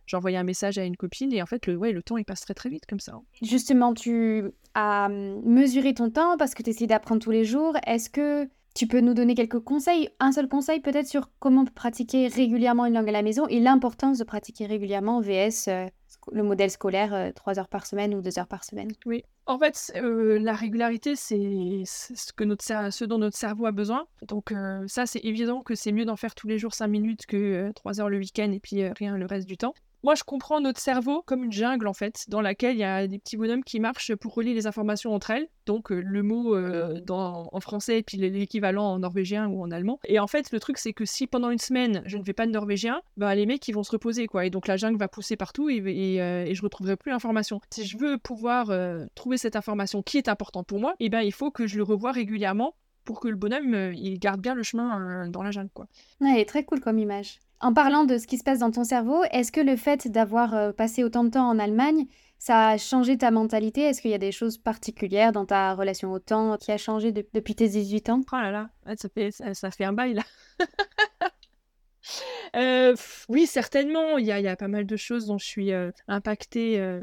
j'envoyais 0.07 0.37
un 0.37 0.45
message 0.45 0.77
à 0.77 0.85
une 0.85 0.97
copine 0.97 1.33
et 1.33 1.41
en 1.41 1.47
fait 1.47 1.67
le 1.67 1.77
ouais 1.77 1.91
le 1.91 2.03
temps 2.03 2.19
il 2.19 2.27
passe 2.27 2.43
très 2.43 2.55
très 2.55 2.69
vite 2.69 2.85
comme 2.87 3.01
ça. 3.01 3.13
Hein. 3.13 3.23
Justement, 3.43 3.95
tu 3.95 4.51
as 4.75 5.09
mesuré 5.09 5.95
ton 5.95 6.11
temps 6.11 6.37
parce 6.37 6.55
que 6.55 6.63
tu 6.63 6.71
essayes 6.71 6.87
d'apprendre 6.87 7.23
tous 7.23 7.31
les 7.31 7.45
jours. 7.45 7.75
Est-ce 7.87 8.11
que 8.11 8.49
tu 8.75 8.89
peux 8.89 9.01
nous 9.01 9.15
donner 9.15 9.37
quelques 9.37 9.61
conseils, 9.61 10.09
un 10.19 10.33
seul 10.33 10.49
conseil 10.49 10.81
peut-être 10.81 11.07
sur 11.07 11.31
comment 11.39 11.65
pratiquer 11.65 12.27
régulièrement 12.27 12.87
une 12.87 12.95
langue 12.95 13.09
à 13.09 13.13
la 13.13 13.23
maison 13.23 13.47
et 13.47 13.61
l'importance 13.61 14.19
de 14.19 14.25
pratiquer 14.25 14.67
régulièrement 14.67 15.21
VS 15.21 15.69
le 16.33 16.43
modèle 16.43 16.71
scolaire, 16.71 17.33
3 17.35 17.59
heures 17.59 17.69
par 17.69 17.87
semaine 17.87 18.15
ou 18.15 18.21
2 18.21 18.39
heures 18.39 18.47
par 18.47 18.65
semaine. 18.65 18.91
Oui, 19.07 19.25
en 19.47 19.59
fait, 19.59 19.93
la 19.95 20.55
régularité, 20.55 21.17
c'est 21.17 21.83
ce, 21.87 22.15
ce 22.15 23.05
dont 23.05 23.19
notre 23.19 23.37
cerveau 23.37 23.67
a 23.67 23.73
besoin. 23.73 24.07
Donc 24.23 24.55
ça, 24.87 25.07
c'est 25.07 25.21
évident 25.25 25.63
que 25.63 25.75
c'est 25.75 25.93
mieux 25.93 26.05
d'en 26.05 26.17
faire 26.17 26.35
tous 26.35 26.49
les 26.49 26.59
jours 26.59 26.75
5 26.75 26.87
minutes 26.89 27.27
que 27.27 27.73
3 27.73 28.01
heures 28.01 28.09
le 28.09 28.19
week-end 28.19 28.51
et 28.53 28.61
puis 28.61 28.89
rien 28.89 29.17
le 29.17 29.27
reste 29.27 29.47
du 29.47 29.57
temps. 29.57 29.75
Moi, 30.05 30.15
je 30.15 30.23
comprends 30.23 30.61
notre 30.61 30.83
cerveau 30.83 31.23
comme 31.23 31.45
une 31.45 31.53
jungle, 31.53 31.89
en 31.89 31.95
fait, 31.95 32.27
dans 32.29 32.43
laquelle 32.43 32.77
il 32.77 32.81
y 32.81 32.85
a 32.85 33.07
des 33.07 33.19
petits 33.19 33.39
bonhommes 33.39 33.65
qui 33.65 33.81
marchent 33.81 34.15
pour 34.15 34.35
relier 34.35 34.53
les 34.53 34.67
informations 34.67 35.15
entre 35.15 35.31
elles. 35.31 35.49
Donc, 35.65 35.91
euh, 35.91 36.03
le 36.05 36.23
mot 36.23 36.55
euh, 36.55 37.01
en 37.09 37.61
français 37.61 38.01
et 38.01 38.03
puis 38.03 38.19
l'équivalent 38.19 38.85
en 38.85 38.99
norvégien 38.99 39.49
ou 39.49 39.63
en 39.63 39.71
allemand. 39.71 39.99
Et 40.05 40.19
en 40.19 40.27
fait, 40.27 40.53
le 40.53 40.61
truc, 40.61 40.77
c'est 40.77 40.93
que 40.93 41.07
si 41.07 41.27
pendant 41.27 41.49
une 41.49 41.59
semaine, 41.59 42.03
je 42.05 42.19
ne 42.19 42.23
fais 42.23 42.35
pas 42.35 42.45
de 42.45 42.51
norvégien, 42.51 43.01
bah, 43.17 43.35
les 43.35 43.47
mecs, 43.47 43.67
ils 43.67 43.73
vont 43.73 43.83
se 43.83 43.93
reposer, 43.93 44.27
quoi. 44.27 44.45
Et 44.45 44.51
donc, 44.51 44.67
la 44.69 44.77
jungle 44.77 44.99
va 44.99 45.09
pousser 45.09 45.37
partout 45.37 45.71
et, 45.71 45.77
et, 45.77 46.21
euh, 46.21 46.53
je 46.53 46.61
retrouverai 46.61 46.97
plus 46.97 47.11
l'information. 47.11 47.63
Si 47.71 47.87
je 47.87 47.97
veux 47.97 48.19
pouvoir 48.19 48.71
trouver 49.15 49.39
cette 49.39 49.57
information 49.57 50.03
qui 50.03 50.19
est 50.19 50.29
importante 50.29 50.67
pour 50.67 50.81
moi, 50.81 50.97
eh 51.01 51.09
ben, 51.09 51.23
il 51.23 51.33
faut 51.33 51.51
que 51.51 51.67
je 51.67 51.79
le 51.79 51.83
revoie 51.83 52.13
régulièrement 52.13 52.75
pour 53.07 53.21
que 53.21 53.29
le 53.29 53.37
bonhomme, 53.37 53.93
il 53.95 54.19
garde 54.19 54.43
bien 54.43 54.55
le 54.55 54.63
chemin 54.63 55.29
dans 55.29 55.43
la 55.43 55.51
jungle, 55.51 55.71
quoi. 55.73 55.87
Très 56.47 56.65
cool 56.65 56.81
comme 56.81 56.99
image. 56.99 57.39
En 57.65 57.73
parlant 57.73 58.05
de 58.05 58.19
ce 58.19 58.27
qui 58.27 58.37
se 58.37 58.45
passe 58.45 58.59
dans 58.59 58.71
ton 58.71 58.85
cerveau, 58.85 59.25
est-ce 59.31 59.51
que 59.51 59.63
le 59.63 59.77
fait 59.77 60.07
d'avoir 60.09 60.55
euh, 60.55 60.73
passé 60.73 61.03
autant 61.03 61.25
de 61.25 61.31
temps 61.31 61.49
en 61.49 61.59
Allemagne, 61.59 62.05
ça 62.39 62.69
a 62.69 62.77
changé 62.77 63.17
ta 63.17 63.31
mentalité? 63.31 63.81
Est-ce 63.81 64.03
qu'il 64.03 64.11
y 64.11 64.15
a 64.15 64.19
des 64.19 64.33
choses 64.33 64.59
particulières 64.59 65.33
dans 65.33 65.47
ta 65.47 65.75
relation 65.75 66.13
au 66.13 66.19
temps 66.19 66.59
qui 66.59 66.73
a 66.73 66.77
changé 66.77 67.11
depuis 67.11 67.55
tes 67.55 67.69
18 67.69 68.11
ans? 68.11 68.21
Oh 68.31 68.37
là 68.37 68.51
là, 68.51 68.69
ça 68.97 69.09
fait, 69.71 69.85
un 69.85 69.95
bail 69.95 70.13
là. 70.13 70.25
oui, 73.31 73.47
certainement. 73.47 74.19
Il 74.19 74.27
y 74.27 74.33
a, 74.33 74.41
y 74.41 74.49
a, 74.49 74.57
pas 74.57 74.69
mal 74.69 74.85
de 74.85 74.97
choses 74.99 75.25
dont 75.25 75.39
je 75.39 75.47
suis 75.47 75.73
impactée 76.07 77.01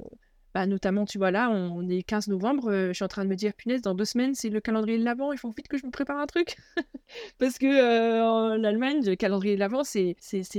bah, 0.53 0.65
notamment, 0.65 1.05
tu 1.05 1.17
vois, 1.17 1.31
là, 1.31 1.49
on, 1.49 1.87
est 1.87 2.03
15 2.03 2.27
novembre, 2.27 2.71
euh, 2.71 2.87
je 2.89 2.93
suis 2.93 3.05
en 3.05 3.07
train 3.07 3.23
de 3.23 3.29
me 3.29 3.35
dire, 3.35 3.53
punaise, 3.53 3.81
dans 3.81 3.95
deux 3.95 4.05
semaines, 4.05 4.35
c'est 4.35 4.49
le 4.49 4.59
calendrier 4.59 4.97
de 4.97 5.03
l'Avent, 5.03 5.31
il 5.31 5.37
faut 5.37 5.49
vite 5.49 5.69
que 5.69 5.77
je 5.77 5.85
me 5.85 5.91
prépare 5.91 6.17
un 6.17 6.27
truc. 6.27 6.57
Parce 7.39 7.57
que 7.57 7.65
euh, 7.65 8.23
en 8.23 8.63
Allemagne, 8.63 9.01
le 9.05 9.15
calendrier 9.15 9.55
de 9.55 9.59
l'Avent, 9.59 9.83
c'est 9.83 10.15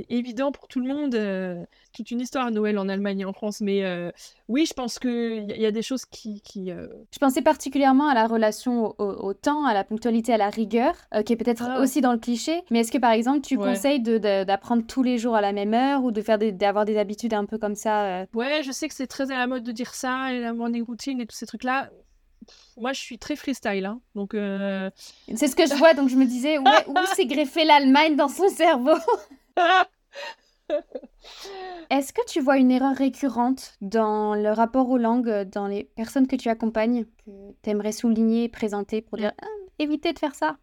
évident 0.08 0.50
pour 0.50 0.68
tout 0.68 0.80
le 0.80 0.88
monde. 0.88 1.14
Euh, 1.14 1.62
toute 1.94 2.10
une 2.10 2.20
histoire 2.22 2.50
Noël 2.50 2.78
en 2.78 2.88
Allemagne 2.88 3.20
et 3.20 3.24
en 3.26 3.34
France, 3.34 3.60
mais 3.60 3.84
oui, 4.48 4.64
je 4.64 4.72
pense 4.72 4.98
qu'il 4.98 5.44
y, 5.50 5.60
y, 5.60 5.66
a 5.66 5.70
des 5.70 5.82
choses 5.82 6.06
qui. 6.06 6.40
qui 6.40 6.70
Je 6.70 7.18
pensais 7.18 7.42
particulièrement 7.42 8.08
à 8.08 8.14
la 8.14 8.26
relation 8.26 8.94
au, 8.98 9.34
temps, 9.34 9.66
à 9.66 9.74
la 9.74 9.84
ponctualité, 9.84 10.32
à 10.32 10.38
la 10.38 10.48
rigueur, 10.48 10.94
qui 11.26 11.34
est 11.34 11.36
peut-être 11.36 11.64
ah 11.66 11.80
aussi 11.80 12.00
dans 12.00 12.12
le 12.12 12.18
cliché. 12.18 12.62
Mais 12.70 12.80
est-ce 12.80 12.92
que, 12.92 12.96
par 12.96 13.10
exemple, 13.10 13.42
tu 13.42 13.58
conseilles 13.58 14.00
d'apprendre 14.00 14.84
tous 14.86 15.02
les 15.02 15.18
jours 15.18 15.36
à 15.36 15.42
la 15.42 15.52
même 15.52 15.74
heure 15.74 16.02
ou 16.02 16.12
de 16.12 16.22
faire 16.22 16.38
d'avoir 16.38 16.86
des, 16.86 16.96
habitudes 16.96 17.34
un 17.34 17.44
peu 17.44 17.58
comme 17.58 17.74
ça 17.74 18.24
Ouais, 18.32 18.62
je 18.62 18.72
sais 18.72 18.88
que 18.88 18.94
c'est 18.94 19.06
très 19.06 19.30
à 19.30 19.36
la 19.36 19.46
mode 19.46 19.62
de 19.62 19.72
dire 19.72 19.81
ça, 19.94 20.32
et 20.32 20.40
la 20.40 20.52
morning 20.52 20.84
routine 20.84 21.20
et 21.20 21.26
tous 21.26 21.36
ces 21.36 21.46
trucs-là. 21.46 21.90
Moi, 22.76 22.92
je 22.92 23.00
suis 23.00 23.18
très 23.18 23.36
freestyle, 23.36 23.86
hein, 23.86 24.00
donc. 24.14 24.34
Euh, 24.34 24.90
c'est 25.34 25.48
ce 25.48 25.56
que 25.56 25.66
je 25.66 25.74
vois, 25.74 25.94
donc 25.94 26.08
je 26.08 26.16
me 26.16 26.24
disais, 26.24 26.58
ouais, 26.58 26.86
où 26.88 26.94
s'est 27.14 27.26
greffé 27.26 27.64
l'Allemagne 27.64 28.16
dans 28.16 28.28
son 28.28 28.48
cerveau? 28.48 28.96
Est-ce 31.90 32.12
que 32.12 32.24
tu 32.26 32.40
vois 32.40 32.56
une 32.56 32.70
erreur 32.70 32.96
récurrente 32.96 33.76
dans 33.80 34.34
le 34.34 34.50
rapport 34.50 34.88
aux 34.88 34.96
langues, 34.96 35.42
dans 35.42 35.66
les 35.66 35.84
personnes 35.84 36.26
que 36.26 36.36
tu 36.36 36.48
accompagnes, 36.48 37.04
que 37.04 37.30
tu 37.62 37.70
aimerais 37.70 37.92
souligner, 37.92 38.48
présenter 38.48 39.02
pour 39.02 39.18
dire, 39.18 39.32
ah, 39.40 39.46
évitez 39.78 40.12
de 40.12 40.18
faire 40.18 40.34
ça? 40.34 40.56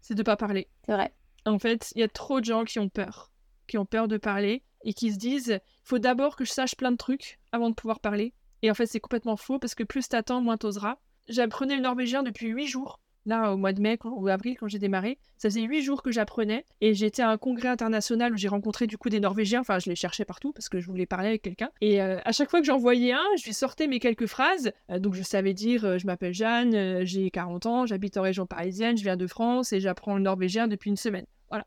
C'est 0.00 0.14
de 0.14 0.22
pas 0.22 0.36
parler. 0.36 0.68
C'est 0.84 0.92
vrai. 0.92 1.14
En 1.46 1.58
fait, 1.58 1.92
il 1.94 2.00
y 2.00 2.02
a 2.02 2.08
trop 2.08 2.40
de 2.40 2.44
gens 2.44 2.64
qui 2.64 2.78
ont 2.78 2.88
peur, 2.88 3.30
qui 3.66 3.78
ont 3.78 3.86
peur 3.86 4.08
de 4.08 4.16
parler 4.16 4.62
et 4.84 4.92
qui 4.92 5.12
se 5.12 5.18
disent, 5.18 5.60
il 5.60 5.82
faut 5.82 5.98
d'abord 5.98 6.36
que 6.36 6.44
je 6.44 6.52
sache 6.52 6.76
plein 6.76 6.92
de 6.92 6.96
trucs 6.96 7.40
avant 7.52 7.70
de 7.70 7.74
pouvoir 7.74 8.00
parler. 8.00 8.32
Et 8.62 8.70
en 8.70 8.74
fait, 8.74 8.86
c'est 8.86 9.00
complètement 9.00 9.36
faux 9.36 9.58
parce 9.58 9.74
que 9.74 9.82
plus 9.82 10.08
t'attends, 10.08 10.40
moins 10.40 10.56
t'oseras. 10.56 10.98
J'apprenais 11.28 11.76
le 11.76 11.82
norvégien 11.82 12.22
depuis 12.22 12.48
huit 12.48 12.66
jours. 12.66 13.00
Là, 13.26 13.54
au 13.54 13.56
mois 13.56 13.72
de 13.72 13.80
mai 13.80 13.98
ou 14.04 14.28
avril, 14.28 14.56
quand 14.58 14.68
j'ai 14.68 14.78
démarré, 14.78 15.18
ça 15.38 15.48
faisait 15.48 15.62
huit 15.62 15.82
jours 15.82 16.02
que 16.02 16.12
j'apprenais 16.12 16.66
et 16.82 16.92
j'étais 16.92 17.22
à 17.22 17.30
un 17.30 17.38
congrès 17.38 17.68
international 17.68 18.34
où 18.34 18.36
j'ai 18.36 18.48
rencontré 18.48 18.86
du 18.86 18.98
coup 18.98 19.08
des 19.08 19.20
Norvégiens. 19.20 19.60
Enfin, 19.60 19.78
je 19.78 19.88
les 19.88 19.96
cherchais 19.96 20.26
partout 20.26 20.52
parce 20.52 20.68
que 20.68 20.78
je 20.78 20.86
voulais 20.86 21.06
parler 21.06 21.28
avec 21.28 21.40
quelqu'un. 21.40 21.70
Et 21.80 22.02
euh, 22.02 22.18
à 22.26 22.32
chaque 22.32 22.50
fois 22.50 22.60
que 22.60 22.66
j'en 22.66 22.76
voyais 22.76 23.12
un, 23.12 23.24
je 23.38 23.44
lui 23.44 23.54
sortais 23.54 23.86
mes 23.86 23.98
quelques 23.98 24.26
phrases. 24.26 24.72
Euh, 24.90 24.98
donc, 24.98 25.14
je 25.14 25.22
savais 25.22 25.54
dire 25.54 25.86
euh, 25.86 25.98
Je 25.98 26.06
m'appelle 26.06 26.34
Jeanne, 26.34 27.04
j'ai 27.06 27.30
40 27.30 27.64
ans, 27.64 27.86
j'habite 27.86 28.18
en 28.18 28.22
région 28.22 28.44
parisienne, 28.44 28.98
je 28.98 29.02
viens 29.02 29.16
de 29.16 29.26
France 29.26 29.72
et 29.72 29.80
j'apprends 29.80 30.16
le 30.16 30.22
norvégien 30.22 30.68
depuis 30.68 30.90
une 30.90 30.96
semaine. 30.98 31.26
Voilà. 31.48 31.66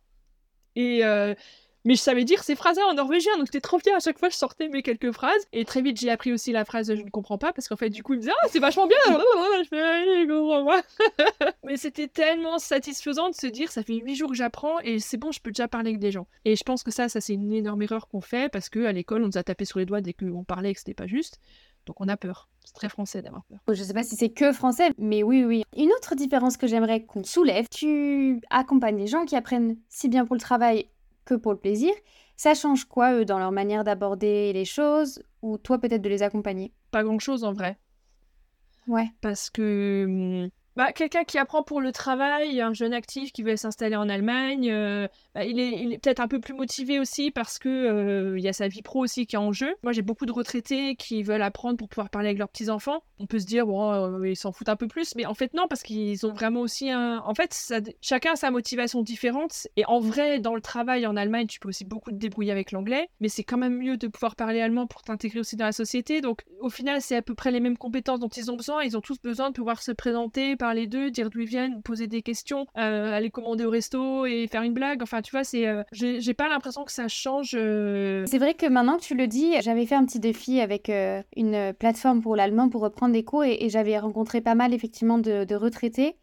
Et 0.75 1.01
mais 1.87 1.95
je 1.95 2.01
savais 2.01 2.25
dire 2.25 2.43
ces 2.43 2.57
phrases-là 2.57 2.85
en 2.85 2.95
norvégien, 2.95 3.37
donc 3.37 3.47
c'était 3.47 3.61
trop 3.61 3.77
bien. 3.77 3.95
À 3.95 4.01
chaque 4.01 4.19
fois, 4.19 4.27
je 4.27 4.35
sortais 4.35 4.67
mes 4.67 4.81
quelques 4.81 5.13
phrases. 5.13 5.47
Et 5.53 5.63
très 5.63 5.81
vite, 5.81 5.97
j'ai 5.97 6.09
appris 6.09 6.33
aussi 6.33 6.51
la 6.51 6.65
phrase 6.65 6.93
je 6.93 7.01
ne 7.01 7.09
comprends 7.09 7.37
pas, 7.37 7.53
parce 7.53 7.69
qu'en 7.69 7.77
fait, 7.77 7.89
du 7.89 8.03
coup, 8.03 8.13
il 8.13 8.17
me 8.17 8.21
disait 8.23 8.33
ah, 8.43 8.47
c'est 8.51 8.59
vachement 8.59 8.87
bien. 8.87 8.97
je 9.07 9.67
fais 9.69 10.27
comprends 10.27 10.81
Mais 11.63 11.77
c'était 11.77 12.09
tellement 12.09 12.59
satisfaisant 12.59 13.29
de 13.29 13.35
se 13.35 13.47
dire 13.47 13.71
ça 13.71 13.83
fait 13.83 13.95
huit 13.95 14.15
jours 14.15 14.31
que 14.31 14.35
j'apprends 14.35 14.79
et 14.81 14.99
c'est 14.99 15.15
bon, 15.15 15.31
je 15.31 15.39
peux 15.39 15.51
déjà 15.51 15.69
parler 15.69 15.91
avec 15.91 16.01
des 16.01 16.11
gens. 16.11 16.27
Et 16.43 16.57
je 16.57 16.63
pense 16.65 16.83
que 16.83 16.91
ça, 16.91 17.07
ça 17.07 17.21
c'est 17.21 17.33
une 17.33 17.53
énorme 17.53 17.81
erreur 17.81 18.09
qu'on 18.09 18.19
fait 18.19 18.51
parce 18.51 18.67
qu'à 18.67 18.91
l'école, 18.91 19.23
on 19.23 19.27
nous 19.27 19.37
a 19.37 19.43
tapé 19.43 19.63
sur 19.63 19.79
les 19.79 19.85
doigts 19.85 20.01
dès 20.01 20.11
qu'on 20.11 20.43
parlait 20.43 20.71
et 20.71 20.73
que 20.73 20.79
c'était 20.79 20.93
pas 20.93 21.07
juste. 21.07 21.39
Donc 21.85 22.01
on 22.01 22.09
a 22.09 22.17
peur. 22.17 22.49
C'est 22.65 22.73
très 22.73 22.89
français 22.89 23.21
d'avoir 23.21 23.45
peur. 23.45 23.59
Je 23.73 23.81
sais 23.81 23.93
pas 23.93 24.03
si 24.03 24.17
c'est 24.17 24.27
que 24.27 24.51
français, 24.51 24.89
mais 24.97 25.23
oui, 25.23 25.45
oui. 25.45 25.63
Une 25.77 25.89
autre 25.93 26.15
différence 26.15 26.57
que 26.57 26.67
j'aimerais 26.67 27.05
qu'on 27.05 27.23
soulève, 27.23 27.67
tu 27.69 28.41
accompagnes 28.49 28.97
les 28.97 29.07
gens 29.07 29.23
qui 29.23 29.37
apprennent 29.37 29.77
si 29.87 30.09
bien 30.09 30.25
pour 30.25 30.35
le 30.35 30.41
travail 30.41 30.89
que 31.27 31.35
pour 31.35 31.53
le 31.53 31.59
plaisir. 31.59 31.93
Ça 32.37 32.55
change 32.55 32.85
quoi, 32.85 33.13
eux, 33.15 33.25
dans 33.25 33.39
leur 33.39 33.51
manière 33.51 33.83
d'aborder 33.83 34.53
les 34.53 34.65
choses 34.65 35.21
Ou 35.43 35.57
toi, 35.59 35.79
peut-être 35.79 36.01
de 36.01 36.09
les 36.09 36.23
accompagner? 36.23 36.73
Pas 36.91 37.03
grand-chose 37.03 37.43
en 37.43 37.53
vrai. 37.53 37.77
Ouais. 38.87 39.09
Parce 39.21 39.49
que 39.49 40.05
hum, 40.07 40.49
bah, 40.77 40.91
quelqu'un 40.91 41.23
qui 41.23 41.39
apprend 41.39 41.63
pour 41.63 41.81
le 41.81 41.91
travail, 41.91 42.61
un 42.61 42.71
jeune 42.71 42.93
actif 42.93 43.31
qui 43.31 43.41
veut 43.41 43.55
s'installer 43.55 43.95
en 43.95 44.07
Allemagne, 44.09 44.69
euh, 44.71 45.07
bah, 45.33 45.43
il 45.43 45.59
est, 45.59 45.97
peut-être 45.97 46.19
un 46.19 46.27
peu 46.27 46.39
plus 46.39 46.53
motivé 46.53 46.99
aussi 46.99 47.31
parce 47.31 47.57
que 47.57 47.67
euh, 47.67 48.37
il 48.37 48.43
y 48.43 48.47
a 48.47 48.53
sa 48.53 48.67
vie 48.67 48.83
pro 48.83 49.03
aussi 49.03 49.25
qui 49.25 49.35
est 49.35 49.39
en 49.39 49.51
jeu. 49.51 49.73
Moi, 49.81 49.91
j'ai 49.91 50.03
beaucoup 50.03 50.27
de 50.27 50.31
retraités 50.31 50.95
qui 50.95 51.23
veulent 51.23 51.41
apprendre 51.41 51.77
pour 51.77 51.89
pouvoir 51.89 52.11
parler 52.11 52.27
avec 52.27 52.37
leurs 52.37 52.49
petits 52.49 52.69
enfants. 52.69 53.01
On 53.17 53.25
peut 53.25 53.39
se 53.39 53.47
dire 53.47 53.65
bon, 53.65 53.91
euh, 53.91 54.29
ils 54.29 54.35
s'en 54.35 54.51
foutent 54.51 54.69
un 54.69 54.75
peu 54.75 54.87
plus, 54.87 55.15
mais 55.15 55.25
en 55.25 55.33
fait 55.33 55.55
non 55.55 55.67
parce 55.67 55.81
qu'ils 55.81 56.23
ont 56.27 56.31
vraiment 56.31 56.61
aussi 56.61 56.91
un. 56.91 57.23
En 57.25 57.33
fait, 57.33 57.59
chacun 58.01 58.33
a 58.33 58.35
sa 58.35 58.51
motivation 58.51 59.01
différente. 59.01 59.65
Et 59.77 59.85
en 59.87 59.99
vrai, 59.99 60.37
dans 60.37 60.53
le 60.53 60.61
travail 60.61 61.07
en 61.07 61.17
Allemagne, 61.17 61.47
tu 61.47 61.59
peux 61.59 61.69
aussi 61.69 61.85
beaucoup 61.85 62.11
te 62.11 62.17
débrouiller 62.17 62.51
avec 62.51 62.71
l'anglais, 62.71 63.09
mais 63.19 63.29
c'est 63.29 63.43
quand 63.43 63.57
même 63.57 63.79
mieux 63.79 63.97
de 63.97 64.07
pouvoir 64.07 64.35
parler 64.35 64.61
allemand 64.61 64.85
pour 64.85 65.01
t'intégrer 65.01 65.39
aussi 65.39 65.55
dans 65.55 65.65
la 65.65 65.71
société. 65.71 66.21
Donc, 66.21 66.43
au 66.61 66.69
final, 66.69 67.01
c'est 67.01 67.15
à 67.15 67.23
peu 67.23 67.33
près 67.33 67.49
les 67.49 67.61
mêmes 67.61 67.79
compétences 67.79 68.19
dont 68.19 68.27
ils 68.27 68.51
ont 68.51 68.55
besoin. 68.57 68.83
Ils 68.83 68.95
ont 68.95 69.01
tous 69.01 69.19
besoin 69.19 69.49
de 69.49 69.55
pouvoir 69.55 69.81
se 69.81 69.91
présenter 69.91 70.55
les 70.73 70.87
deux, 70.87 71.11
dire 71.11 71.29
d'où 71.29 71.41
ils 71.41 71.47
viennent, 71.47 71.81
poser 71.81 72.07
des 72.07 72.21
questions, 72.21 72.65
euh, 72.77 73.13
aller 73.13 73.29
commander 73.29 73.65
au 73.65 73.69
resto 73.69 74.25
et 74.25 74.47
faire 74.47 74.63
une 74.63 74.73
blague. 74.73 75.01
Enfin, 75.01 75.21
tu 75.21 75.31
vois, 75.31 75.43
c'est, 75.43 75.67
euh, 75.67 75.83
j'ai 75.91 76.33
pas 76.33 76.49
l'impression 76.49 76.83
que 76.83 76.91
ça 76.91 77.07
change. 77.07 77.51
Euh. 77.55 78.25
C'est 78.27 78.37
vrai 78.37 78.53
que 78.53 78.65
maintenant 78.65 78.97
que 78.97 79.03
tu 79.03 79.15
le 79.15 79.27
dis, 79.27 79.53
j'avais 79.61 79.85
fait 79.85 79.95
un 79.95 80.05
petit 80.05 80.19
défi 80.19 80.59
avec 80.59 80.91
une 81.35 81.73
plateforme 81.73 82.21
pour 82.21 82.35
l'allemand 82.35 82.69
pour 82.69 82.81
reprendre 82.81 83.13
des 83.13 83.23
cours 83.23 83.43
et, 83.43 83.67
j'avais 83.67 83.97
rencontré 83.99 84.39
pas 84.41 84.55
mal 84.55 84.73
effectivement 84.73 85.17
de, 85.17 85.55
retraités. 85.55 86.15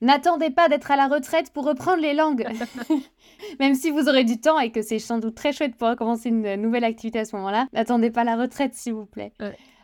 N'attendez 0.00 0.50
pas 0.50 0.68
d'être 0.68 0.90
à 0.90 0.96
la 0.96 1.06
retraite 1.06 1.52
pour 1.52 1.64
reprendre 1.64 2.02
les 2.02 2.14
langues. 2.14 2.46
Même 3.60 3.74
si 3.74 3.90
vous 3.90 4.08
aurez 4.08 4.24
du 4.24 4.40
temps 4.40 4.58
et 4.58 4.70
que 4.70 4.82
c'est 4.82 4.98
sans 4.98 5.18
doute 5.18 5.34
très 5.34 5.52
chouette 5.52 5.76
pour 5.76 5.94
commencer 5.96 6.28
une 6.28 6.56
nouvelle 6.56 6.84
activité 6.84 7.20
à 7.20 7.24
ce 7.24 7.36
moment-là, 7.36 7.68
n'attendez 7.72 8.10
pas 8.10 8.24
la 8.24 8.36
retraite, 8.36 8.74
s'il 8.74 8.94
vous 8.94 9.06
plaît. 9.06 9.32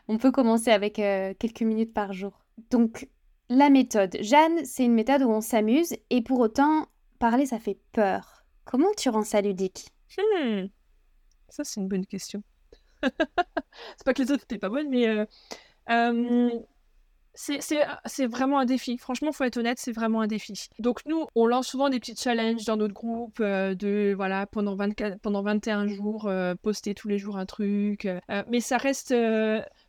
On 0.08 0.18
peut 0.18 0.30
commencer 0.30 0.70
avec 0.70 0.94
quelques 0.94 1.62
minutes 1.62 1.92
par 1.92 2.12
jour. 2.12 2.32
Donc, 2.70 3.08
la 3.48 3.70
méthode. 3.70 4.16
Jeanne, 4.20 4.64
c'est 4.64 4.84
une 4.84 4.94
méthode 4.94 5.22
où 5.22 5.30
on 5.30 5.40
s'amuse 5.40 5.94
et 6.10 6.22
pour 6.22 6.40
autant, 6.40 6.86
parler, 7.18 7.46
ça 7.46 7.58
fait 7.58 7.78
peur. 7.92 8.44
Comment 8.64 8.92
tu 8.96 9.08
rends 9.08 9.24
ça 9.24 9.40
ludique? 9.40 9.86
Hmm. 10.16 10.66
Ça, 11.48 11.64
c'est 11.64 11.80
une 11.80 11.88
bonne 11.88 12.06
question. 12.06 12.42
c'est 13.02 14.04
pas 14.04 14.12
que 14.12 14.22
les 14.22 14.30
autres 14.30 14.42
n'étaient 14.42 14.58
pas 14.58 14.68
bonnes, 14.68 14.90
mais 14.90 15.08
euh, 15.08 15.24
euh, 15.90 16.50
c'est 17.34 18.26
vraiment 18.26 18.58
un 18.58 18.66
défi. 18.66 18.98
Franchement, 18.98 19.32
faut 19.32 19.44
être 19.44 19.56
honnête, 19.56 19.78
c'est 19.78 19.92
vraiment 19.92 20.20
un 20.20 20.26
défi. 20.26 20.68
Donc 20.78 21.00
nous, 21.06 21.26
on 21.34 21.46
lance 21.46 21.68
souvent 21.68 21.88
des 21.88 22.00
petits 22.00 22.16
challenges 22.16 22.64
dans 22.64 22.76
notre 22.76 22.94
groupe 22.94 23.38
euh, 23.40 23.74
de 23.74 24.12
voilà 24.14 24.46
pendant 24.46 24.74
24, 24.74 25.20
pendant 25.20 25.42
21 25.42 25.86
jours, 25.86 26.30
poster 26.62 26.94
tous 26.94 27.08
les 27.08 27.18
jours 27.18 27.38
un 27.38 27.46
truc. 27.46 28.06
mais 28.48 28.60
ça 28.60 28.76
reste, 28.76 29.14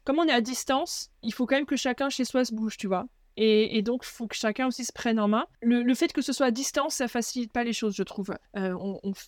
comme 0.06 0.20
on 0.20 0.28
est 0.28 0.32
à 0.32 0.42
distance, 0.42 1.12
il 1.24 1.34
faut 1.34 1.46
quand 1.46 1.56
même 1.56 1.66
que 1.66 1.76
chacun 1.76 2.10
chez 2.10 2.24
soi 2.24 2.46
se 2.46 2.54
bouge, 2.54 2.78
tu 2.78 2.88
vois. 2.88 3.08
Et, 3.42 3.82
donc, 3.84 4.02
il 4.04 4.10
faut 4.10 4.28
que 4.28 4.36
chacun 4.36 4.68
aussi 4.68 4.84
se 4.84 4.92
prenne 4.92 5.18
en 5.18 5.30
main. 5.30 5.46
Le, 5.62 5.94
fait 5.94 6.12
que 6.12 6.22
ce 6.22 6.34
soit 6.34 6.48
à 6.48 6.52
distance, 6.52 6.96
ça 6.96 7.08
facilite 7.08 7.54
pas 7.54 7.64
les 7.64 7.72
choses, 7.72 7.96
je 7.96 8.04
trouve. 8.04 8.34
Euh, 8.58 8.76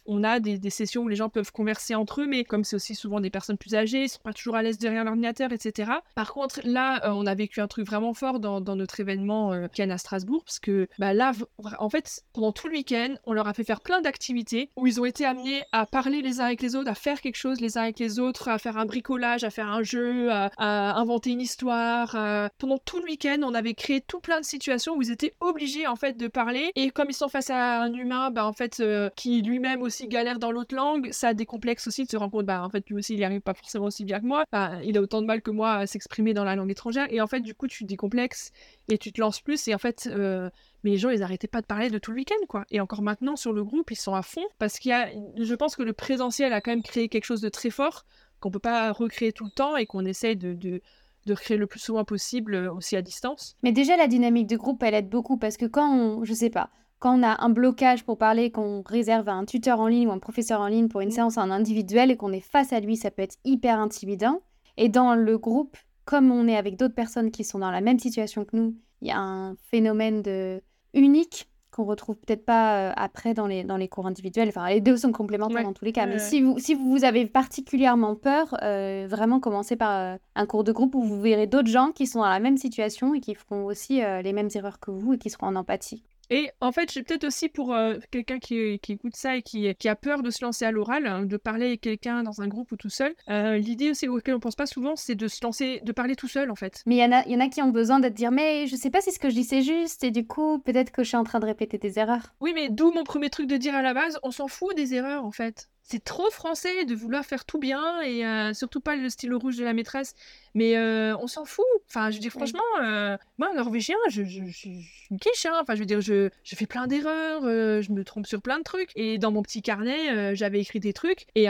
on, 0.05 0.23
a 0.23 0.41
des, 0.41 0.69
sessions 0.69 1.03
où 1.03 1.07
les 1.07 1.15
gens 1.15 1.29
peuvent 1.29 1.53
converser 1.53 1.95
entre 1.95 2.21
eux, 2.21 2.27
mais 2.27 2.43
comme 2.43 2.65
c'est 2.65 2.75
aussi 2.75 2.93
souvent 2.93 3.21
des 3.21 3.29
personnes 3.29 3.57
plus 3.57 3.73
âgées, 3.73 4.03
ils 4.03 4.09
sont 4.09 4.19
pas 4.21 4.33
toujours 4.33 4.57
à 4.57 4.63
l'aise 4.63 4.77
derrière 4.77 5.05
l'ordinateur, 5.05 5.53
etc. 5.53 5.91
Par 6.13 6.33
contre, 6.33 6.59
là, 6.65 7.05
euh, 7.05 7.13
on 7.13 7.25
a 7.25 7.35
vécu 7.35 7.61
un 7.61 7.67
truc 7.67 7.87
vraiment 7.87 8.13
fort 8.13 8.41
dans, 8.41 8.59
notre 8.75 8.99
événement 8.99 9.53
euh, 9.53 9.67
est 9.77 9.91
à 9.91 9.97
Strasbourg, 9.97 10.43
parce 10.43 10.59
que 10.59 10.89
bah, 10.99 11.13
là, 11.13 11.31
en 11.79 11.89
fait, 11.89 12.23
pendant 12.33 12.51
tout 12.51 12.67
le 12.67 12.73
week-end, 12.73 13.15
on 13.25 13.31
leur 13.31 13.47
a 13.47 13.53
fait 13.53 13.63
faire 13.63 13.79
plein 13.79 14.01
d'activités 14.01 14.71
où 14.75 14.87
ils 14.87 14.99
ont 14.99 15.05
été 15.05 15.25
amenés 15.25 15.63
à 15.71 15.85
parler 15.85 16.21
les 16.21 16.41
uns 16.41 16.45
avec 16.45 16.61
les 16.61 16.75
autres, 16.75 16.89
à 16.89 16.95
faire 16.95 17.21
quelque 17.21 17.37
chose 17.37 17.61
les 17.61 17.77
uns 17.77 17.83
avec 17.83 17.99
les 17.99 18.19
autres, 18.19 18.49
à 18.49 18.57
faire 18.57 18.77
un 18.77 18.85
bricolage, 18.85 19.45
à 19.45 19.49
faire 19.49 19.69
un 19.69 19.83
jeu, 19.83 20.29
à 20.31 20.99
inventer 20.99 21.31
une 21.31 21.41
histoire. 21.41 22.11
Pendant 22.57 22.77
tout 22.77 22.99
le 22.99 23.05
week-end, 23.05 23.39
on 23.43 23.53
avait 23.53 23.73
créé 23.73 24.00
tout 24.07 24.19
plein 24.19 24.39
de 24.39 24.45
situations 24.45 24.95
où 24.95 25.01
ils 25.01 25.11
étaient 25.11 25.33
obligés 25.39 25.87
en 25.87 25.95
fait 25.95 26.17
de 26.17 26.27
parler. 26.27 26.71
Et 26.75 26.89
comme 26.91 27.09
ils 27.09 27.15
sont 27.15 27.29
face 27.29 27.49
à 27.49 27.81
un 27.81 27.93
humain 27.93 28.31
bah 28.31 28.45
en 28.45 28.53
fait 28.53 28.79
euh, 28.79 29.09
qui 29.15 29.41
lui-même 29.41 29.81
aussi 29.81 30.07
galère 30.07 30.39
dans 30.39 30.51
l'autre 30.51 30.75
langue 30.75 31.09
ça 31.11 31.33
décomplexe 31.33 31.87
aussi 31.87 32.05
de 32.05 32.09
se 32.09 32.17
rendre 32.17 32.31
compte 32.31 32.45
bah 32.45 32.63
en 32.63 32.69
fait 32.69 32.87
lui 32.89 32.95
aussi 32.95 33.13
il 33.13 33.17
n'y 33.17 33.25
arrive 33.25 33.41
pas 33.41 33.53
forcément 33.53 33.85
aussi 33.85 34.05
bien 34.05 34.19
que 34.19 34.25
moi. 34.25 34.43
Bah, 34.51 34.79
il 34.83 34.97
a 34.97 35.01
autant 35.01 35.21
de 35.21 35.27
mal 35.27 35.41
que 35.41 35.51
moi 35.51 35.73
à 35.73 35.87
s'exprimer 35.87 36.33
dans 36.33 36.43
la 36.43 36.55
langue 36.55 36.71
étrangère. 36.71 37.07
Et 37.09 37.21
en 37.21 37.27
fait 37.27 37.41
du 37.41 37.55
coup 37.55 37.67
tu 37.67 37.83
décomplexes 37.83 38.51
et 38.89 38.97
tu 38.97 39.11
te 39.11 39.21
lances 39.21 39.41
plus. 39.41 39.67
Et 39.67 39.75
en 39.75 39.79
fait 39.79 40.09
euh, 40.11 40.49
mais 40.83 40.91
les 40.91 40.97
gens 40.97 41.09
ils 41.09 41.23
arrêtaient 41.23 41.47
pas 41.47 41.61
de 41.61 41.67
parler 41.67 41.89
de 41.89 41.97
tout 41.97 42.11
le 42.11 42.17
week-end 42.17 42.45
quoi. 42.47 42.65
Et 42.71 42.79
encore 42.79 43.01
maintenant 43.01 43.35
sur 43.35 43.53
le 43.53 43.63
groupe 43.63 43.91
ils 43.91 43.95
sont 43.95 44.15
à 44.15 44.21
fond. 44.21 44.45
Parce 44.59 44.79
qu'il 44.79 44.89
y 44.89 44.93
a 44.93 45.09
je 45.37 45.55
pense 45.55 45.75
que 45.75 45.83
le 45.83 45.93
présentiel 45.93 46.53
a 46.53 46.61
quand 46.61 46.71
même 46.71 46.83
créé 46.83 47.09
quelque 47.09 47.25
chose 47.25 47.41
de 47.41 47.49
très 47.49 47.69
fort 47.69 48.05
qu'on 48.39 48.49
peut 48.49 48.59
pas 48.59 48.91
recréer 48.91 49.31
tout 49.31 49.45
le 49.45 49.51
temps 49.51 49.77
et 49.77 49.85
qu'on 49.85 50.03
essaye 50.03 50.35
de 50.35 50.81
de 51.25 51.33
créer 51.33 51.57
le 51.57 51.67
plus 51.67 51.79
souvent 51.79 52.03
possible 52.03 52.55
euh, 52.55 52.73
aussi 52.73 52.95
à 52.95 53.01
distance. 53.01 53.55
Mais 53.63 53.71
déjà, 53.71 53.97
la 53.97 54.07
dynamique 54.07 54.47
de 54.47 54.57
groupe, 54.57 54.81
elle 54.83 54.93
aide 54.93 55.09
beaucoup 55.09 55.37
parce 55.37 55.57
que 55.57 55.65
quand 55.65 55.93
on, 55.93 56.23
je 56.23 56.33
sais 56.33 56.49
pas, 56.49 56.69
quand 56.99 57.19
on 57.19 57.23
a 57.23 57.43
un 57.43 57.49
blocage 57.49 58.03
pour 58.03 58.17
parler, 58.17 58.51
qu'on 58.51 58.83
réserve 58.85 59.27
à 59.27 59.33
un 59.33 59.45
tuteur 59.45 59.79
en 59.79 59.87
ligne 59.87 60.07
ou 60.07 60.11
un 60.11 60.19
professeur 60.19 60.61
en 60.61 60.67
ligne 60.67 60.87
pour 60.87 61.01
une 61.01 61.09
mm. 61.09 61.13
séance 61.13 61.37
en 61.37 61.49
individuel 61.49 62.11
et 62.11 62.17
qu'on 62.17 62.31
est 62.31 62.39
face 62.39 62.73
à 62.73 62.79
lui, 62.79 62.95
ça 62.95 63.11
peut 63.11 63.23
être 63.23 63.37
hyper 63.43 63.79
intimidant. 63.79 64.41
Et 64.77 64.89
dans 64.89 65.15
le 65.15 65.37
groupe, 65.37 65.77
comme 66.05 66.31
on 66.31 66.47
est 66.47 66.57
avec 66.57 66.77
d'autres 66.77 66.95
personnes 66.95 67.31
qui 67.31 67.43
sont 67.43 67.59
dans 67.59 67.71
la 67.71 67.81
même 67.81 67.99
situation 67.99 68.45
que 68.45 68.55
nous, 68.55 68.75
il 69.01 69.07
y 69.07 69.11
a 69.11 69.19
un 69.19 69.55
phénomène 69.55 70.21
de 70.21 70.61
unique 70.93 71.50
qu'on 71.71 71.85
retrouve 71.85 72.17
peut-être 72.17 72.45
pas 72.45 72.89
euh, 72.89 72.93
après 72.95 73.33
dans 73.33 73.47
les, 73.47 73.63
dans 73.63 73.77
les 73.77 73.87
cours 73.87 74.05
individuels. 74.05 74.49
Enfin, 74.49 74.69
les 74.69 74.81
deux 74.81 74.97
sont 74.97 75.11
complémentaires 75.11 75.63
dans 75.63 75.73
tous 75.73 75.85
les 75.85 75.93
cas. 75.93 76.05
Mais 76.05 76.19
si, 76.19 76.41
vous, 76.41 76.59
si 76.59 76.75
vous 76.75 77.03
avez 77.03 77.25
particulièrement 77.25 78.15
peur, 78.15 78.55
euh, 78.61 79.07
vraiment 79.09 79.39
commencez 79.39 79.75
par 79.75 79.91
euh, 79.91 80.17
un 80.35 80.45
cours 80.45 80.63
de 80.63 80.71
groupe 80.71 80.95
où 80.95 81.01
vous 81.01 81.21
verrez 81.21 81.47
d'autres 81.47 81.69
gens 81.69 81.91
qui 81.91 82.07
sont 82.07 82.19
dans 82.19 82.29
la 82.29 82.39
même 82.39 82.57
situation 82.57 83.13
et 83.13 83.21
qui 83.21 83.35
feront 83.35 83.65
aussi 83.65 84.01
les 84.01 84.33
mêmes 84.33 84.49
erreurs 84.53 84.79
que 84.79 84.91
vous 84.91 85.13
et 85.13 85.17
qui 85.17 85.29
seront 85.29 85.47
en 85.47 85.55
empathie. 85.55 86.03
Et 86.31 86.49
en 86.61 86.71
fait, 86.71 86.89
j'ai 86.93 87.03
peut-être 87.03 87.25
aussi 87.25 87.49
pour 87.49 87.73
euh, 87.73 87.97
quelqu'un 88.09 88.39
qui, 88.39 88.79
écoute 88.87 89.17
ça 89.17 89.35
et 89.35 89.41
qui, 89.41 89.67
a 89.67 89.95
peur 89.95 90.23
de 90.23 90.29
se 90.29 90.43
lancer 90.45 90.63
à 90.63 90.71
l'oral, 90.71 91.05
hein, 91.05 91.25
de 91.25 91.35
parler 91.35 91.65
avec 91.67 91.81
quelqu'un 91.81 92.23
dans 92.23 92.41
un 92.41 92.47
groupe 92.47 92.71
ou 92.71 92.77
tout 92.77 92.89
seul, 92.89 93.13
euh, 93.29 93.57
l'idée 93.57 93.89
aussi 93.89 94.07
auquel 94.07 94.35
on 94.35 94.39
pense 94.39 94.55
pas 94.55 94.65
souvent, 94.65 94.95
c'est 94.95 95.15
de 95.15 95.27
se 95.27 95.43
lancer, 95.43 95.81
de 95.83 95.91
parler 95.91 96.15
tout 96.15 96.29
seul 96.29 96.49
en 96.49 96.55
fait. 96.55 96.83
Mais 96.85 96.95
il 96.95 96.99
y, 96.99 97.05
en 97.05 97.11
a, 97.11 97.27
y 97.27 97.35
en 97.35 97.41
a 97.41 97.49
qui 97.49 97.61
ont 97.61 97.69
besoin 97.69 97.99
de 97.99 98.07
dire, 98.07 98.31
mais 98.31 98.65
je 98.67 98.77
sais 98.77 98.89
pas 98.89 99.01
si 99.01 99.11
ce 99.11 99.19
que 99.19 99.29
je 99.29 99.35
dis 99.35 99.43
c'est 99.43 99.61
juste, 99.61 100.05
et 100.05 100.11
du 100.11 100.25
coup, 100.25 100.59
peut-être 100.59 100.91
que 100.91 101.03
je 101.03 101.09
suis 101.09 101.17
en 101.17 101.25
train 101.25 101.41
de 101.41 101.45
répéter 101.45 101.77
des 101.77 101.99
erreurs. 101.99 102.33
Oui, 102.39 102.53
mais 102.55 102.69
d'où 102.69 102.93
mon 102.93 103.03
premier 103.03 103.29
truc 103.29 103.47
de 103.47 103.57
dire 103.57 103.75
à 103.75 103.81
la 103.81 103.93
base, 103.93 104.17
on 104.23 104.31
s'en 104.31 104.47
fout 104.47 104.73
des 104.73 104.93
erreurs 104.93 105.25
en 105.25 105.31
fait 105.31 105.67
c'est 105.91 106.03
trop 106.03 106.29
français 106.29 106.85
de 106.85 106.95
vouloir 106.95 107.25
faire 107.25 107.43
tout 107.43 107.59
bien 107.59 108.01
et 108.01 108.25
euh, 108.25 108.53
surtout 108.53 108.79
pas 108.79 108.95
le 108.95 109.09
stylo 109.09 109.37
rouge 109.39 109.57
de 109.57 109.65
la 109.65 109.73
maîtresse. 109.73 110.15
Mais 110.53 110.77
euh, 110.77 111.15
on 111.17 111.27
s'en 111.27 111.43
fout. 111.43 111.65
Enfin, 111.89 112.11
je 112.11 112.19
dis 112.19 112.29
franchement, 112.29 112.61
euh, 112.81 113.17
moi, 113.37 113.53
norvégien, 113.53 113.97
je, 114.09 114.23
je, 114.23 114.45
je, 114.45 114.69
me 114.69 115.17
quiche. 115.17 115.45
Hein. 115.45 115.57
Enfin, 115.61 115.75
je 115.75 115.79
veux 115.79 115.85
dire, 115.85 115.99
je, 115.99 116.29
je 116.43 116.55
fais 116.55 116.65
plein 116.65 116.87
d'erreurs, 116.87 117.41
je 117.41 117.91
me 117.91 118.03
trompe 118.03 118.25
sur 118.25 118.41
plein 118.41 118.57
de 118.57 118.63
trucs. 118.63 118.91
Et 118.95 119.17
dans 119.17 119.31
mon 119.31 119.41
petit 119.41 119.61
carnet, 119.61 120.35
j'avais 120.35 120.61
écrit 120.61 120.79
des 120.79 120.93
trucs. 120.93 121.25
Et 121.35 121.47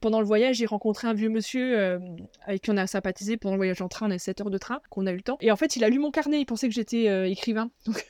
pendant 0.00 0.20
le 0.20 0.26
voyage, 0.26 0.56
j'ai 0.56 0.66
rencontré 0.66 1.06
un 1.06 1.14
vieux 1.14 1.28
monsieur 1.28 2.00
avec 2.44 2.62
qui 2.62 2.70
on 2.70 2.76
a 2.76 2.86
sympathisé 2.86 3.36
pendant 3.36 3.54
le 3.54 3.60
voyage 3.60 3.82
en 3.82 3.88
train. 3.88 4.08
On 4.08 4.10
a 4.10 4.18
7 4.18 4.40
heures 4.40 4.50
de 4.50 4.58
train, 4.58 4.80
qu'on 4.90 5.06
a 5.06 5.12
eu 5.12 5.16
le 5.16 5.22
temps. 5.22 5.38
Et 5.40 5.50
en 5.52 5.56
fait, 5.56 5.76
il 5.76 5.84
a 5.84 5.88
lu 5.88 5.98
mon 5.98 6.10
carnet. 6.10 6.40
Il 6.40 6.46
pensait 6.46 6.68
que 6.68 6.74
j'étais 6.74 7.30
écrivain. 7.30 7.70
Donc. 7.86 8.04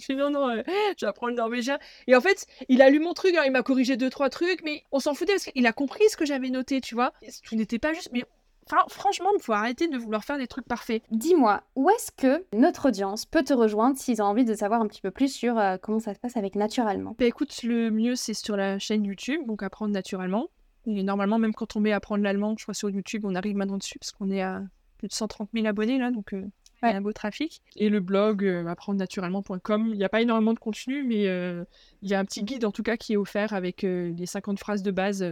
Je 0.02 0.06
fais 0.06 0.14
non, 0.14 0.30
non, 0.30 0.48
euh, 0.48 0.62
j'apprends 0.96 1.26
le 1.26 1.34
norvégien. 1.34 1.78
Et 2.06 2.16
en 2.16 2.20
fait, 2.20 2.46
il 2.68 2.82
a 2.82 2.90
lu 2.90 3.00
mon 3.00 3.12
truc, 3.12 3.34
hein, 3.36 3.42
il 3.44 3.52
m'a 3.52 3.62
corrigé 3.62 3.96
deux, 3.96 4.10
trois 4.10 4.30
trucs, 4.30 4.62
mais 4.64 4.84
on 4.92 5.00
s'en 5.00 5.14
foutait 5.14 5.32
parce 5.32 5.44
qu'il 5.44 5.66
a 5.66 5.72
compris 5.72 6.04
ce 6.08 6.16
que 6.16 6.24
j'avais 6.24 6.50
noté, 6.50 6.80
tu 6.80 6.94
vois. 6.94 7.12
Tout 7.44 7.54
n'était 7.56 7.78
pas 7.78 7.92
juste, 7.92 8.10
mais 8.12 8.24
Enfin, 8.66 8.84
franchement, 8.88 9.30
il 9.36 9.42
faut 9.42 9.52
arrêter 9.52 9.88
de 9.88 9.98
vouloir 9.98 10.22
faire 10.22 10.38
des 10.38 10.46
trucs 10.46 10.66
parfaits. 10.66 11.02
Dis-moi, 11.10 11.62
où 11.74 11.90
est-ce 11.90 12.12
que 12.12 12.44
notre 12.52 12.88
audience 12.88 13.26
peut 13.26 13.42
te 13.42 13.52
rejoindre 13.52 13.98
s'ils 13.98 14.22
ont 14.22 14.26
envie 14.26 14.44
de 14.44 14.54
savoir 14.54 14.80
un 14.80 14.86
petit 14.86 15.00
peu 15.00 15.10
plus 15.10 15.32
sur 15.32 15.58
euh, 15.58 15.76
comment 15.76 15.98
ça 15.98 16.14
se 16.14 16.20
passe 16.20 16.36
avec 16.36 16.54
Naturellement? 16.54 17.16
Bah, 17.18 17.24
Écoute, 17.24 17.64
le 17.64 17.90
mieux, 17.90 18.14
c'est 18.14 18.34
sur 18.34 18.56
la 18.56 18.78
chaîne 18.78 19.04
YouTube, 19.04 19.44
donc 19.46 19.64
apprendre 19.64 19.92
naturellement. 19.92 20.48
Et 20.86 21.02
normalement, 21.02 21.38
même 21.38 21.52
quand 21.52 21.74
on 21.74 21.80
met 21.80 21.92
apprendre 21.92 22.22
l'allemand, 22.22 22.54
je 22.56 22.64
crois 22.64 22.74
sur 22.74 22.90
YouTube, 22.90 23.24
on 23.24 23.34
arrive 23.34 23.56
maintenant 23.56 23.78
dessus 23.78 23.98
parce 23.98 24.12
qu'on 24.12 24.30
est 24.30 24.42
à 24.42 24.62
plus 24.98 25.08
de 25.08 25.14
130 25.14 25.50
000 25.52 25.66
abonnés 25.66 25.98
là, 25.98 26.10
donc 26.10 26.32
euh, 26.32 26.46
il 26.88 26.92
y 26.92 26.94
a 26.94 26.96
un 26.96 27.00
beau 27.00 27.12
trafic. 27.12 27.62
Et 27.76 27.88
le 27.88 28.00
blog 28.00 28.44
euh, 28.44 28.66
apprendre-naturellement.com, 28.66 29.90
il 29.92 29.98
n'y 29.98 30.04
a 30.04 30.08
pas 30.08 30.22
énormément 30.22 30.54
de 30.54 30.58
contenu, 30.58 31.04
mais 31.04 31.28
euh, 31.28 31.64
il 32.02 32.08
y 32.08 32.14
a 32.14 32.18
un 32.18 32.24
petit 32.24 32.42
guide 32.42 32.64
en 32.64 32.72
tout 32.72 32.82
cas 32.82 32.96
qui 32.96 33.14
est 33.14 33.16
offert 33.16 33.52
avec 33.52 33.84
euh, 33.84 34.12
les 34.16 34.26
50 34.26 34.58
phrases 34.58 34.82
de 34.82 34.90
base, 34.90 35.22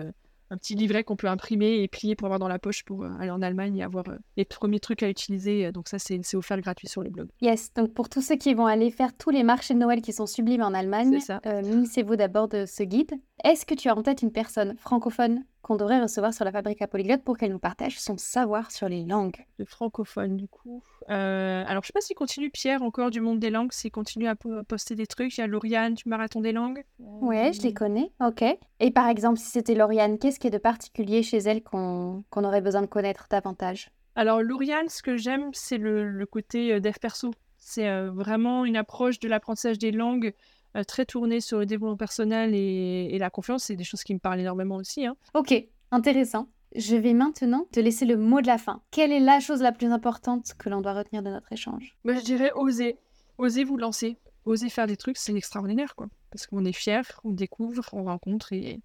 un 0.50 0.56
petit 0.56 0.74
livret 0.74 1.04
qu'on 1.04 1.16
peut 1.16 1.26
imprimer 1.26 1.82
et 1.82 1.88
plier 1.88 2.16
pour 2.16 2.26
avoir 2.26 2.38
dans 2.38 2.48
la 2.48 2.58
poche 2.58 2.84
pour 2.84 3.04
aller 3.04 3.30
en 3.30 3.42
Allemagne 3.42 3.76
et 3.76 3.82
avoir 3.82 4.04
les 4.37 4.44
premiers 4.44 4.80
trucs 4.80 5.02
à 5.02 5.08
utiliser. 5.08 5.70
Donc 5.72 5.88
ça, 5.88 5.98
c'est 5.98 6.34
offert 6.34 6.61
gratuit 6.61 6.88
sur 6.88 7.02
les 7.02 7.11
blogs. 7.11 7.28
Yes, 7.42 7.72
donc 7.74 7.92
pour 7.92 8.08
tous 8.08 8.22
ceux 8.22 8.37
qui 8.37 8.54
vont 8.54 8.66
aller 8.66 8.90
faire 8.90 9.14
tous 9.16 9.30
les 9.30 9.42
marchés 9.42 9.74
de 9.74 9.78
Noël 9.78 10.00
qui 10.00 10.12
sont 10.12 10.26
sublimes 10.26 10.62
en 10.62 10.72
Allemagne, 10.72 11.18
munissez-vous 11.44 12.16
d'abord 12.16 12.48
de 12.48 12.64
ce 12.66 12.82
guide. 12.82 13.12
Est-ce 13.44 13.66
que 13.66 13.74
tu 13.74 13.88
as 13.88 13.96
en 13.96 14.02
tête 14.02 14.22
une 14.22 14.32
personne 14.32 14.74
francophone? 14.78 15.44
Qu'on 15.62 15.76
devrait 15.76 16.00
recevoir 16.00 16.32
sur 16.32 16.44
la 16.44 16.52
fabrique 16.52 16.82
à 16.82 16.86
polyglotte 16.86 17.22
pour 17.22 17.36
qu'elle 17.36 17.50
nous 17.50 17.58
partage 17.58 17.98
son 18.00 18.16
savoir 18.16 18.70
sur 18.70 18.88
les 18.88 19.04
langues. 19.04 19.44
De 19.58 19.64
francophone, 19.64 20.36
du 20.36 20.48
coup. 20.48 20.82
Euh, 21.10 21.64
alors, 21.66 21.82
je 21.82 21.88
sais 21.88 21.92
pas 21.92 22.00
s'il 22.00 22.16
continue, 22.16 22.50
Pierre, 22.50 22.82
encore 22.82 23.10
du 23.10 23.20
monde 23.20 23.38
des 23.38 23.50
langues, 23.50 23.72
s'il 23.72 23.90
continue 23.90 24.28
à 24.28 24.36
poster 24.36 24.94
des 24.94 25.06
trucs. 25.06 25.36
Il 25.36 25.40
y 25.40 25.44
a 25.44 25.46
Lauriane 25.46 25.94
du 25.94 26.08
Marathon 26.08 26.40
des 26.40 26.52
langues. 26.52 26.84
Ouais, 26.98 27.52
je 27.52 27.62
les 27.62 27.74
connais. 27.74 28.12
Ok. 28.20 28.44
Et 28.80 28.90
par 28.90 29.08
exemple, 29.08 29.38
si 29.38 29.46
c'était 29.46 29.74
Lauriane, 29.74 30.18
qu'est-ce 30.18 30.38
qui 30.38 30.46
est 30.46 30.50
de 30.50 30.58
particulier 30.58 31.22
chez 31.22 31.38
elle 31.38 31.62
qu'on 31.62 32.24
aurait 32.36 32.60
besoin 32.60 32.82
de 32.82 32.86
connaître 32.86 33.26
davantage? 33.30 33.90
Alors, 34.14 34.42
Lauriane, 34.42 34.88
ce 34.88 35.02
que 35.02 35.16
j'aime, 35.16 35.50
c'est 35.52 35.78
le, 35.78 36.26
côté 36.26 36.72
euh, 36.72 36.80
dev 36.80 36.94
perso. 37.00 37.30
C'est 37.56 37.88
euh, 37.88 38.10
vraiment 38.10 38.64
une 38.64 38.76
approche 38.76 39.20
de 39.20 39.28
l'apprentissage 39.28 39.78
des 39.78 39.92
langues 39.92 40.34
euh, 40.78 40.84
très 40.84 41.04
tourné 41.04 41.40
sur 41.40 41.58
le 41.58 41.66
développement 41.66 41.96
personnel 41.96 42.54
et, 42.54 43.16
la 43.18 43.30
confiance. 43.30 43.64
C'est 43.64 43.76
des 43.76 43.84
choses 43.84 44.02
qui 44.02 44.14
me 44.14 44.18
parlent 44.18 44.40
énormément 44.40 44.76
aussi. 44.76 45.06
Hein. 45.06 45.16
Ok, 45.34 45.54
intéressant. 45.90 46.48
Je 46.76 46.96
vais 46.96 47.14
maintenant 47.14 47.66
te 47.72 47.80
laisser 47.80 48.04
le 48.04 48.16
mot 48.16 48.40
de 48.40 48.46
la 48.46 48.58
fin. 48.58 48.82
Quelle 48.90 49.12
est 49.12 49.20
la 49.20 49.40
chose 49.40 49.62
la 49.62 49.72
plus 49.72 49.90
importante 49.90 50.54
que 50.58 50.68
l'on 50.68 50.80
doit 50.80 50.92
retenir 50.92 51.22
de 51.22 51.30
notre 51.30 51.52
échange? 51.52 51.96
Moi, 52.04 52.14
Je 52.14 52.24
dirais 52.24 52.52
oser. 52.54 52.98
Oser 53.38 53.64
vous 53.64 53.76
lancer. 53.76 54.18
Oser 54.44 54.68
faire 54.68 54.86
des 54.86 54.96
trucs, 54.96 55.16
c'est 55.16 55.34
extraordinaire, 55.34 55.94
quoi. 55.94 56.08
Parce 56.30 56.46
qu'on 56.46 56.64
est 56.64 56.72
fier, 56.72 57.20
on 57.24 57.32
découvre, 57.32 57.88
on 57.92 58.04
rencontre 58.04 58.52
et 58.52 58.80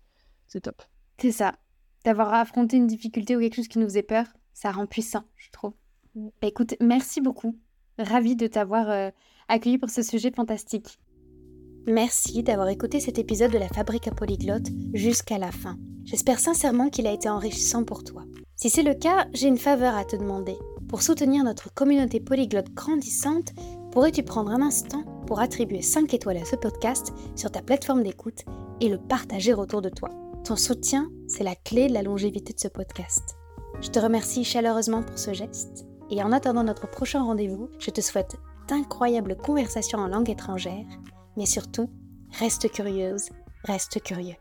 c'est 0.47 0.61
top. 0.61 0.81
C'est 1.19 1.31
ça. 1.31 1.55
D'avoir 2.05 2.33
affronté 2.33 2.77
une 2.77 2.87
difficulté 2.87 3.35
ou 3.35 3.39
quelque 3.39 3.55
chose 3.55 3.67
qui 3.67 3.79
nous 3.79 3.85
faisait 3.87 4.03
peur, 4.03 4.25
ça 4.53 4.71
rend 4.71 4.87
puissant, 4.87 5.23
je 5.37 5.49
trouve. 5.51 5.73
Mm. 6.15 6.27
Bah, 6.41 6.47
écoute, 6.47 6.75
merci 6.79 7.21
beaucoup. 7.21 7.57
Ravie 7.97 8.35
de 8.35 8.47
t'avoir 8.47 8.89
euh, 8.89 9.09
accueilli 9.47 9.77
pour 9.77 9.89
ce 9.89 10.01
sujet 10.01 10.31
fantastique. 10.31 10.99
Merci 11.85 12.43
d'avoir 12.43 12.69
écouté 12.69 13.01
cet 13.01 13.19
épisode 13.19 13.51
de 13.51 13.57
la 13.57 13.67
Fabrique 13.67 14.07
à 14.07 14.11
Polyglotte 14.11 14.69
jusqu'à 14.93 15.37
la 15.37 15.51
fin. 15.51 15.77
J'espère 16.05 16.39
sincèrement 16.39 16.89
qu'il 16.89 17.07
a 17.07 17.11
été 17.11 17.27
enrichissant 17.27 17.83
pour 17.83 18.05
toi. 18.05 18.23
Si 18.55 18.69
c'est 18.69 18.83
le 18.83 18.93
cas, 18.93 19.27
j'ai 19.33 19.49
une 19.49 19.57
faveur 19.57 19.97
à 19.97 20.05
te 20.05 20.15
demander. 20.15 20.55
Pour 20.87 21.01
soutenir 21.01 21.43
notre 21.43 21.73
communauté 21.73 22.21
polyglotte 22.21 22.73
grandissante, 22.73 23.51
pourrais-tu 23.91 24.23
prendre 24.23 24.51
un 24.51 24.61
instant 24.61 25.03
pour 25.27 25.41
attribuer 25.41 25.81
5 25.81 26.13
étoiles 26.13 26.37
à 26.37 26.45
ce 26.45 26.55
podcast 26.55 27.11
sur 27.35 27.51
ta 27.51 27.61
plateforme 27.61 28.03
d'écoute 28.03 28.45
et 28.79 28.87
le 28.87 28.97
partager 28.97 29.53
autour 29.53 29.81
de 29.81 29.89
toi? 29.89 30.09
Ton 30.45 30.55
soutien, 30.55 31.09
c'est 31.27 31.43
la 31.43 31.55
clé 31.55 31.89
de 31.89 31.93
la 31.93 32.01
longévité 32.01 32.53
de 32.53 32.59
ce 32.61 32.69
podcast. 32.69 33.35
Je 33.81 33.89
te 33.89 33.99
remercie 33.99 34.45
chaleureusement 34.45 35.03
pour 35.03 35.19
ce 35.19 35.33
geste 35.33 35.85
et 36.09 36.23
en 36.23 36.31
attendant 36.31 36.63
notre 36.63 36.89
prochain 36.89 37.23
rendez-vous, 37.23 37.67
je 37.79 37.91
te 37.91 37.99
souhaite 37.99 38.37
d'incroyables 38.69 39.35
conversations 39.35 39.99
en 39.99 40.07
langue 40.07 40.29
étrangère 40.29 40.85
mais 41.37 41.45
surtout, 41.45 41.89
reste 42.39 42.71
curieuse, 42.71 43.29
reste 43.63 44.01
curieux. 44.03 44.35